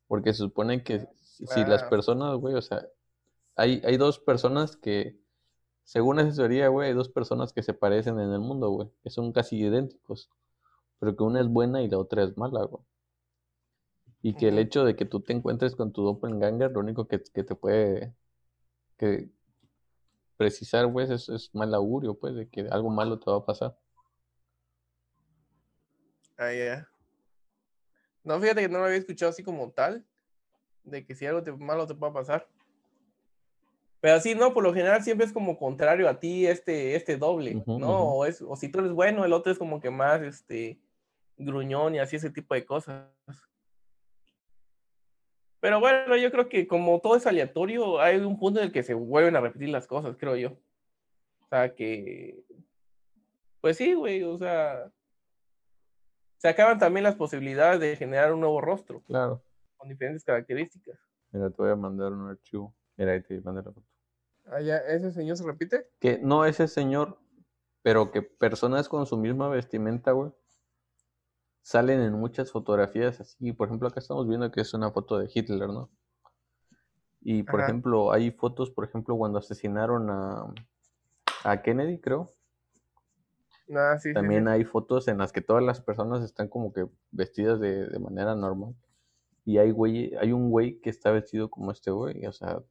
Porque 0.08 0.34
se 0.34 0.39
supone 0.39 0.84
que 0.84 1.08
si, 1.22 1.46
si 1.46 1.65
las 1.65 1.84
personas, 1.84 2.38
güey, 2.38 2.56
o 2.56 2.62
sea, 2.62 2.88
hay, 3.56 3.82
hay 3.86 3.98
dos 3.98 4.20
personas 4.20 4.78
que, 4.78 5.20
según 5.84 6.20
esa 6.20 6.36
teoría, 6.36 6.70
güey, 6.70 6.89
hay 6.89 6.96
dos 6.96 7.10
personas 7.10 7.54
que 7.54 7.62
se 7.62 7.74
parecen 7.74 8.20
en 8.20 8.32
el 8.32 8.39
mundo, 8.39 8.70
güey, 8.70 8.89
que 9.04 9.10
son 9.10 9.34
casi 9.34 9.58
idénticos, 9.58 10.30
pero 11.00 11.15
que 11.15 11.24
una 11.24 11.41
es 11.41 11.48
buena 11.48 11.84
y 11.84 11.89
la 11.89 12.00
otra 12.00 12.24
es 12.24 12.38
mala, 12.38 12.63
güey. 12.63 12.84
Y 14.24 14.34
que 14.34 14.48
el 14.48 14.58
hecho 14.58 14.84
de 14.84 14.96
que 14.96 15.06
tú 15.06 15.22
te 15.22 15.34
encuentres 15.34 15.76
con 15.76 15.91
tu 15.91 16.04
doppelganger, 16.04 16.72
lo 16.72 16.80
único 16.80 17.08
que, 17.08 17.22
que 17.22 17.43
te 17.43 17.56
puede 17.56 18.15
que 18.98 19.30
precisar, 20.38 20.86
güey, 20.88 21.12
es, 21.12 21.28
es 21.30 21.54
mal 21.54 21.73
augurio, 21.73 22.13
pues, 22.17 22.36
de 22.36 22.47
que 22.50 22.62
algo 22.69 22.89
malo 22.89 23.19
te 23.19 23.30
va 23.30 23.38
a 23.38 23.45
pasar. 23.45 23.78
Ah, 26.38 26.54
ya. 26.54 26.88
No, 28.23 28.39
fíjate 28.39 28.62
que 28.62 28.69
no 28.69 28.80
lo 28.80 28.86
había 28.86 28.97
escuchado 28.97 29.30
así 29.32 29.43
como 29.43 29.71
tal, 29.71 30.06
de 30.84 31.06
que 31.06 31.15
si 31.15 31.26
algo 31.26 31.41
te- 31.43 31.52
malo 31.54 31.88
te 31.88 31.95
pueda 31.95 32.13
pasar. 32.13 32.47
Pero 34.00 34.15
así, 34.15 34.36
no, 34.36 34.54
por 34.54 34.63
lo 34.63 34.73
general 34.73 35.04
siempre 35.04 35.26
es 35.26 35.34
como 35.34 35.58
contrario 35.58 36.08
a 36.08 36.19
ti 36.19 36.45
este, 36.45 36.95
este 36.95 37.17
doble, 37.17 37.63
¿no? 37.80 37.88
O, 38.17 38.26
es, 38.26 38.41
o 38.41 38.56
si 38.56 38.69
tú 38.69 38.80
eres 38.80 38.91
bueno, 38.91 39.26
el 39.26 39.34
otro 39.34 39.52
es 39.52 39.58
como 39.58 39.80
que 39.80 39.89
más 39.89 40.21
este 40.21 40.80
gruñón 41.36 41.95
y 41.95 42.00
así 42.00 42.15
ese 42.15 42.30
tipo 42.30 42.54
de 42.54 42.65
cosas. 42.65 43.10
Pero 45.60 45.80
bueno, 45.80 46.15
yo 46.17 46.32
creo 46.32 46.50
que 46.50 46.67
como 46.67 47.00
todo 47.00 47.15
es 47.15 47.26
aleatorio, 47.26 48.00
hay 48.00 48.17
un 48.17 48.38
punto 48.39 48.60
en 48.60 48.67
el 48.67 48.72
que 48.72 48.84
se 48.84 48.93
vuelven 48.93 49.36
a 49.36 49.41
repetir 49.41 49.70
las 49.70 49.88
cosas, 49.88 50.15
creo 50.17 50.36
yo. 50.36 50.50
O 51.41 51.48
sea 51.50 51.74
que, 51.74 52.43
pues 53.62 53.78
sí, 53.78 53.93
güey, 53.93 54.22
o 54.24 54.38
sea, 54.38 54.91
se 56.38 56.48
acaban 56.48 56.78
también 56.78 57.04
las 57.04 57.15
posibilidades 57.15 57.80
de 57.80 57.96
generar 57.96 58.34
un 58.34 58.41
nuevo 58.41 58.62
rostro 58.62 59.02
Claro. 59.08 59.41
con 59.78 59.89
diferentes 59.89 60.24
características. 60.24 60.98
Mira, 61.32 61.50
te 61.50 61.56
voy 61.58 61.72
a 61.72 61.76
mandar 61.76 62.12
un 62.13 62.30
archivo. 62.30 62.76
Mira, 62.96 63.13
ahí 63.13 63.22
te 63.24 63.41
mandé 63.41 63.62
la 63.63 63.72
foto. 63.72 63.88
Ah, 64.46 64.62
ya, 64.62 64.78
¿ese 64.78 65.12
señor 65.12 65.38
se 65.38 65.43
repite? 65.46 65.88
Que 66.00 66.20
no 66.20 66.46
ese 66.46 66.67
señor, 66.67 67.17
pero 67.82 68.12
que 68.12 68.22
personas 68.22 68.88
con 68.88 69.06
su 69.06 69.17
misma 69.17 69.50
vestimenta, 69.50 70.12
güey, 70.12 70.32
salen 71.67 71.99
en 71.99 72.13
muchas 72.13 72.49
fotografías 72.49 73.19
así. 73.19 73.51
Por 73.51 73.67
ejemplo, 73.67 73.89
acá 73.89 73.99
estamos 73.99 74.25
viendo 74.25 74.49
que 74.49 74.62
es 74.62 74.73
una 74.73 74.89
foto 74.91 75.17
de 75.19 75.30
Hitler, 75.34 75.67
¿no? 75.67 75.89
Y 77.19 77.43
por 77.43 77.60
Ajá. 77.60 77.67
ejemplo, 77.67 78.13
hay 78.13 78.32
fotos, 78.32 78.71
por 78.71 78.86
ejemplo, 78.86 79.17
cuando 79.17 79.39
asesinaron 79.39 80.10
a, 80.10 80.45
a 81.43 81.62
Kennedy, 81.62 81.99
creo. 81.99 82.32
Ah, 83.75 83.97
sí, 83.99 84.12
sí, 84.12 84.13
También 84.13 84.45
sí. 84.45 84.49
hay 84.49 84.63
fotos 84.63 85.10
en 85.10 85.17
las 85.17 85.34
que 85.34 85.41
todas 85.41 85.62
las 85.62 85.82
personas 85.82 86.23
están 86.23 86.47
como 86.47 86.71
que 86.71 86.88
vestidas 87.12 87.60
de, 87.60 87.88
de 87.88 87.99
manera 87.99 88.34
normal. 88.34 88.73
Y 89.43 89.58
hay 89.58 89.71
güey, 89.71 90.15
hay 90.15 90.32
un 90.32 90.49
güey 90.49 90.80
que 90.80 90.89
está 90.89 91.12
vestido 91.12 91.49
como 91.49 91.73
este 91.73 91.91
güey, 91.91 92.25
o 92.27 92.32
sea, 92.32 92.60
O 92.60 92.65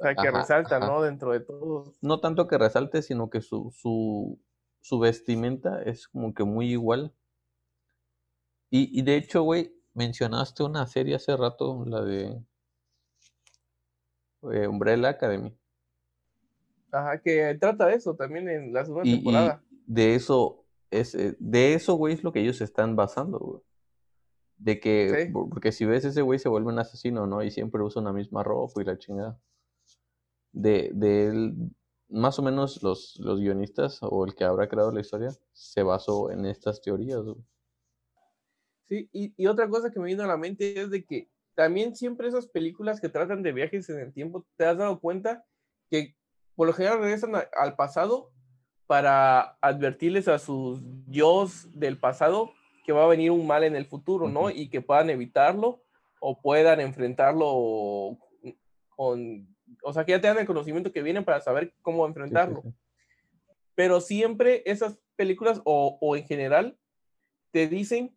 sea, 0.00 0.14
que 0.14 0.28
ajá, 0.28 0.38
resalta, 0.38 0.76
ajá. 0.76 0.86
¿no? 0.86 1.02
Dentro 1.02 1.32
de 1.32 1.40
todo. 1.40 1.92
no 2.02 2.20
tanto 2.20 2.46
que 2.46 2.56
resalte, 2.56 3.02
sino 3.02 3.30
que 3.30 3.40
su, 3.40 3.72
su, 3.76 4.38
su 4.80 5.00
vestimenta 5.00 5.82
es 5.82 6.06
como 6.06 6.34
que 6.34 6.44
muy 6.44 6.70
igual. 6.70 7.12
Y, 8.70 8.98
y 8.98 9.02
de 9.02 9.16
hecho, 9.16 9.42
güey, 9.42 9.72
mencionaste 9.94 10.62
una 10.62 10.86
serie 10.86 11.14
hace 11.16 11.36
rato, 11.36 11.84
la 11.86 12.02
de 12.02 12.42
eh, 14.52 14.66
Umbrella 14.66 15.08
Academy. 15.10 15.56
Ajá, 16.90 17.20
que 17.20 17.56
trata 17.60 17.86
de 17.86 17.94
eso 17.94 18.14
también 18.14 18.48
en 18.48 18.72
la 18.72 18.84
segunda 18.84 19.08
Y, 19.08 19.12
y 19.12 19.16
temporada. 19.16 19.62
de 19.86 20.14
eso, 20.14 20.64
es, 20.90 21.14
eh, 21.14 21.36
de 21.38 21.74
eso, 21.74 21.94
güey, 21.94 22.14
es 22.14 22.22
lo 22.24 22.32
que 22.32 22.40
ellos 22.40 22.56
se 22.58 22.64
están 22.64 22.96
basando, 22.96 23.38
güey. 23.38 23.62
De 24.58 24.80
que, 24.80 25.26
Sí. 25.26 25.32
porque 25.32 25.70
si 25.72 25.84
ves 25.84 26.04
ese 26.04 26.22
güey 26.22 26.38
se 26.38 26.48
vuelve 26.48 26.68
un 26.72 26.78
asesino, 26.78 27.26
¿no? 27.26 27.42
Y 27.42 27.50
siempre 27.50 27.82
usa 27.82 28.00
una 28.00 28.12
misma 28.12 28.42
ropa 28.42 28.80
y 28.80 28.84
la 28.84 28.96
chingada. 28.96 29.38
De, 30.52 30.90
de 30.94 31.26
él, 31.26 31.54
más 32.08 32.38
o 32.38 32.42
menos 32.42 32.82
los, 32.82 33.18
los 33.18 33.38
guionistas 33.40 33.98
o 34.00 34.24
el 34.24 34.34
que 34.34 34.44
habrá 34.44 34.68
creado 34.68 34.92
la 34.92 35.00
historia 35.00 35.28
se 35.52 35.82
basó 35.82 36.30
en 36.30 36.46
estas 36.46 36.80
teorías, 36.80 37.20
güey. 37.20 37.36
Sí, 38.88 39.08
y, 39.12 39.32
y 39.36 39.46
otra 39.46 39.68
cosa 39.68 39.90
que 39.90 39.98
me 39.98 40.06
vino 40.06 40.22
a 40.22 40.26
la 40.28 40.36
mente 40.36 40.80
es 40.80 40.90
de 40.90 41.04
que 41.04 41.28
también 41.54 41.96
siempre 41.96 42.28
esas 42.28 42.46
películas 42.46 43.00
que 43.00 43.08
tratan 43.08 43.42
de 43.42 43.52
viajes 43.52 43.88
en 43.88 43.98
el 43.98 44.12
tiempo, 44.12 44.46
te 44.56 44.64
has 44.64 44.76
dado 44.78 45.00
cuenta 45.00 45.44
que 45.90 46.14
por 46.54 46.66
lo 46.66 46.72
general 46.72 47.00
regresan 47.00 47.34
a- 47.34 47.48
al 47.56 47.74
pasado 47.76 48.30
para 48.86 49.56
advertirles 49.60 50.28
a 50.28 50.38
sus 50.38 50.80
yo 51.08 51.46
del 51.72 51.98
pasado 51.98 52.52
que 52.84 52.92
va 52.92 53.04
a 53.04 53.08
venir 53.08 53.32
un 53.32 53.46
mal 53.46 53.64
en 53.64 53.74
el 53.74 53.86
futuro, 53.86 54.28
¿no? 54.28 54.48
Y 54.50 54.68
que 54.68 54.80
puedan 54.80 55.10
evitarlo 55.10 55.82
o 56.20 56.40
puedan 56.40 56.80
enfrentarlo 56.80 58.16
con, 58.94 59.48
o 59.82 59.92
sea, 59.92 60.04
que 60.04 60.12
ya 60.12 60.20
tengan 60.20 60.38
el 60.38 60.46
conocimiento 60.46 60.92
que 60.92 61.02
vienen 61.02 61.24
para 61.24 61.40
saber 61.40 61.74
cómo 61.82 62.06
enfrentarlo. 62.06 62.62
Pero 63.74 64.00
siempre 64.00 64.62
esas 64.66 64.98
películas 65.16 65.60
o, 65.64 65.98
o 66.00 66.16
en 66.16 66.24
general 66.26 66.78
te 67.50 67.66
dicen 67.68 68.14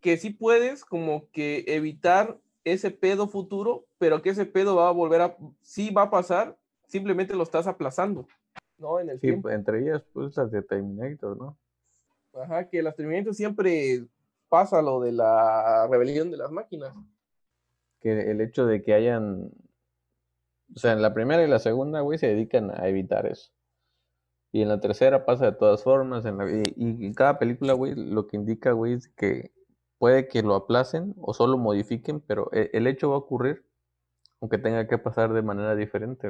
que 0.00 0.16
sí 0.16 0.30
puedes 0.30 0.84
como 0.84 1.30
que 1.30 1.64
evitar 1.66 2.38
ese 2.66 2.90
pedo 2.90 3.28
futuro, 3.28 3.86
pero 3.98 4.22
que 4.22 4.30
ese 4.30 4.44
pedo 4.44 4.76
va 4.76 4.88
a 4.88 4.92
volver 4.92 5.20
a, 5.20 5.36
sí 5.60 5.90
va 5.90 6.02
a 6.02 6.10
pasar, 6.10 6.58
simplemente 6.88 7.34
lo 7.34 7.44
estás 7.44 7.66
aplazando, 7.68 8.26
¿no? 8.76 8.98
En 8.98 9.10
el 9.10 9.20
sí, 9.20 9.28
entre 9.50 9.82
ellas, 9.82 10.04
pues 10.12 10.36
las 10.36 10.50
de 10.50 10.62
Terminator, 10.62 11.36
¿no? 11.36 11.56
Ajá, 12.34 12.68
que 12.68 12.82
las 12.82 12.96
Terminator 12.96 13.34
siempre 13.34 14.04
pasa 14.48 14.82
lo 14.82 15.00
de 15.00 15.12
la 15.12 15.86
rebelión 15.88 16.30
de 16.30 16.38
las 16.38 16.50
máquinas. 16.50 16.92
Que 18.00 18.30
el 18.30 18.40
hecho 18.40 18.66
de 18.66 18.82
que 18.82 18.94
hayan, 18.94 19.52
o 20.74 20.78
sea, 20.78 20.92
en 20.92 21.02
la 21.02 21.14
primera 21.14 21.44
y 21.44 21.48
la 21.48 21.60
segunda, 21.60 22.00
güey, 22.00 22.18
se 22.18 22.26
dedican 22.26 22.72
a 22.72 22.88
evitar 22.88 23.26
eso. 23.26 23.52
Y 24.50 24.62
en 24.62 24.68
la 24.68 24.80
tercera 24.80 25.24
pasa 25.24 25.46
de 25.46 25.56
todas 25.56 25.84
formas, 25.84 26.24
en 26.24 26.38
la, 26.38 26.50
y, 26.50 26.62
y 26.76 27.06
en 27.06 27.14
cada 27.14 27.38
película, 27.38 27.74
güey, 27.74 27.94
lo 27.94 28.26
que 28.26 28.36
indica, 28.36 28.72
güey, 28.72 28.94
es 28.94 29.08
que 29.08 29.52
puede 29.98 30.28
que 30.28 30.42
lo 30.42 30.54
aplacen 30.54 31.14
o 31.20 31.34
solo 31.34 31.58
modifiquen, 31.58 32.20
pero 32.20 32.50
e, 32.52 32.70
el 32.72 32.86
hecho 32.86 33.10
va 33.10 33.16
a 33.16 33.20
ocurrir, 33.20 33.66
aunque 34.40 34.58
tenga 34.58 34.86
que 34.86 34.98
pasar 34.98 35.32
de 35.32 35.42
manera 35.42 35.74
diferente. 35.74 36.28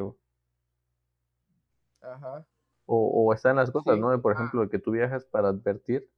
Ajá. 2.01 2.47
O, 2.87 3.27
o 3.27 3.33
están 3.33 3.57
las 3.57 3.71
cosas, 3.71 3.99
¿no? 3.99 4.11
De, 4.11 4.19
por 4.19 4.33
ejemplo, 4.33 4.63
de 4.63 4.69
que 4.69 4.79
tú 4.79 4.93
viajas 4.93 5.25
para 5.25 5.49
advertir, 5.49 6.09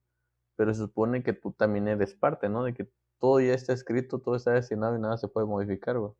pero 0.56 0.74
se 0.74 0.80
supone 0.80 1.22
que 1.22 1.32
tú 1.32 1.52
también 1.52 1.88
eres 1.88 2.14
parte, 2.14 2.48
¿no? 2.48 2.64
De 2.64 2.74
que 2.74 2.90
todo 3.18 3.40
ya 3.40 3.54
está 3.54 3.72
escrito, 3.72 4.20
todo 4.20 4.36
está 4.36 4.52
destinado 4.52 4.96
y 4.96 5.00
nada 5.00 5.16
se 5.16 5.28
puede 5.28 5.46
modificar, 5.46 5.98
güey. 5.98 6.12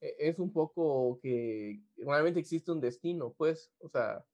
E, 0.00 0.14
es 0.18 0.38
un 0.38 0.52
poco 0.52 1.18
que 1.20 1.82
realmente 1.96 2.38
existe 2.38 2.70
un 2.70 2.80
destino, 2.80 3.32
pues, 3.36 3.72
o 3.80 3.88
sea, 3.88 4.24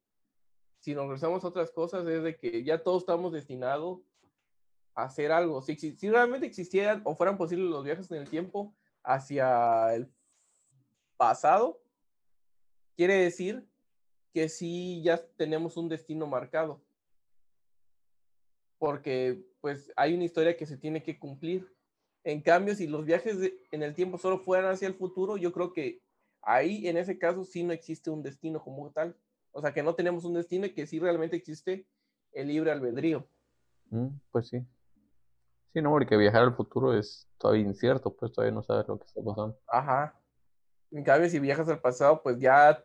si 0.81 0.95
nos 0.95 1.05
regresamos 1.05 1.45
a 1.45 1.49
otras 1.49 1.71
cosas, 1.71 2.07
es 2.07 2.23
de 2.23 2.37
que 2.37 2.65
ya 2.65 2.83
todos 2.83 3.03
estamos 3.03 3.33
destinados 3.33 4.01
hacer 4.95 5.33
algo. 5.33 5.63
Si, 5.63 5.77
si, 5.77 6.11
realmente 6.11 6.47
existieran 6.47 7.03
o 7.05 7.15
fueran 7.15 7.37
posibles 7.37 7.69
los 7.69 7.85
viajes 7.85 8.11
en 8.11 8.19
el 8.19 8.29
tiempo 8.29 8.75
hacia 9.03 9.95
el 9.95 10.13
pasado, 11.17 11.81
quiere 12.97 13.15
decir 13.15 13.67
que 14.33 14.49
sí 14.49 15.03
ya 15.03 15.25
tenemos 15.37 15.77
un 15.77 15.89
destino 15.89 16.27
marcado. 16.27 16.83
Porque 18.79 19.45
pues 19.61 19.93
hay 19.97 20.15
una 20.15 20.25
historia 20.25 20.57
que 20.57 20.67
se 20.67 20.77
tiene 20.77 21.03
que 21.03 21.19
cumplir. 21.19 21.73
En 22.25 22.41
cambio, 22.41 22.75
si 22.75 22.87
los 22.87 23.05
viajes 23.05 23.53
en 23.71 23.83
el 23.83 23.95
tiempo 23.95 24.19
solo 24.19 24.39
fueran 24.39 24.73
hacia 24.73 24.89
el 24.89 24.95
futuro, 24.95 25.37
yo 25.37 25.53
creo 25.53 25.73
que 25.73 26.03
ahí 26.41 26.89
en 26.89 26.97
ese 26.97 27.19
caso 27.19 27.45
sí 27.45 27.63
no 27.63 27.73
existe 27.73 28.11
un 28.11 28.23
destino 28.23 28.63
como 28.63 28.91
tal. 28.91 29.17
O 29.53 29.61
sea, 29.61 29.73
que 29.73 29.83
no 29.83 29.95
tenemos 29.95 30.25
un 30.25 30.35
destino 30.35 30.67
y 30.67 30.75
que 30.75 30.87
sí 30.87 30.99
realmente 30.99 31.37
existe 31.37 31.87
el 32.33 32.49
libre 32.49 32.71
albedrío. 32.71 33.29
Mm, 33.91 34.09
pues 34.31 34.49
sí. 34.49 34.67
Sí, 35.73 35.81
no, 35.81 35.91
porque 35.91 36.17
viajar 36.17 36.43
al 36.43 36.55
futuro 36.55 36.97
es 36.97 37.29
todavía 37.39 37.65
incierto, 37.65 38.15
pues 38.15 38.33
todavía 38.33 38.55
no 38.55 38.63
sabes 38.63 38.87
lo 38.89 38.99
que 38.99 39.07
está 39.07 39.23
pasando. 39.23 39.59
Ajá. 39.69 40.15
En 40.91 41.03
cambio, 41.03 41.31
si 41.31 41.39
viajas 41.39 41.69
al 41.69 41.81
pasado, 41.81 42.23
pues 42.23 42.39
ya, 42.39 42.85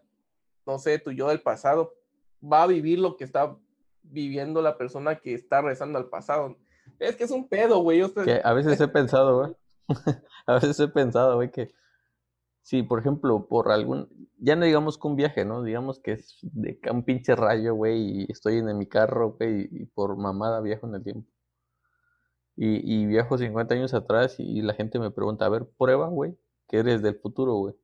no 0.66 0.80
sé, 0.80 0.98
tu 0.98 1.12
yo 1.12 1.28
del 1.28 1.42
pasado 1.42 1.94
va 2.42 2.64
a 2.64 2.68
vivir 2.68 3.00
lo 3.00 3.18
que 3.18 3.26
está 3.26 3.58
viviendo 4.04 4.62
la 4.62 4.78
persona 4.78 5.18
que 5.18 5.34
está 5.34 5.62
rezando 5.62 6.00
al 6.00 6.08
pasado. 6.08 6.56
Es 7.00 7.18
que 7.18 7.26
es 7.26 7.32
un 7.32 7.50
pedo, 7.50 7.80
güey. 7.80 8.02
a 8.02 8.54
veces 8.54 8.80
he 8.80 8.88
pensado, 8.88 9.40
güey. 9.40 9.56
a 10.46 10.54
veces 10.54 10.80
he 10.80 10.88
pensado, 10.88 11.36
güey, 11.36 11.52
que 11.52 11.72
si, 12.62 12.84
por 12.84 13.00
ejemplo, 13.00 13.48
por 13.48 13.72
algún, 13.72 14.10
ya 14.38 14.56
no 14.56 14.66
digamos 14.66 14.98
que 14.98 15.08
un 15.08 15.16
viaje, 15.16 15.46
¿no? 15.46 15.64
Digamos 15.64 16.00
que 16.00 16.14
es 16.14 16.38
de 16.42 16.80
un 16.92 17.04
pinche 17.04 17.36
rayo, 17.36 17.76
güey, 17.76 18.24
y 18.24 18.32
estoy 18.32 18.58
en 18.58 18.78
mi 18.78 18.88
carro, 18.88 19.34
güey, 19.34 19.70
y 19.72 19.86
por 19.86 20.18
mamada 20.18 20.62
viajo 20.62 20.88
en 20.88 20.96
el 20.96 21.04
tiempo. 21.04 21.30
Y, 22.60 23.06
viajo 23.06 23.38
50 23.38 23.76
años 23.76 23.94
atrás 23.94 24.36
y, 24.40 24.62
la 24.62 24.74
gente 24.74 24.98
me 24.98 25.12
pregunta, 25.12 25.46
a 25.46 25.50
ver, 25.50 25.68
prueba, 25.78 26.08
güey, 26.08 26.36
que 26.68 26.78
eres 26.80 27.04
del 27.04 27.16
futuro, 27.16 27.54
güey. 27.54 27.76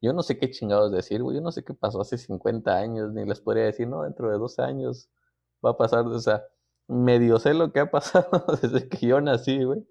Yo 0.00 0.14
no 0.14 0.22
sé 0.22 0.38
qué 0.38 0.50
chingados 0.50 0.90
decir, 0.90 1.22
güey. 1.22 1.36
Yo 1.36 1.42
no 1.42 1.52
sé 1.52 1.62
qué 1.62 1.74
pasó 1.74 2.00
hace 2.00 2.16
50 2.16 2.76
años, 2.76 3.12
ni 3.12 3.26
les 3.26 3.40
podría 3.40 3.64
decir, 3.64 3.86
no, 3.86 4.02
dentro 4.02 4.30
de 4.30 4.38
dos 4.38 4.58
años 4.58 5.10
va 5.64 5.70
a 5.70 5.76
pasar, 5.76 6.06
o 6.06 6.18
sea, 6.18 6.42
medio 6.88 7.38
sé 7.38 7.54
lo 7.54 7.72
que 7.72 7.80
ha 7.80 7.90
pasado 7.90 8.44
desde 8.60 8.88
que 8.88 9.06
yo 9.06 9.20
nací, 9.20 9.62
güey. 9.62 9.86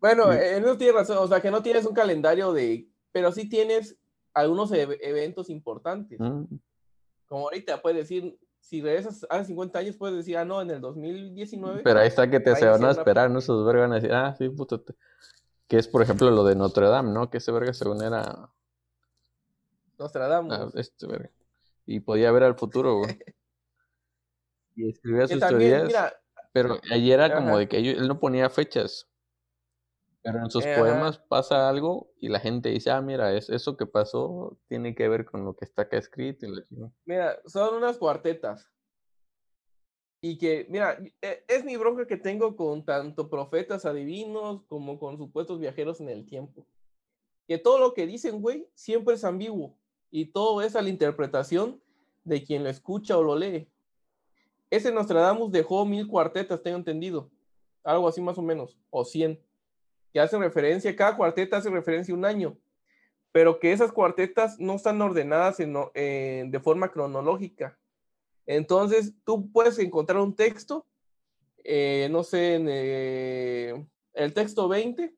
Bueno, 0.00 0.32
él 0.32 0.62
no 0.62 0.76
tiene 0.76 0.94
razón, 0.94 1.18
o 1.18 1.28
sea, 1.28 1.40
que 1.40 1.50
no 1.50 1.62
tienes 1.62 1.86
un 1.86 1.94
calendario 1.94 2.52
de, 2.52 2.88
pero 3.12 3.32
sí 3.32 3.48
tienes 3.48 3.96
algunos 4.34 4.72
eventos 4.72 5.48
importantes. 5.48 6.18
Mm. 6.20 6.44
Como 7.26 7.44
ahorita 7.44 7.80
puedes 7.80 7.98
decir, 7.98 8.38
si 8.64 8.80
regresas 8.80 9.26
hace 9.28 9.44
50 9.44 9.78
años, 9.78 9.96
puedes 9.96 10.16
decir, 10.16 10.38
ah, 10.38 10.44
no, 10.44 10.62
en 10.62 10.70
el 10.70 10.80
2019. 10.80 11.82
Pero 11.84 12.00
ahí 12.00 12.08
está 12.08 12.30
que 12.30 12.40
te 12.40 12.56
se 12.56 12.66
van 12.66 12.82
a 12.84 12.92
esperar, 12.92 13.30
¿no? 13.30 13.38
Esos 13.38 13.64
vergas 13.66 13.82
van 13.82 13.92
a 13.92 13.96
decir, 13.96 14.12
ah, 14.12 14.34
sí, 14.38 14.48
puto. 14.48 14.82
Que 15.68 15.76
es, 15.76 15.86
por 15.86 16.00
ejemplo, 16.02 16.30
lo 16.30 16.44
de 16.44 16.56
Notre 16.56 16.88
Dame, 16.88 17.12
¿no? 17.12 17.28
Que 17.28 17.38
ese 17.38 17.52
verga 17.52 17.74
según 17.74 18.02
era. 18.02 18.50
Nostradamus. 19.98 20.52
Ah, 20.52 20.70
este 20.74 21.06
verga. 21.06 21.30
Y 21.84 22.00
podía 22.00 22.32
ver 22.32 22.44
al 22.44 22.54
futuro, 22.54 22.98
güey. 22.98 23.18
y 24.76 24.88
escribía 24.88 25.28
sus 25.28 25.40
teorías. 25.40 25.92
pero 26.52 26.78
ayer 26.90 27.20
era 27.20 27.36
como 27.36 27.58
de 27.58 27.68
que 27.68 27.78
él 27.78 28.08
no 28.08 28.18
ponía 28.18 28.48
fechas. 28.48 29.10
Pero 30.24 30.38
en 30.38 30.50
sus 30.50 30.64
poemas 30.64 31.18
pasa 31.18 31.68
algo 31.68 32.10
y 32.18 32.28
la 32.28 32.40
gente 32.40 32.70
dice, 32.70 32.90
ah, 32.90 33.02
mira, 33.02 33.36
es, 33.36 33.50
eso 33.50 33.76
que 33.76 33.84
pasó 33.84 34.56
tiene 34.68 34.94
que 34.94 35.06
ver 35.06 35.26
con 35.26 35.44
lo 35.44 35.54
que 35.54 35.66
está 35.66 35.82
acá 35.82 35.98
escrito. 35.98 36.46
Mira, 37.04 37.38
son 37.44 37.74
unas 37.74 37.98
cuartetas. 37.98 38.66
Y 40.22 40.38
que, 40.38 40.66
mira, 40.70 40.96
e, 41.20 41.44
es 41.46 41.62
mi 41.62 41.76
bronca 41.76 42.06
que 42.06 42.16
tengo 42.16 42.56
con 42.56 42.86
tanto 42.86 43.28
profetas 43.28 43.84
adivinos 43.84 44.62
como 44.66 44.98
con 44.98 45.18
supuestos 45.18 45.60
viajeros 45.60 46.00
en 46.00 46.08
el 46.08 46.24
tiempo. 46.24 46.66
Que 47.46 47.58
todo 47.58 47.78
lo 47.78 47.92
que 47.92 48.06
dicen, 48.06 48.40
güey, 48.40 48.66
siempre 48.72 49.16
es 49.16 49.24
ambiguo. 49.24 49.76
Y 50.10 50.32
todo 50.32 50.62
es 50.62 50.74
a 50.74 50.80
la 50.80 50.88
interpretación 50.88 51.82
de 52.24 52.42
quien 52.42 52.64
lo 52.64 52.70
escucha 52.70 53.18
o 53.18 53.22
lo 53.22 53.36
lee. 53.36 53.68
Ese 54.70 54.90
Nostradamus 54.90 55.52
dejó 55.52 55.84
mil 55.84 56.08
cuartetas, 56.08 56.62
tengo 56.62 56.78
entendido. 56.78 57.30
Algo 57.82 58.08
así 58.08 58.22
más 58.22 58.38
o 58.38 58.42
menos. 58.42 58.78
O 58.88 59.04
cien 59.04 59.38
que 60.14 60.20
hacen 60.20 60.40
referencia, 60.40 60.94
cada 60.94 61.16
cuarteta 61.16 61.56
hace 61.56 61.68
referencia 61.68 62.14
a 62.14 62.16
un 62.16 62.24
año, 62.24 62.56
pero 63.32 63.58
que 63.58 63.72
esas 63.72 63.90
cuartetas 63.90 64.60
no 64.60 64.76
están 64.76 65.02
ordenadas 65.02 65.56
de 65.58 66.60
forma 66.62 66.92
cronológica. 66.92 67.76
Entonces, 68.46 69.12
tú 69.24 69.50
puedes 69.50 69.76
encontrar 69.80 70.20
un 70.20 70.36
texto, 70.36 70.86
eh, 71.64 72.06
no 72.12 72.22
sé, 72.22 72.54
en 72.54 72.66
eh, 72.68 73.86
el 74.12 74.32
texto 74.32 74.68
20, 74.68 75.12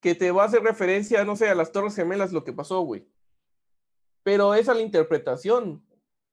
que 0.00 0.14
te 0.14 0.30
va 0.30 0.44
a 0.44 0.46
hacer 0.46 0.62
referencia, 0.62 1.24
no 1.24 1.34
sé, 1.34 1.48
a 1.48 1.56
las 1.56 1.72
Torres 1.72 1.96
Gemelas, 1.96 2.32
lo 2.32 2.44
que 2.44 2.52
pasó, 2.52 2.82
güey. 2.82 3.04
Pero 4.22 4.54
esa 4.54 4.70
es 4.70 4.78
la 4.78 4.84
interpretación. 4.84 5.84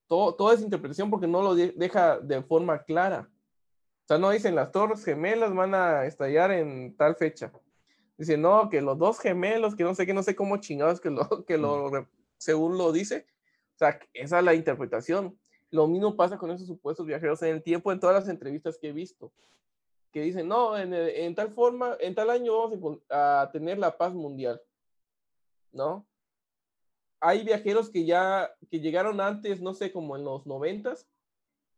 Todo, 0.06 0.36
toda 0.36 0.54
esa 0.54 0.64
interpretación 0.64 1.10
porque 1.10 1.26
no 1.26 1.42
lo 1.42 1.56
deja 1.56 2.20
de 2.20 2.44
forma 2.44 2.84
clara 2.84 3.31
sea, 4.12 4.18
no 4.18 4.32
dicen 4.32 4.56
las 4.56 4.72
torres 4.74 5.06
gemelas 5.06 5.54
van 5.56 5.74
a 5.74 6.06
estallar 6.06 6.52
en 6.52 6.98
tal 6.98 7.16
fecha. 7.16 7.50
Dicen, 8.18 8.42
no, 8.42 8.70
que 8.70 8.82
los 8.82 8.98
dos 8.98 9.20
gemelos, 9.20 9.74
que 9.74 9.86
no 9.86 9.96
sé 9.96 10.06
qué, 10.06 10.14
no 10.14 10.22
sé 10.22 10.36
cómo 10.36 10.58
chingados 10.58 11.00
que 11.00 11.10
lo, 11.10 11.46
que 11.46 11.58
lo, 11.58 12.08
según 12.38 12.78
lo 12.78 12.92
dice. 12.92 13.26
O 13.76 13.78
sea, 13.78 14.00
esa 14.14 14.40
es 14.40 14.46
la 14.46 14.54
interpretación. 14.54 15.40
Lo 15.70 15.88
mismo 15.88 16.18
pasa 16.18 16.38
con 16.38 16.52
esos 16.52 16.68
supuestos 16.68 17.06
viajeros 17.06 17.42
en 17.44 17.56
el 17.56 17.64
tiempo, 17.64 17.90
en 17.90 18.02
todas 18.02 18.16
las 18.16 18.28
entrevistas 18.28 18.78
que 18.78 18.90
he 18.90 18.92
visto. 18.92 19.32
Que 20.12 20.22
dicen, 20.22 20.50
no, 20.50 20.78
en, 20.78 20.94
en 20.94 21.34
tal 21.34 21.54
forma, 21.54 21.96
en 22.02 22.14
tal 22.14 22.30
año 22.30 22.70
vamos 22.70 23.00
a, 23.10 23.44
a 23.44 23.52
tener 23.52 23.80
la 23.80 23.98
paz 23.98 24.14
mundial. 24.14 24.62
¿No? 25.72 26.06
Hay 27.22 27.46
viajeros 27.46 27.90
que 27.90 28.04
ya, 28.04 28.54
que 28.70 28.82
llegaron 28.82 29.22
antes, 29.22 29.62
no 29.62 29.74
sé, 29.74 29.94
como 29.94 30.18
en 30.18 30.26
los 30.26 30.46
noventas, 30.46 31.08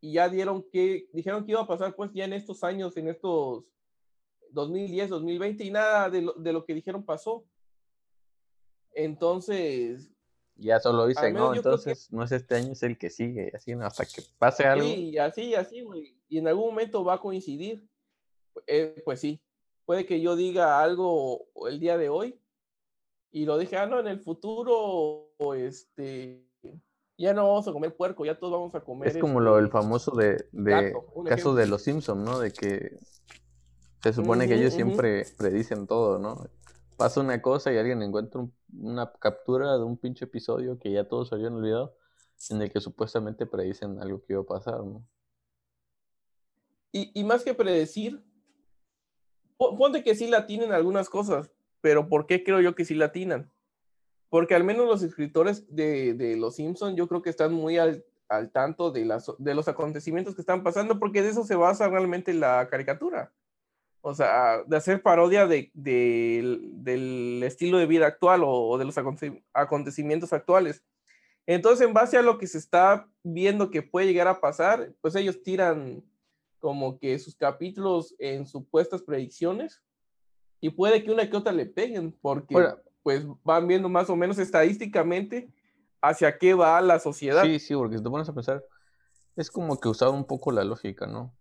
y 0.04 0.12
ya 0.12 0.28
dieron 0.28 0.62
que, 0.70 1.08
dijeron 1.14 1.46
que 1.46 1.54
iba 1.54 1.62
a 1.62 1.66
pasar 1.66 1.96
pues 1.96 2.12
ya 2.12 2.26
en 2.26 2.34
estos 2.34 2.62
años, 2.66 2.98
en 2.98 3.08
estos 3.08 3.64
2010, 4.50 5.10
2020 5.10 5.64
y 5.64 5.72
nada 5.72 6.10
de 6.10 6.24
lo, 6.24 6.34
de 6.34 6.52
lo 6.52 6.66
que 6.66 6.74
dijeron 6.74 7.06
pasó. 7.06 7.46
Entonces... 8.92 10.12
Ya 10.58 10.82
solo 10.82 11.08
dicen, 11.08 11.34
no, 11.34 11.56
entonces 11.56 12.12
no 12.12 12.22
es 12.22 12.34
este 12.34 12.56
año, 12.56 12.74
es 12.74 12.84
el 12.84 12.98
que 12.98 13.10
sigue, 13.10 13.54
así 13.56 13.72
hasta 13.72 14.04
que 14.04 14.24
pase 14.38 14.66
algo. 14.66 14.86
Sí, 14.86 15.18
así, 15.18 15.56
así, 15.56 15.80
güey. 15.80 16.18
Y 16.28 16.40
en 16.40 16.50
algún 16.50 16.66
momento 16.66 17.06
va 17.06 17.14
a 17.14 17.22
coincidir. 17.22 17.88
Eh, 18.68 19.02
pues 19.06 19.22
sí, 19.22 19.42
puede 19.86 20.06
que 20.06 20.20
yo 20.20 20.36
diga 20.36 20.84
algo 20.84 21.48
el 21.70 21.80
día 21.80 21.98
de 21.98 22.10
hoy 22.10 22.38
y 23.32 23.46
lo 23.46 23.58
dije, 23.58 23.78
ah, 23.78 23.86
no, 23.86 24.02
en 24.02 24.08
el 24.08 24.20
futuro, 24.20 25.32
este, 25.56 26.46
ya 27.18 27.34
no 27.34 27.48
vamos 27.48 27.68
a 27.68 27.72
comer 27.72 27.96
puerco, 27.96 28.26
ya 28.26 28.38
todos 28.38 28.54
vamos 28.54 28.76
a 28.76 28.82
comer. 28.82 29.10
Es 29.10 29.18
como 29.18 29.40
lo 29.40 29.58
el 29.58 29.66
este, 29.66 29.78
famoso 29.78 30.12
de, 30.12 30.46
de 30.52 30.96
caso 31.26 31.54
de 31.56 31.68
los 31.68 31.84
Simpsons, 31.84 32.24
¿no? 32.24 32.40
De 32.40 32.52
que 32.52 32.98
Se 34.02 34.14
supone 34.14 34.48
que 34.48 34.56
ellos 34.56 34.74
siempre 34.74 35.26
predicen 35.38 35.88
todo, 35.88 36.20
¿no? 36.20 36.48
Pasa 36.98 37.22
una 37.22 37.42
cosa 37.42 37.72
y 37.72 37.78
alguien 37.78 38.02
encuentra 38.02 38.46
una 38.78 39.12
captura 39.14 39.78
de 39.78 39.84
un 39.84 39.98
pinche 39.98 40.26
episodio 40.26 40.78
que 40.78 40.92
ya 40.92 41.08
todos 41.08 41.32
habían 41.34 41.54
olvidado, 41.54 41.96
en 42.50 42.62
el 42.62 42.72
que 42.72 42.82
supuestamente 42.82 43.46
predicen 43.46 44.02
algo 44.02 44.22
que 44.26 44.34
iba 44.34 44.42
a 44.42 44.46
pasar, 44.46 44.84
¿no? 44.84 45.06
Y, 46.92 47.12
y 47.20 47.24
más 47.24 47.44
que 47.44 47.54
predecir, 47.54 48.24
ponte 49.58 50.04
que 50.04 50.16
sí 50.16 50.28
latinan 50.28 50.74
algunas 50.74 51.10
cosas, 51.10 51.52
pero 51.82 52.08
¿por 52.08 52.28
qué 52.28 52.44
creo 52.44 52.60
yo 52.60 52.76
que 52.76 52.86
sí 52.86 52.96
latinan? 52.96 53.52
Porque 54.34 54.56
al 54.56 54.64
menos 54.64 54.88
los 54.88 55.04
escritores 55.04 55.64
de, 55.70 56.16
de 56.16 56.36
Los 56.36 56.56
Simpsons 56.56 56.96
yo 56.96 57.08
creo 57.08 57.22
que 57.22 57.30
están 57.30 57.54
muy 57.54 57.78
al, 57.78 58.04
al 58.28 58.50
tanto 58.50 58.90
de, 58.90 59.06
las, 59.06 59.32
de 59.38 59.54
los 59.54 59.68
acontecimientos 59.68 60.34
que 60.34 60.42
están 60.42 60.64
pasando, 60.64 60.98
porque 60.98 61.22
de 61.22 61.30
eso 61.30 61.44
se 61.44 61.56
basa 61.56 61.88
realmente 61.88 62.34
la 62.34 62.68
caricatura. 62.68 63.32
O 64.02 64.16
sea, 64.16 64.64
de 64.66 64.76
hacer 64.76 65.04
parodia 65.04 65.46
de, 65.46 65.70
de, 65.76 66.60
del 66.72 67.44
estilo 67.44 67.78
de 67.78 67.86
vida 67.86 68.08
actual 68.08 68.42
o 68.44 68.76
de 68.80 68.86
los 68.86 68.96
acontecimientos 69.54 70.34
actuales. 70.34 70.84
Entonces, 71.46 71.86
en 71.86 71.94
base 71.94 72.18
a 72.18 72.24
lo 72.24 72.40
que 72.40 72.48
se 72.48 72.58
está 72.58 73.08
viendo 73.22 73.70
que 73.70 73.84
puede 73.84 74.08
llegar 74.08 74.28
a 74.28 74.42
pasar, 74.42 74.94
pues 75.02 75.14
ellos 75.14 75.44
tiran 75.44 76.04
como 76.58 76.98
que 76.98 77.20
sus 77.20 77.36
capítulos 77.36 78.16
en 78.18 78.48
supuestas 78.48 79.04
predicciones 79.04 79.84
y 80.60 80.72
puede 80.72 81.04
que 81.04 81.12
una 81.12 81.30
que 81.30 81.38
otra 81.38 81.52
le 81.52 81.68
peguen 81.68 82.12
porque 82.20 82.56
pues 83.04 83.26
van 83.44 83.68
viendo 83.68 83.90
más 83.90 84.10
o 84.10 84.16
menos 84.16 84.40
estadísticamente 84.40 85.50
hacia 86.02 86.38
qué 86.38 86.54
va 86.54 86.82
la 86.82 87.00
sociedad. 87.00 87.44
Sí, 87.44 87.60
sí, 87.60 87.76
porque 87.76 87.98
si 87.98 88.04
te 88.04 88.10
pones 88.10 88.28
a 88.30 88.34
pensar, 88.34 88.64
es 89.36 89.52
como 89.52 89.80
que 89.80 89.90
usar 89.90 90.10
un 90.10 90.26
poco 90.26 90.52
la 90.52 90.64
lógica, 90.64 91.06
¿no? 91.06 91.34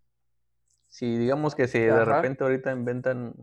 Si 0.89 1.17
digamos 1.17 1.55
que 1.55 1.69
si 1.69 1.79
de 1.79 2.05
repente 2.05 2.45
ahorita 2.45 2.73
inventan, 2.73 3.35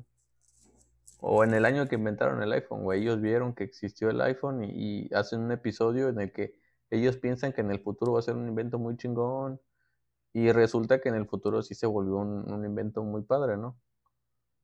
o 1.20 1.44
en 1.44 1.54
el 1.54 1.66
año 1.66 1.88
que 1.88 1.96
inventaron 1.96 2.44
el 2.44 2.52
iPhone, 2.52 2.84
güey, 2.84 3.02
ellos 3.02 3.20
vieron 3.22 3.54
que 3.56 3.64
existió 3.64 4.10
el 4.10 4.22
iPhone 4.22 4.64
y, 4.64 5.08
y, 5.08 5.14
hacen 5.14 5.42
un 5.42 5.52
episodio 5.52 6.10
en 6.10 6.20
el 6.20 6.32
que 6.32 6.60
ellos 6.92 7.18
piensan 7.18 7.54
que 7.54 7.62
en 7.62 7.72
el 7.72 7.80
futuro 7.80 8.14
va 8.14 8.20
a 8.20 8.24
ser 8.24 8.36
un 8.36 8.48
invento 8.48 8.78
muy 8.78 8.96
chingón 8.98 9.60
y 10.34 10.52
resulta 10.52 11.00
que 11.02 11.10
en 11.10 11.16
el 11.16 11.26
futuro 11.26 11.62
sí 11.62 11.76
se 11.76 11.88
volvió 11.88 12.18
un, 12.18 12.66
invento 12.66 13.04
muy 13.04 13.24
padre, 13.24 13.58
¿no? 13.58 13.78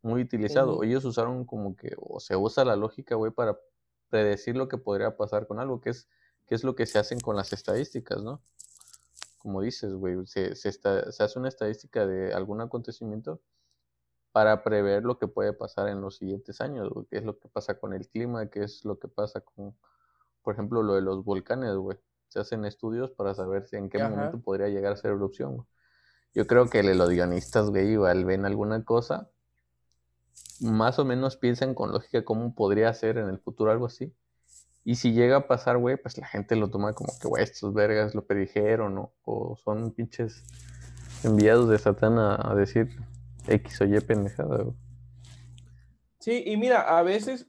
Muy 0.06 0.22
utilizado. 0.22 0.84
Ellos 0.84 1.06
usaron 1.06 1.46
como 1.46 1.76
que, 1.76 1.96
o 1.98 2.20
se 2.20 2.36
usa 2.36 2.66
la 2.66 2.76
lógica, 2.76 3.16
güey, 3.16 3.32
para 3.32 3.58
predecir 4.10 4.56
lo 4.56 4.68
que 4.68 4.78
podría 4.78 5.18
pasar 5.18 5.48
con 5.48 5.60
algo, 5.60 5.82
que 5.82 5.90
es, 5.90 6.08
que 6.46 6.56
es 6.56 6.64
lo 6.64 6.76
que 6.76 6.86
se 6.86 7.00
hacen 7.00 7.20
con 7.20 7.36
las 7.36 7.54
estadísticas, 7.54 8.22
¿no? 8.22 8.42
Como 9.40 9.62
dices, 9.62 9.94
güey, 9.94 10.26
se, 10.26 10.56
se, 10.56 10.72
se 10.72 11.24
hace 11.24 11.40
una 11.40 11.50
estadística 11.50 12.06
de 12.06 12.34
algún 12.34 12.62
acontecimiento 12.62 13.42
para 14.32 14.64
prever 14.64 15.04
lo 15.04 15.18
que 15.18 15.28
puede 15.28 15.54
pasar 15.54 15.88
en 15.88 16.02
los 16.02 16.18
siguientes 16.18 16.62
años, 16.62 16.90
güey, 16.90 17.06
qué 17.10 17.18
es 17.18 17.24
lo 17.24 17.38
que 17.40 17.48
pasa 17.48 17.80
con 17.80 17.94
el 17.94 18.08
clima, 18.08 18.48
qué 18.50 18.64
es 18.64 18.86
lo 18.86 19.00
que 19.00 19.08
pasa 19.08 19.42
con, 19.42 19.76
por 20.42 20.54
ejemplo, 20.54 20.84
lo 20.84 20.96
de 20.96 21.02
los 21.02 21.24
volcanes, 21.24 21.76
güey 21.76 21.98
se 22.36 22.42
hacen 22.42 22.66
estudios 22.66 23.12
para 23.12 23.34
saber 23.34 23.66
si 23.66 23.78
en 23.78 23.90
qué 23.90 23.98
momento 23.98 24.42
podría 24.42 24.68
llegar 24.68 24.92
a 24.92 24.98
ser 24.98 25.12
erupción. 25.12 25.66
Yo 26.34 26.46
creo 26.48 26.70
que 26.70 26.84
los 26.84 27.10
guionistas, 27.10 27.70
güey, 27.70 27.94
igual 27.94 28.26
ven 28.26 28.46
alguna 28.46 28.84
cosa, 28.84 29.30
más 30.62 31.00
o 31.00 31.06
menos 31.06 31.38
piensan 31.38 31.74
con 31.74 31.92
lógica 31.92 32.24
cómo 32.24 32.54
podría 32.56 32.94
ser 32.94 33.18
en 33.18 33.30
el 33.30 33.40
futuro 33.40 33.72
algo 33.72 33.86
así. 33.88 34.14
Y 34.84 34.96
si 34.96 35.14
llega 35.14 35.38
a 35.38 35.48
pasar, 35.48 35.78
güey, 35.78 35.98
pues 35.98 36.18
la 36.18 36.28
gente 36.28 36.56
lo 36.56 36.70
toma 36.70 36.94
como 36.94 37.12
que, 37.20 37.28
güey, 37.28 37.44
estos 37.44 37.74
vergas 37.74 38.14
lo 38.14 38.26
predijeron, 38.26 38.96
¿no? 38.96 39.14
O 39.24 39.58
son 39.58 39.92
pinches 39.92 40.44
enviados 41.24 41.70
de 41.70 41.80
Satán 41.80 42.20
a, 42.20 42.54
decir 42.56 42.96
X 43.48 43.82
o 43.82 43.86
Y 43.86 44.00
pendejada. 44.02 44.66
Sí, 46.20 46.44
y 46.46 46.58
mira, 46.58 46.98
a 46.98 47.02
veces 47.02 47.48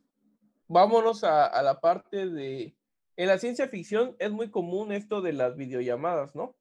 vámonos 0.67 1.25
a 1.25 1.63
la 1.63 1.81
parte 1.81 2.27
de 2.29 2.77
en 3.17 3.29
la 3.29 3.39
ciencia 3.39 3.69
ficción 3.69 4.15
es 4.19 4.31
muy 4.31 4.51
común 4.51 4.93
esto 4.93 5.23
de 5.23 5.33
las 5.33 5.57
videollamadas, 5.57 6.35
¿no? 6.35 6.55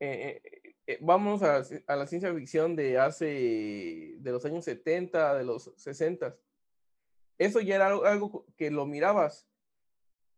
Eh, 0.00 0.42
eh, 0.86 0.98
vamos 1.00 1.42
a, 1.42 1.64
la 1.88 2.06
ciencia 2.06 2.34
ficción 2.34 2.76
de 2.76 2.98
hace, 2.98 4.16
de 4.18 4.32
los 4.32 4.44
años 4.44 4.64
70, 4.64 5.34
de 5.34 5.44
los 5.44 5.72
60. 5.76 6.36
Eso 7.38 7.60
ya 7.60 7.76
era 7.76 7.86
algo, 7.86 8.46
que 8.56 8.70
lo 8.70 8.86
mirabas. 8.86 9.46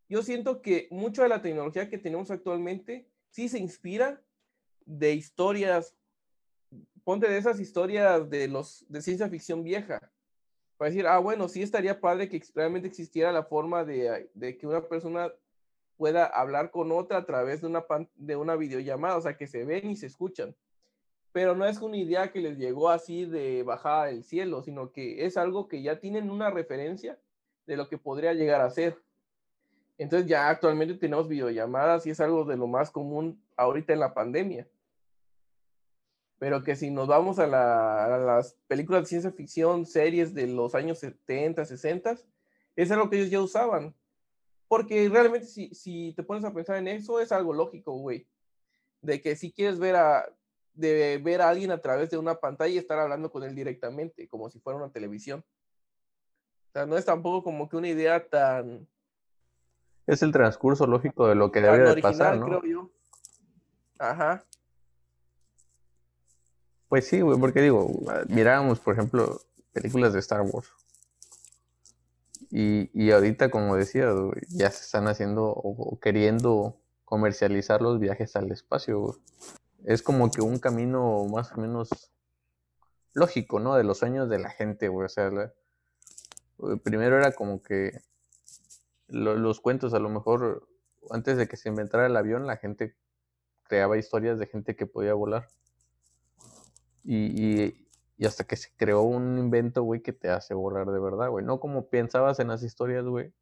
Yo 0.08 0.22
siento 0.22 0.62
que 0.62 0.86
mucha 0.90 1.24
de 1.24 1.28
la 1.28 1.42
tecnología 1.42 1.88
que 1.88 1.98
tenemos 1.98 2.30
actualmente 2.30 3.08
sí 3.30 3.48
se 3.48 3.58
inspira 3.58 4.22
de 4.84 5.14
historias, 5.14 5.96
ponte 7.02 7.28
de 7.28 7.38
esas 7.38 7.58
historias 7.58 8.30
de 8.30 8.46
los 8.46 8.84
de 8.88 9.02
ciencia 9.02 9.28
ficción 9.28 9.64
vieja 9.64 10.12
para 10.76 10.90
decir, 10.90 11.06
ah, 11.06 11.18
bueno, 11.18 11.48
sí 11.48 11.62
estaría 11.62 12.00
padre 12.00 12.28
que 12.28 12.42
realmente 12.54 12.88
existiera 12.88 13.32
la 13.32 13.44
forma 13.44 13.84
de, 13.84 14.30
de, 14.34 14.56
que 14.56 14.66
una 14.66 14.86
persona 14.86 15.32
pueda 15.96 16.26
hablar 16.26 16.70
con 16.70 16.92
otra 16.92 17.18
a 17.18 17.24
través 17.24 17.60
de 17.60 17.66
una, 17.66 17.84
de 18.16 18.36
una 18.36 18.56
videollamada, 18.56 19.16
o 19.16 19.20
sea, 19.20 19.36
que 19.36 19.46
se 19.46 19.64
ven 19.64 19.90
y 19.90 19.96
se 19.96 20.06
escuchan. 20.06 20.54
Pero 21.32 21.54
no 21.54 21.66
es 21.66 21.80
una 21.80 21.96
idea 21.96 22.32
que 22.32 22.40
les 22.40 22.58
llegó 22.58 22.88
así 22.88 23.26
de 23.26 23.62
bajada 23.62 24.06
del 24.06 24.24
cielo, 24.24 24.62
sino 24.62 24.92
que 24.92 25.26
es 25.26 25.36
algo 25.36 25.68
que 25.68 25.82
ya 25.82 26.00
tienen 26.00 26.30
una 26.30 26.50
referencia 26.50 27.18
de 27.66 27.76
lo 27.76 27.88
que 27.88 27.98
podría 27.98 28.32
llegar 28.32 28.60
a 28.60 28.70
ser. 28.70 28.98
Entonces 29.98 30.28
ya 30.28 30.48
actualmente 30.48 30.94
tenemos 30.94 31.28
videollamadas 31.28 32.06
y 32.06 32.10
es 32.10 32.20
algo 32.20 32.44
de 32.44 32.56
lo 32.56 32.66
más 32.66 32.90
común 32.90 33.42
ahorita 33.56 33.92
en 33.92 34.00
la 34.00 34.14
pandemia 34.14 34.66
pero 36.38 36.62
que 36.62 36.76
si 36.76 36.90
nos 36.90 37.08
vamos 37.08 37.38
a, 37.38 37.46
las 37.46 38.56
películas 38.66 39.02
de 39.02 39.08
ciencia 39.08 39.32
ficción, 39.32 39.86
series 39.86 40.34
de 40.34 40.46
los 40.46 40.74
años 40.74 40.98
70, 40.98 41.64
60, 41.64 42.18
es 42.76 42.90
algo 42.90 43.08
que 43.08 43.16
ellos 43.16 43.30
ya 43.30 43.40
usaban. 43.40 43.94
Porque 44.68 45.08
realmente 45.08 45.46
si, 45.46 45.74
si 45.74 46.12
te 46.14 46.22
pones 46.22 46.44
a 46.44 46.52
pensar 46.52 46.76
en 46.76 46.88
eso, 46.88 47.20
es 47.20 47.32
algo 47.32 47.52
lógico, 47.52 47.92
güey. 47.92 48.26
De 49.00 49.20
que 49.20 49.36
si 49.36 49.52
quieres 49.52 49.78
ver 49.78 49.96
a, 49.96 50.26
de 50.74 51.18
ver 51.18 51.40
a 51.40 51.48
alguien 51.48 51.70
a 51.70 51.80
través 51.80 52.10
de 52.10 52.18
una 52.18 52.36
pantalla 52.36 52.72
y 52.72 52.78
estar 52.78 52.98
hablando 52.98 53.30
con 53.30 53.42
él 53.42 53.54
directamente, 53.54 54.28
como 54.28 54.50
si 54.50 54.60
fuera 54.60 54.78
una 54.78 54.90
televisión. 54.90 55.44
O 56.68 56.72
sea, 56.72 56.86
no 56.86 56.96
es 56.96 57.04
tampoco 57.04 57.42
como 57.42 57.68
que 57.68 57.76
una 57.76 57.88
idea 57.88 58.26
tan... 58.28 58.86
Es 60.06 60.22
el 60.22 60.32
transcurso 60.32 60.86
lógico 60.86 61.26
de 61.26 61.34
lo 61.34 61.50
que 61.50 61.60
debe 61.60 61.94
de 61.94 62.02
pasar, 62.02 62.36
¿no? 62.36 62.46
creo 62.46 62.64
yo. 62.64 62.90
Ajá. 63.98 64.44
Pues 66.88 67.08
sí, 67.08 67.20
güey, 67.20 67.38
porque 67.40 67.60
digo, 67.60 67.90
mirábamos, 68.28 68.78
por 68.78 68.94
ejemplo, 68.94 69.40
películas 69.72 70.12
de 70.12 70.20
Star 70.20 70.42
Wars. 70.42 70.70
Y, 72.50 72.90
y 72.94 73.10
ahorita, 73.10 73.50
como 73.50 73.76
decía, 73.76 74.12
ya 74.48 74.70
se 74.70 74.84
están 74.84 75.08
haciendo 75.08 75.46
o, 75.46 75.98
queriendo 76.00 76.76
comercializar 77.04 77.82
los 77.82 77.98
viajes 78.00 78.36
al 78.36 78.50
espacio. 78.52 79.18
Es 79.84 80.02
como 80.02 80.30
que 80.30 80.42
un 80.42 80.58
camino 80.58 81.24
más 81.26 81.52
o 81.52 81.60
menos 81.60 81.90
lógico, 83.12 83.60
¿no? 83.60 83.74
De 83.76 83.84
los 83.84 83.98
sueños 83.98 84.28
de 84.28 84.38
la 84.38 84.50
gente, 84.50 84.88
güey. 84.88 85.06
O 85.06 85.08
sea, 85.08 85.30
primero 86.82 87.16
era 87.18 87.32
como 87.32 87.62
que 87.62 88.00
los 89.08 89.60
cuentos, 89.60 89.94
a 89.94 89.98
lo 89.98 90.08
mejor, 90.08 90.68
antes 91.10 91.36
de 91.36 91.48
que 91.48 91.56
se 91.56 91.68
inventara 91.68 92.06
el 92.06 92.16
avión, 92.16 92.46
la 92.46 92.56
gente 92.56 92.96
creaba 93.64 93.98
historias 93.98 94.38
de 94.38 94.46
gente 94.46 94.76
que 94.76 94.86
podía 94.86 95.14
volar. 95.14 95.48
Y, 97.04 97.85
hasta 98.24 98.44
que 98.44 98.56
se 98.56 98.74
creó 98.76 99.02
un 99.02 99.38
invento, 99.38 99.82
güey, 99.82 100.00
que 100.02 100.12
te 100.12 100.30
hace 100.30 100.54
volar 100.54 100.90
de 100.90 100.98
verdad, 100.98 101.28
güey. 101.30 101.44
No 101.44 101.60
como 101.60 101.88
pensabas 101.88 102.40
en 102.40 102.48
las 102.48 102.62
historias, 102.62 103.04
güey, 103.04 103.32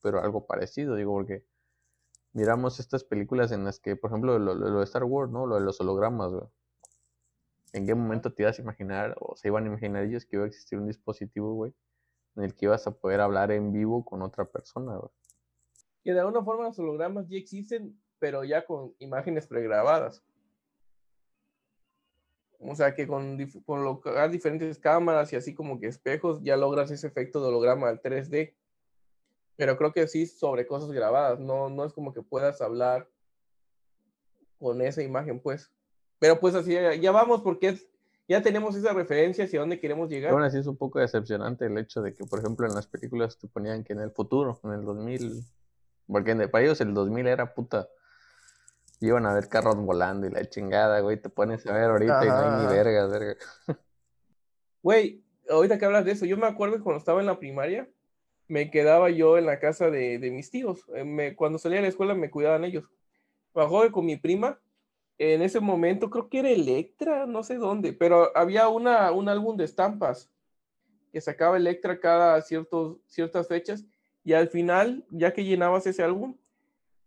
pero 0.00 0.20
algo 0.22 0.46
parecido, 0.46 0.96
digo, 0.96 1.12
porque 1.12 1.44
miramos 2.32 2.80
estas 2.80 3.04
películas 3.04 3.52
en 3.52 3.64
las 3.64 3.80
que, 3.80 3.96
por 3.96 4.10
ejemplo, 4.10 4.38
lo, 4.38 4.78
de 4.78 4.84
Star 4.84 5.04
Wars, 5.04 5.30
¿no? 5.30 5.46
Lo 5.46 5.56
de 5.56 5.62
los 5.62 5.80
hologramas, 5.80 6.32
güey. 6.32 6.46
¿En 7.72 7.86
qué 7.86 7.94
momento 7.94 8.32
te 8.32 8.44
ibas 8.44 8.58
a 8.58 8.62
imaginar, 8.62 9.16
o 9.20 9.36
se 9.36 9.48
iban 9.48 9.64
a 9.64 9.68
imaginar 9.68 10.04
ellos 10.04 10.24
que 10.24 10.36
iba 10.36 10.44
a 10.44 10.48
existir 10.48 10.78
un 10.78 10.86
dispositivo, 10.86 11.54
güey, 11.54 11.74
en 12.36 12.44
el 12.44 12.54
que 12.54 12.66
ibas 12.66 12.86
a 12.86 12.92
poder 12.92 13.20
hablar 13.20 13.50
en 13.50 13.72
vivo 13.72 14.04
con 14.04 14.22
otra 14.22 14.44
persona, 14.44 14.96
güey? 14.96 15.10
Que 16.02 16.12
de 16.12 16.20
alguna 16.20 16.44
forma 16.44 16.64
los 16.64 16.78
hologramas 16.78 17.28
ya 17.28 17.36
existen, 17.36 18.00
pero 18.18 18.44
ya 18.44 18.64
con 18.64 18.94
imágenes 18.98 19.46
pregrabadas. 19.46 20.22
O 22.60 22.74
sea 22.74 22.94
que 22.94 23.06
con, 23.06 23.38
colocar 23.64 24.30
diferentes 24.30 24.78
cámaras 24.78 25.32
y 25.32 25.36
así 25.36 25.54
como 25.54 25.78
que 25.78 25.86
espejos 25.86 26.42
ya 26.42 26.56
logras 26.56 26.90
ese 26.90 27.06
efecto 27.06 27.40
de 27.40 27.48
holograma 27.48 27.88
al 27.88 28.00
3D. 28.00 28.54
Pero 29.56 29.76
creo 29.76 29.92
que 29.92 30.08
sí 30.08 30.26
sobre 30.26 30.66
cosas 30.66 30.90
grabadas, 30.90 31.38
no, 31.38 31.68
no 31.68 31.84
es 31.84 31.92
como 31.92 32.12
que 32.12 32.22
puedas 32.22 32.60
hablar 32.60 33.08
con 34.58 34.80
esa 34.80 35.02
imagen, 35.02 35.40
pues. 35.40 35.70
Pero 36.18 36.40
pues 36.40 36.54
así, 36.54 36.74
ya 37.00 37.12
vamos 37.12 37.42
porque 37.42 37.78
ya 38.26 38.42
tenemos 38.42 38.74
esa 38.74 38.92
referencia 38.92 39.44
hacia 39.44 39.60
dónde 39.60 39.78
queremos 39.78 40.08
llegar. 40.08 40.32
Aún 40.32 40.42
así 40.42 40.58
es 40.58 40.66
un 40.66 40.76
poco 40.76 40.98
decepcionante 40.98 41.66
el 41.66 41.76
hecho 41.78 42.00
de 42.02 42.14
que, 42.14 42.24
por 42.24 42.38
ejemplo, 42.38 42.66
en 42.66 42.74
las 42.74 42.86
películas 42.86 43.38
te 43.38 43.46
ponían 43.46 43.84
que 43.84 43.92
en 43.92 44.00
el 44.00 44.10
futuro, 44.10 44.58
en 44.64 44.72
el 44.72 44.84
2000, 44.84 45.44
porque 46.06 46.48
para 46.48 46.64
ellos 46.64 46.80
el 46.80 46.94
2000 46.94 47.26
era 47.26 47.54
puta 47.54 47.88
iban 49.00 49.26
a 49.26 49.34
ver 49.34 49.48
carros 49.48 49.76
volando 49.76 50.26
y 50.26 50.30
la 50.30 50.48
chingada, 50.48 51.00
güey, 51.00 51.20
te 51.20 51.28
pones 51.28 51.66
a 51.66 51.72
ver 51.72 51.84
ahorita 51.84 52.24
y 52.24 52.28
no 52.28 52.36
hay 52.36 52.66
ni 52.66 52.72
verga, 52.72 53.06
verga. 53.06 53.36
Güey, 54.82 55.24
ahorita 55.48 55.78
que 55.78 55.84
hablas 55.84 56.04
de 56.04 56.12
eso, 56.12 56.26
yo 56.26 56.36
me 56.36 56.46
acuerdo 56.46 56.76
que 56.76 56.82
cuando 56.82 56.98
estaba 56.98 57.20
en 57.20 57.26
la 57.26 57.38
primaria, 57.38 57.88
me 58.48 58.70
quedaba 58.70 59.10
yo 59.10 59.38
en 59.38 59.46
la 59.46 59.58
casa 59.58 59.90
de, 59.90 60.18
mis 60.30 60.50
tíos. 60.50 60.84
Eh, 60.94 61.04
me, 61.04 61.34
cuando 61.34 61.58
salía 61.58 61.78
de 61.78 61.82
la 61.82 61.88
escuela 61.88 62.14
me 62.14 62.30
cuidaban 62.30 62.64
ellos. 62.64 62.84
Bajó 63.54 63.90
con 63.90 64.04
mi 64.04 64.16
prima. 64.16 64.60
En 65.16 65.42
ese 65.42 65.60
momento 65.60 66.10
creo 66.10 66.28
que 66.28 66.40
era 66.40 66.50
Electra, 66.50 67.24
no 67.24 67.42
sé 67.44 67.56
dónde, 67.56 67.92
pero 67.92 68.36
había 68.36 68.68
una, 68.68 69.12
un 69.12 69.28
álbum 69.28 69.56
de 69.56 69.64
estampas 69.64 70.28
que 71.12 71.20
sacaba 71.20 71.56
Electra 71.56 72.00
cada 72.00 72.40
ciertos, 72.42 72.98
ciertas 73.06 73.46
fechas 73.46 73.84
y 74.24 74.32
al 74.32 74.48
final, 74.48 75.04
ya 75.10 75.32
que 75.32 75.44
llenabas 75.44 75.86
ese 75.86 76.02
álbum, 76.02 76.36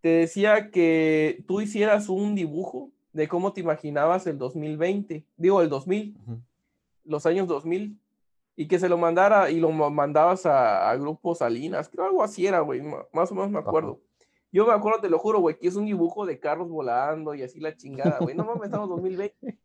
te 0.01 0.09
decía 0.09 0.71
que 0.71 1.43
tú 1.47 1.61
hicieras 1.61 2.09
un 2.09 2.35
dibujo 2.35 2.91
de 3.13 3.27
cómo 3.27 3.53
te 3.53 3.61
imaginabas 3.61 4.27
el 4.27 4.37
2020, 4.37 5.25
digo 5.37 5.61
el 5.61 5.69
2000, 5.69 6.15
los 7.05 7.25
años 7.25 7.47
2000, 7.47 7.97
y 8.55 8.67
que 8.67 8.79
se 8.79 8.89
lo 8.89 8.97
mandara 8.97 9.49
y 9.51 9.59
lo 9.59 9.71
mandabas 9.71 10.45
a, 10.45 10.89
a 10.89 10.95
Grupo 10.97 11.35
Salinas, 11.35 11.89
creo 11.89 12.05
algo 12.05 12.23
así 12.23 12.45
era, 12.45 12.59
güey, 12.59 12.81
más 13.13 13.31
o 13.31 13.35
menos 13.35 13.51
me 13.51 13.59
acuerdo. 13.59 13.99
Yo 14.51 14.65
me 14.65 14.73
acuerdo, 14.73 15.01
te 15.01 15.09
lo 15.09 15.19
juro, 15.19 15.39
güey, 15.39 15.59
que 15.59 15.67
es 15.67 15.75
un 15.75 15.85
dibujo 15.85 16.25
de 16.25 16.39
carros 16.39 16.69
volando 16.69 17.35
y 17.35 17.43
así 17.43 17.59
la 17.59 17.75
chingada, 17.75 18.19
güey. 18.19 18.33
No 18.35 18.45
mames, 18.45 18.65
estamos 18.65 18.89
2020. 18.89 19.57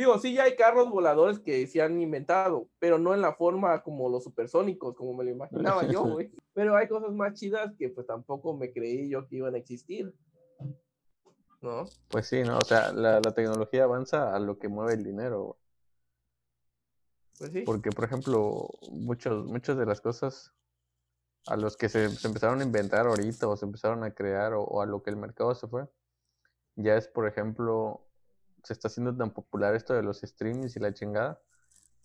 Digo, 0.00 0.18
sí, 0.18 0.32
ya 0.32 0.44
hay 0.44 0.56
carros 0.56 0.88
voladores 0.88 1.40
que 1.40 1.66
se 1.66 1.82
han 1.82 2.00
inventado, 2.00 2.70
pero 2.78 2.98
no 2.98 3.12
en 3.12 3.20
la 3.20 3.34
forma 3.34 3.82
como 3.82 4.08
los 4.08 4.24
supersónicos, 4.24 4.96
como 4.96 5.12
me 5.12 5.24
lo 5.24 5.30
imaginaba 5.30 5.86
yo, 5.86 6.02
güey. 6.04 6.32
Pero 6.54 6.74
hay 6.74 6.88
cosas 6.88 7.12
más 7.12 7.34
chidas 7.34 7.74
que 7.78 7.90
pues 7.90 8.06
tampoco 8.06 8.56
me 8.56 8.72
creí 8.72 9.10
yo 9.10 9.28
que 9.28 9.36
iban 9.36 9.54
a 9.54 9.58
existir. 9.58 10.14
¿No? 11.60 11.84
Pues 12.08 12.28
sí, 12.28 12.42
¿no? 12.44 12.56
O 12.56 12.64
sea, 12.64 12.94
la, 12.94 13.20
tecnología 13.20 13.84
avanza 13.84 14.34
a 14.34 14.38
lo 14.38 14.58
que 14.58 14.68
mueve 14.68 14.94
el 14.94 15.04
dinero. 15.04 15.58
Pues 17.38 17.52
sí. 17.52 17.62
Porque, 17.66 17.90
por 17.90 18.04
ejemplo, 18.04 18.70
muchos, 18.90 19.44
muchas 19.44 19.76
de 19.76 19.84
las 19.84 20.00
cosas 20.00 20.54
a 21.46 21.58
los 21.58 21.76
que 21.76 21.90
se, 21.90 22.06
empezaron 22.06 22.62
a 22.62 22.64
inventar 22.64 23.06
ahorita 23.06 23.48
o 23.48 23.54
se 23.54 23.66
empezaron 23.66 24.02
a 24.04 24.14
crear 24.14 24.54
o 24.54 24.80
a 24.80 24.86
lo 24.86 25.02
que 25.02 25.10
el 25.10 25.16
mercado 25.16 25.54
se 25.54 25.68
fue, 25.68 25.86
ya 26.76 26.96
es, 26.96 27.06
por 27.06 27.28
ejemplo, 27.28 28.09
se 28.64 28.72
está 28.72 28.88
haciendo 28.88 29.16
tan 29.16 29.30
popular 29.30 29.74
esto 29.74 29.94
de 29.94 30.02
los 30.02 30.20
streamings 30.20 30.76
y 30.76 30.80
la 30.80 30.92
chingada, 30.92 31.40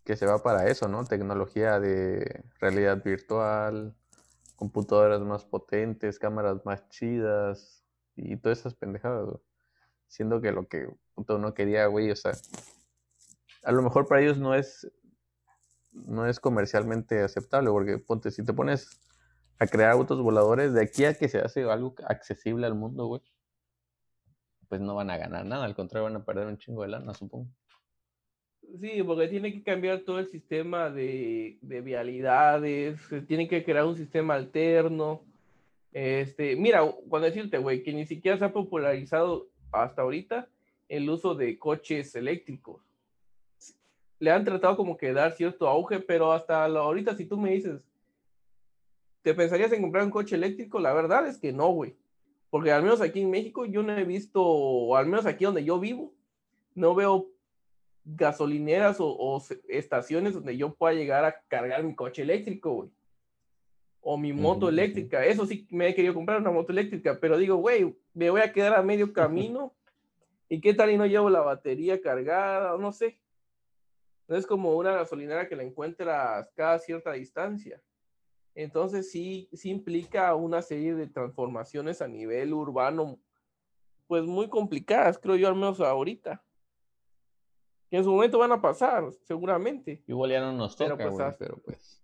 que 0.03 0.16
se 0.16 0.26
va 0.26 0.41
para 0.43 0.68
eso, 0.68 0.88
¿no? 0.88 1.03
Tecnología 1.06 1.80
de 1.80 2.43
realidad 2.60 3.03
virtual, 3.03 3.95
computadoras 4.56 5.22
más 5.22 5.45
potentes, 5.45 6.20
cámaras 6.20 6.66
más 6.66 6.88
chidas 6.89 7.84
y 8.16 8.38
todas 8.38 8.60
esas 8.60 8.76
pendejadas, 8.76 9.39
Siendo 10.08 10.39
que 10.39 10.51
lo 10.51 10.68
que 10.68 10.88
uno 11.16 11.53
quería, 11.53 11.88
güey, 11.88 12.12
o 12.12 12.16
sea, 12.16 12.34
a 13.64 13.72
lo 13.72 13.82
mejor 13.82 14.08
para 14.08 14.22
ellos 14.22 14.38
no 14.38 14.53
es 14.53 14.88
no 15.91 16.28
es 16.28 16.39
comercialmente 16.39 17.24
aceptable, 17.24 17.70
porque 17.72 17.97
ponte, 17.97 18.30
si 18.30 18.43
te 18.43 18.53
pones 18.53 18.89
a 19.60 19.68
crear 19.68 19.91
autos 19.91 20.22
voladores, 20.22 20.74
de 20.74 20.84
aquí 20.84 21.06
a 21.06 21.14
que 21.14 21.30
se 21.30 21.39
hace 21.39 21.64
algo 21.64 21.95
accesible 22.08 22.68
al 22.68 22.76
mundo, 22.76 23.08
güey, 23.08 23.22
pues 24.68 24.82
no 24.82 24.95
van 24.95 25.09
a 25.09 25.18
ganar 25.18 25.45
nada, 25.45 25.66
al 25.66 25.76
contrario 25.76 26.05
van 26.05 26.16
a 26.16 26.26
perder 26.26 26.47
un 26.47 26.57
chingo 26.57 26.84
de 26.84 26.89
lana, 26.89 27.13
supongo. 27.13 27.47
Sí, 28.80 29.03
porque 29.03 29.28
tiene 29.28 29.53
que 29.53 29.63
cambiar 29.63 29.99
todo 29.99 30.20
el 30.20 30.28
sistema 30.28 30.89
de, 30.89 31.57
de 31.61 31.82
vialidades, 31.82 32.99
tiene 33.28 33.47
que 33.47 33.63
crear 33.63 33.86
un 33.86 33.95
sistema 33.95 34.36
alterno. 34.36 35.22
Este, 35.93 36.55
mira, 36.55 36.82
cuando 37.07 37.28
decirte, 37.28 37.57
güey, 37.57 37.84
que 37.84 37.93
ni 37.93 38.05
siquiera 38.05 38.38
se 38.38 38.45
ha 38.45 38.51
popularizado 38.51 39.47
hasta 39.72 40.01
ahorita 40.01 40.49
el 40.89 41.09
uso 41.09 41.36
de 41.36 41.57
coches 41.57 42.16
eléctricos. 42.16 42.82
Le 44.20 44.32
han 44.32 44.43
tratado 44.43 44.76
como 44.76 44.97
que 44.97 45.13
dar 45.13 45.32
cierto 45.34 45.68
auge, 45.68 45.99
pero 45.99 46.32
hasta 46.32 46.66
ahorita 46.66 47.16
si 47.16 47.26
tú 47.26 47.38
me 47.38 47.51
dices, 47.51 47.82
¿te 49.22 49.34
pensarías 49.34 49.72
en 49.72 49.82
comprar 49.82 50.03
un 50.03 50.11
coche 50.11 50.36
eléctrico? 50.36 50.80
La 50.80 50.93
verdad 50.93 51.28
es 51.28 51.38
que 51.38 51.53
no, 51.53 51.70
güey 51.70 51.95
porque 52.49 52.71
al 52.71 52.83
menos 52.83 53.01
aquí 53.01 53.21
en 53.21 53.31
México 53.31 53.65
yo 53.65 53.83
no 53.83 53.97
he 53.97 54.03
visto, 54.03 54.41
o 54.43 54.95
al 54.95 55.07
menos 55.07 55.25
aquí 55.25 55.45
donde 55.45 55.63
yo 55.63 55.79
vivo, 55.79 56.13
no 56.73 56.95
veo 56.95 57.31
gasolineras 58.05 58.97
o, 58.99 59.43
estaciones 59.67 60.33
donde 60.33 60.55
yo 60.55 60.73
pueda 60.75 60.93
llegar 60.93 61.25
a 61.25 61.41
cargar 61.47 61.83
mi 61.83 61.95
coche 61.95 62.21
eléctrico, 62.21 62.71
güey. 62.71 62.89
O 64.07 64.17
mi 64.17 64.31
moto 64.33 64.69
eléctrica. 64.69 65.25
Eso 65.25 65.47
sí 65.47 65.67
me 65.71 65.87
he 65.87 65.95
querido 65.95 66.13
comprar 66.13 66.39
una 66.39 66.51
moto 66.51 66.71
eléctrica, 66.71 67.19
pero 67.19 67.39
digo, 67.39 67.55
güey, 67.55 67.97
me 68.13 68.29
voy 68.29 68.41
a 68.41 68.53
quedar 68.53 68.75
a 68.75 68.83
medio 68.83 69.11
camino. 69.11 69.73
¿Y 70.47 70.61
qué 70.61 70.75
tal 70.75 70.91
y 70.91 70.97
no 70.97 71.07
llevo 71.07 71.31
la 71.31 71.41
batería 71.41 71.99
cargada? 71.99 72.77
No 72.77 72.91
sé. 72.91 73.19
No 74.27 74.35
es 74.35 74.45
como 74.45 74.75
una 74.75 74.91
gasolinera 74.91 75.49
que 75.49 75.55
la 75.55 75.63
encuentras 75.63 76.51
cada 76.55 76.77
cierta 76.77 77.13
distancia. 77.13 77.81
Entonces 78.56 79.12
sí, 79.12 79.49
sí 79.51 79.70
implica 79.70 80.34
una 80.34 80.62
serie 80.62 80.95
de 80.95 81.08
transformaciones 81.08 82.01
a 82.01 82.08
nivel 82.08 82.53
urbano, 82.53 83.20
pues 84.08 84.24
muy 84.24 84.47
complicadas, 84.47 85.20
creo 85.20 85.36
yo, 85.36 85.49
al 85.49 85.56
menos 85.56 85.82
ahorita. 85.82 86.41
Que 87.89 87.97
en 87.97 88.03
su 88.06 88.12
momento 88.12 88.39
van 88.39 88.53
a 88.53 88.62
pasar, 88.62 89.12
seguramente. 89.24 90.01
Igual 90.08 90.32
ya 90.32 90.39
no 90.39 90.53
nos 90.53 90.76
toca, 90.76 90.95
pero 90.95 91.12
pues, 91.16 91.36
pero 91.38 91.58
pues. 91.58 92.01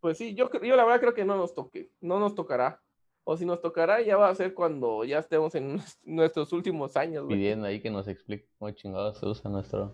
Pues 0.00 0.16
sí, 0.16 0.34
yo, 0.34 0.50
yo 0.50 0.74
la 0.74 0.84
verdad 0.84 1.00
creo 1.00 1.14
que 1.14 1.26
no 1.26 1.36
nos 1.36 1.54
toque, 1.54 1.92
no 2.00 2.18
nos 2.18 2.34
tocará. 2.34 2.82
O 3.22 3.36
si 3.36 3.44
nos 3.44 3.60
tocará, 3.60 4.00
ya 4.00 4.16
va 4.16 4.30
a 4.30 4.34
ser 4.34 4.54
cuando 4.54 5.04
ya 5.04 5.18
estemos 5.18 5.54
en 5.54 5.78
nuestros 6.04 6.52
últimos 6.54 6.96
años. 6.96 7.26
Pidiendo 7.28 7.66
ahí 7.66 7.80
que 7.80 7.90
nos 7.90 8.08
explique 8.08 8.48
cómo 8.58 8.70
chingado 8.70 9.12
se 9.12 9.26
usa 9.26 9.50
nuestro. 9.50 9.92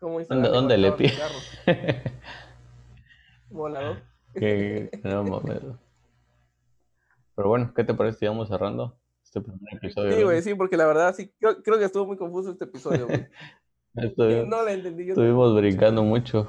¿Cómo 0.00 0.20
¿Dónde, 0.20 0.48
¿dónde 0.48 0.78
le 0.78 0.92
pide? 0.92 1.12
Volador. 3.48 4.11
Que 4.34 4.90
Pero 7.34 7.48
bueno, 7.48 7.72
¿qué 7.74 7.84
te 7.84 7.94
parece 7.94 8.18
si 8.18 8.26
vamos 8.26 8.48
cerrando 8.48 8.98
este 9.22 9.40
primer 9.40 9.74
episodio? 9.74 10.16
Sí, 10.16 10.22
güey, 10.22 10.42
sí, 10.42 10.54
porque 10.54 10.76
la 10.76 10.86
verdad 10.86 11.14
sí, 11.14 11.32
creo, 11.38 11.78
que 11.78 11.84
estuvo 11.84 12.06
muy 12.06 12.16
confuso 12.16 12.50
este 12.50 12.64
episodio, 12.64 13.06
güey. 13.06 13.26
no 14.46 14.62
la 14.62 14.72
entendí. 14.72 15.08
estuvimos 15.08 15.54
brincando 15.56 16.02
mucho. 16.02 16.48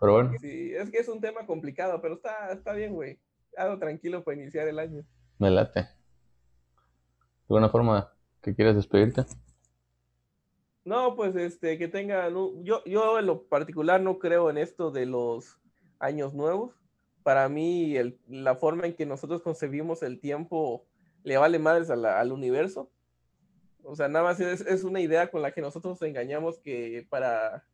Pero 0.00 0.12
bueno. 0.14 0.32
Sí, 0.40 0.72
es 0.74 0.90
que 0.90 0.98
es 0.98 1.08
un 1.08 1.20
tema 1.20 1.46
complicado, 1.46 2.00
pero 2.02 2.14
está, 2.14 2.52
está 2.52 2.72
bien, 2.72 2.92
güey. 2.92 3.20
Algo 3.56 3.78
tranquilo 3.78 4.24
para 4.24 4.36
iniciar 4.36 4.66
el 4.66 4.78
año. 4.78 5.04
Me 5.38 5.50
late. 5.50 5.80
¿De 5.80 5.88
alguna 7.48 7.68
forma 7.68 8.12
que 8.40 8.54
quieras 8.54 8.74
despedirte? 8.74 9.24
No, 10.84 11.14
pues 11.14 11.36
este, 11.36 11.78
que 11.78 11.86
tengan. 11.86 12.34
Yo, 12.64 12.82
yo 12.84 13.18
en 13.18 13.26
lo 13.26 13.44
particular 13.44 14.00
no 14.00 14.18
creo 14.18 14.50
en 14.50 14.58
esto 14.58 14.90
de 14.90 15.06
los 15.06 15.61
años 16.02 16.34
nuevos. 16.34 16.74
Para 17.22 17.48
mí, 17.48 17.94
la 18.28 18.56
forma 18.56 18.86
en 18.86 18.94
que 18.94 19.06
nosotros 19.06 19.42
concebimos 19.42 20.02
el 20.02 20.18
tiempo 20.18 20.84
le 21.22 21.38
vale 21.38 21.58
madres 21.58 21.88
al 21.88 22.32
universo. 22.32 22.90
O 23.84 23.96
sea, 23.96 24.08
nada 24.08 24.24
más 24.24 24.40
es, 24.40 24.84
una 24.84 25.00
idea 25.00 25.30
con 25.30 25.42
la 25.42 25.52
que 25.52 25.60
nosotros 25.60 26.00
engañamos 26.02 26.58
que 26.58 27.06
para, 27.08 27.64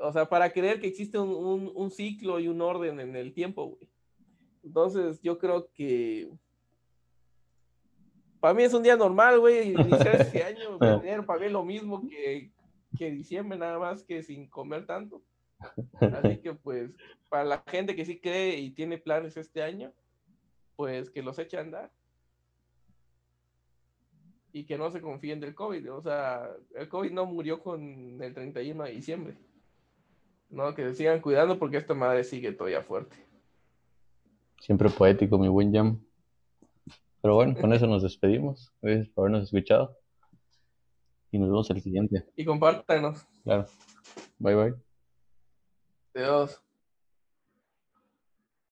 o 0.00 0.12
sea, 0.12 0.28
para 0.28 0.52
creer 0.52 0.80
que 0.80 0.86
existe 0.86 1.18
un, 1.18 1.90
ciclo 1.90 2.38
y 2.38 2.48
un 2.48 2.60
orden 2.60 3.00
en 3.00 3.16
el 3.16 3.32
tiempo, 3.32 3.78
Entonces, 4.62 5.20
yo 5.22 5.38
creo 5.38 5.70
que 5.72 6.28
para 8.40 8.52
mí 8.52 8.62
es 8.62 8.74
un 8.74 8.82
día 8.82 8.96
normal, 8.96 9.40
güey, 9.40 9.70
iniciar 9.70 10.20
este 10.20 10.42
año, 10.44 10.78
para 10.78 11.40
mí 11.40 11.48
lo 11.48 11.64
mismo 11.64 12.06
que, 12.06 12.50
que 12.96 13.10
diciembre, 13.10 13.58
nada 13.58 13.78
más 13.78 14.02
que 14.04 14.22
sin 14.22 14.46
comer 14.48 14.86
tanto. 14.86 15.22
Así 16.00 16.38
que 16.38 16.54
pues 16.54 16.90
para 17.28 17.44
la 17.44 17.64
gente 17.66 17.96
que 17.96 18.04
sí 18.04 18.18
cree 18.18 18.58
y 18.58 18.70
tiene 18.70 18.98
planes 18.98 19.36
este 19.36 19.62
año, 19.62 19.92
pues 20.76 21.10
que 21.10 21.22
los 21.22 21.38
eche 21.38 21.56
a 21.56 21.60
andar. 21.60 21.90
Y 24.52 24.64
que 24.64 24.78
no 24.78 24.90
se 24.90 25.02
confíen 25.02 25.40
del 25.40 25.54
COVID. 25.54 25.92
O 25.92 26.00
sea, 26.00 26.50
el 26.74 26.88
COVID 26.88 27.10
no 27.10 27.26
murió 27.26 27.62
con 27.62 28.22
el 28.22 28.34
31 28.34 28.84
de 28.84 28.90
diciembre. 28.92 29.36
No, 30.48 30.74
que 30.74 30.82
se 30.84 30.94
sigan 30.94 31.20
cuidando 31.20 31.58
porque 31.58 31.76
esta 31.76 31.94
madre 31.94 32.24
sigue 32.24 32.52
todavía 32.52 32.82
fuerte. 32.82 33.16
Siempre 34.60 34.88
poético, 34.88 35.38
mi 35.38 35.48
buen 35.48 35.72
Jam. 35.72 36.00
Pero 37.20 37.34
bueno, 37.34 37.54
con 37.60 37.72
eso 37.72 37.86
nos 37.86 38.02
despedimos. 38.02 38.72
Gracias 38.80 39.08
por 39.08 39.22
habernos 39.22 39.44
escuchado. 39.44 39.98
Y 41.30 41.38
nos 41.38 41.48
vemos 41.48 41.68
el 41.70 41.82
siguiente. 41.82 42.24
Y 42.36 42.44
compártanos. 42.44 43.26
Claro. 43.42 43.66
Bye 44.38 44.54
bye. 44.54 44.85
Deus. 46.16 46.65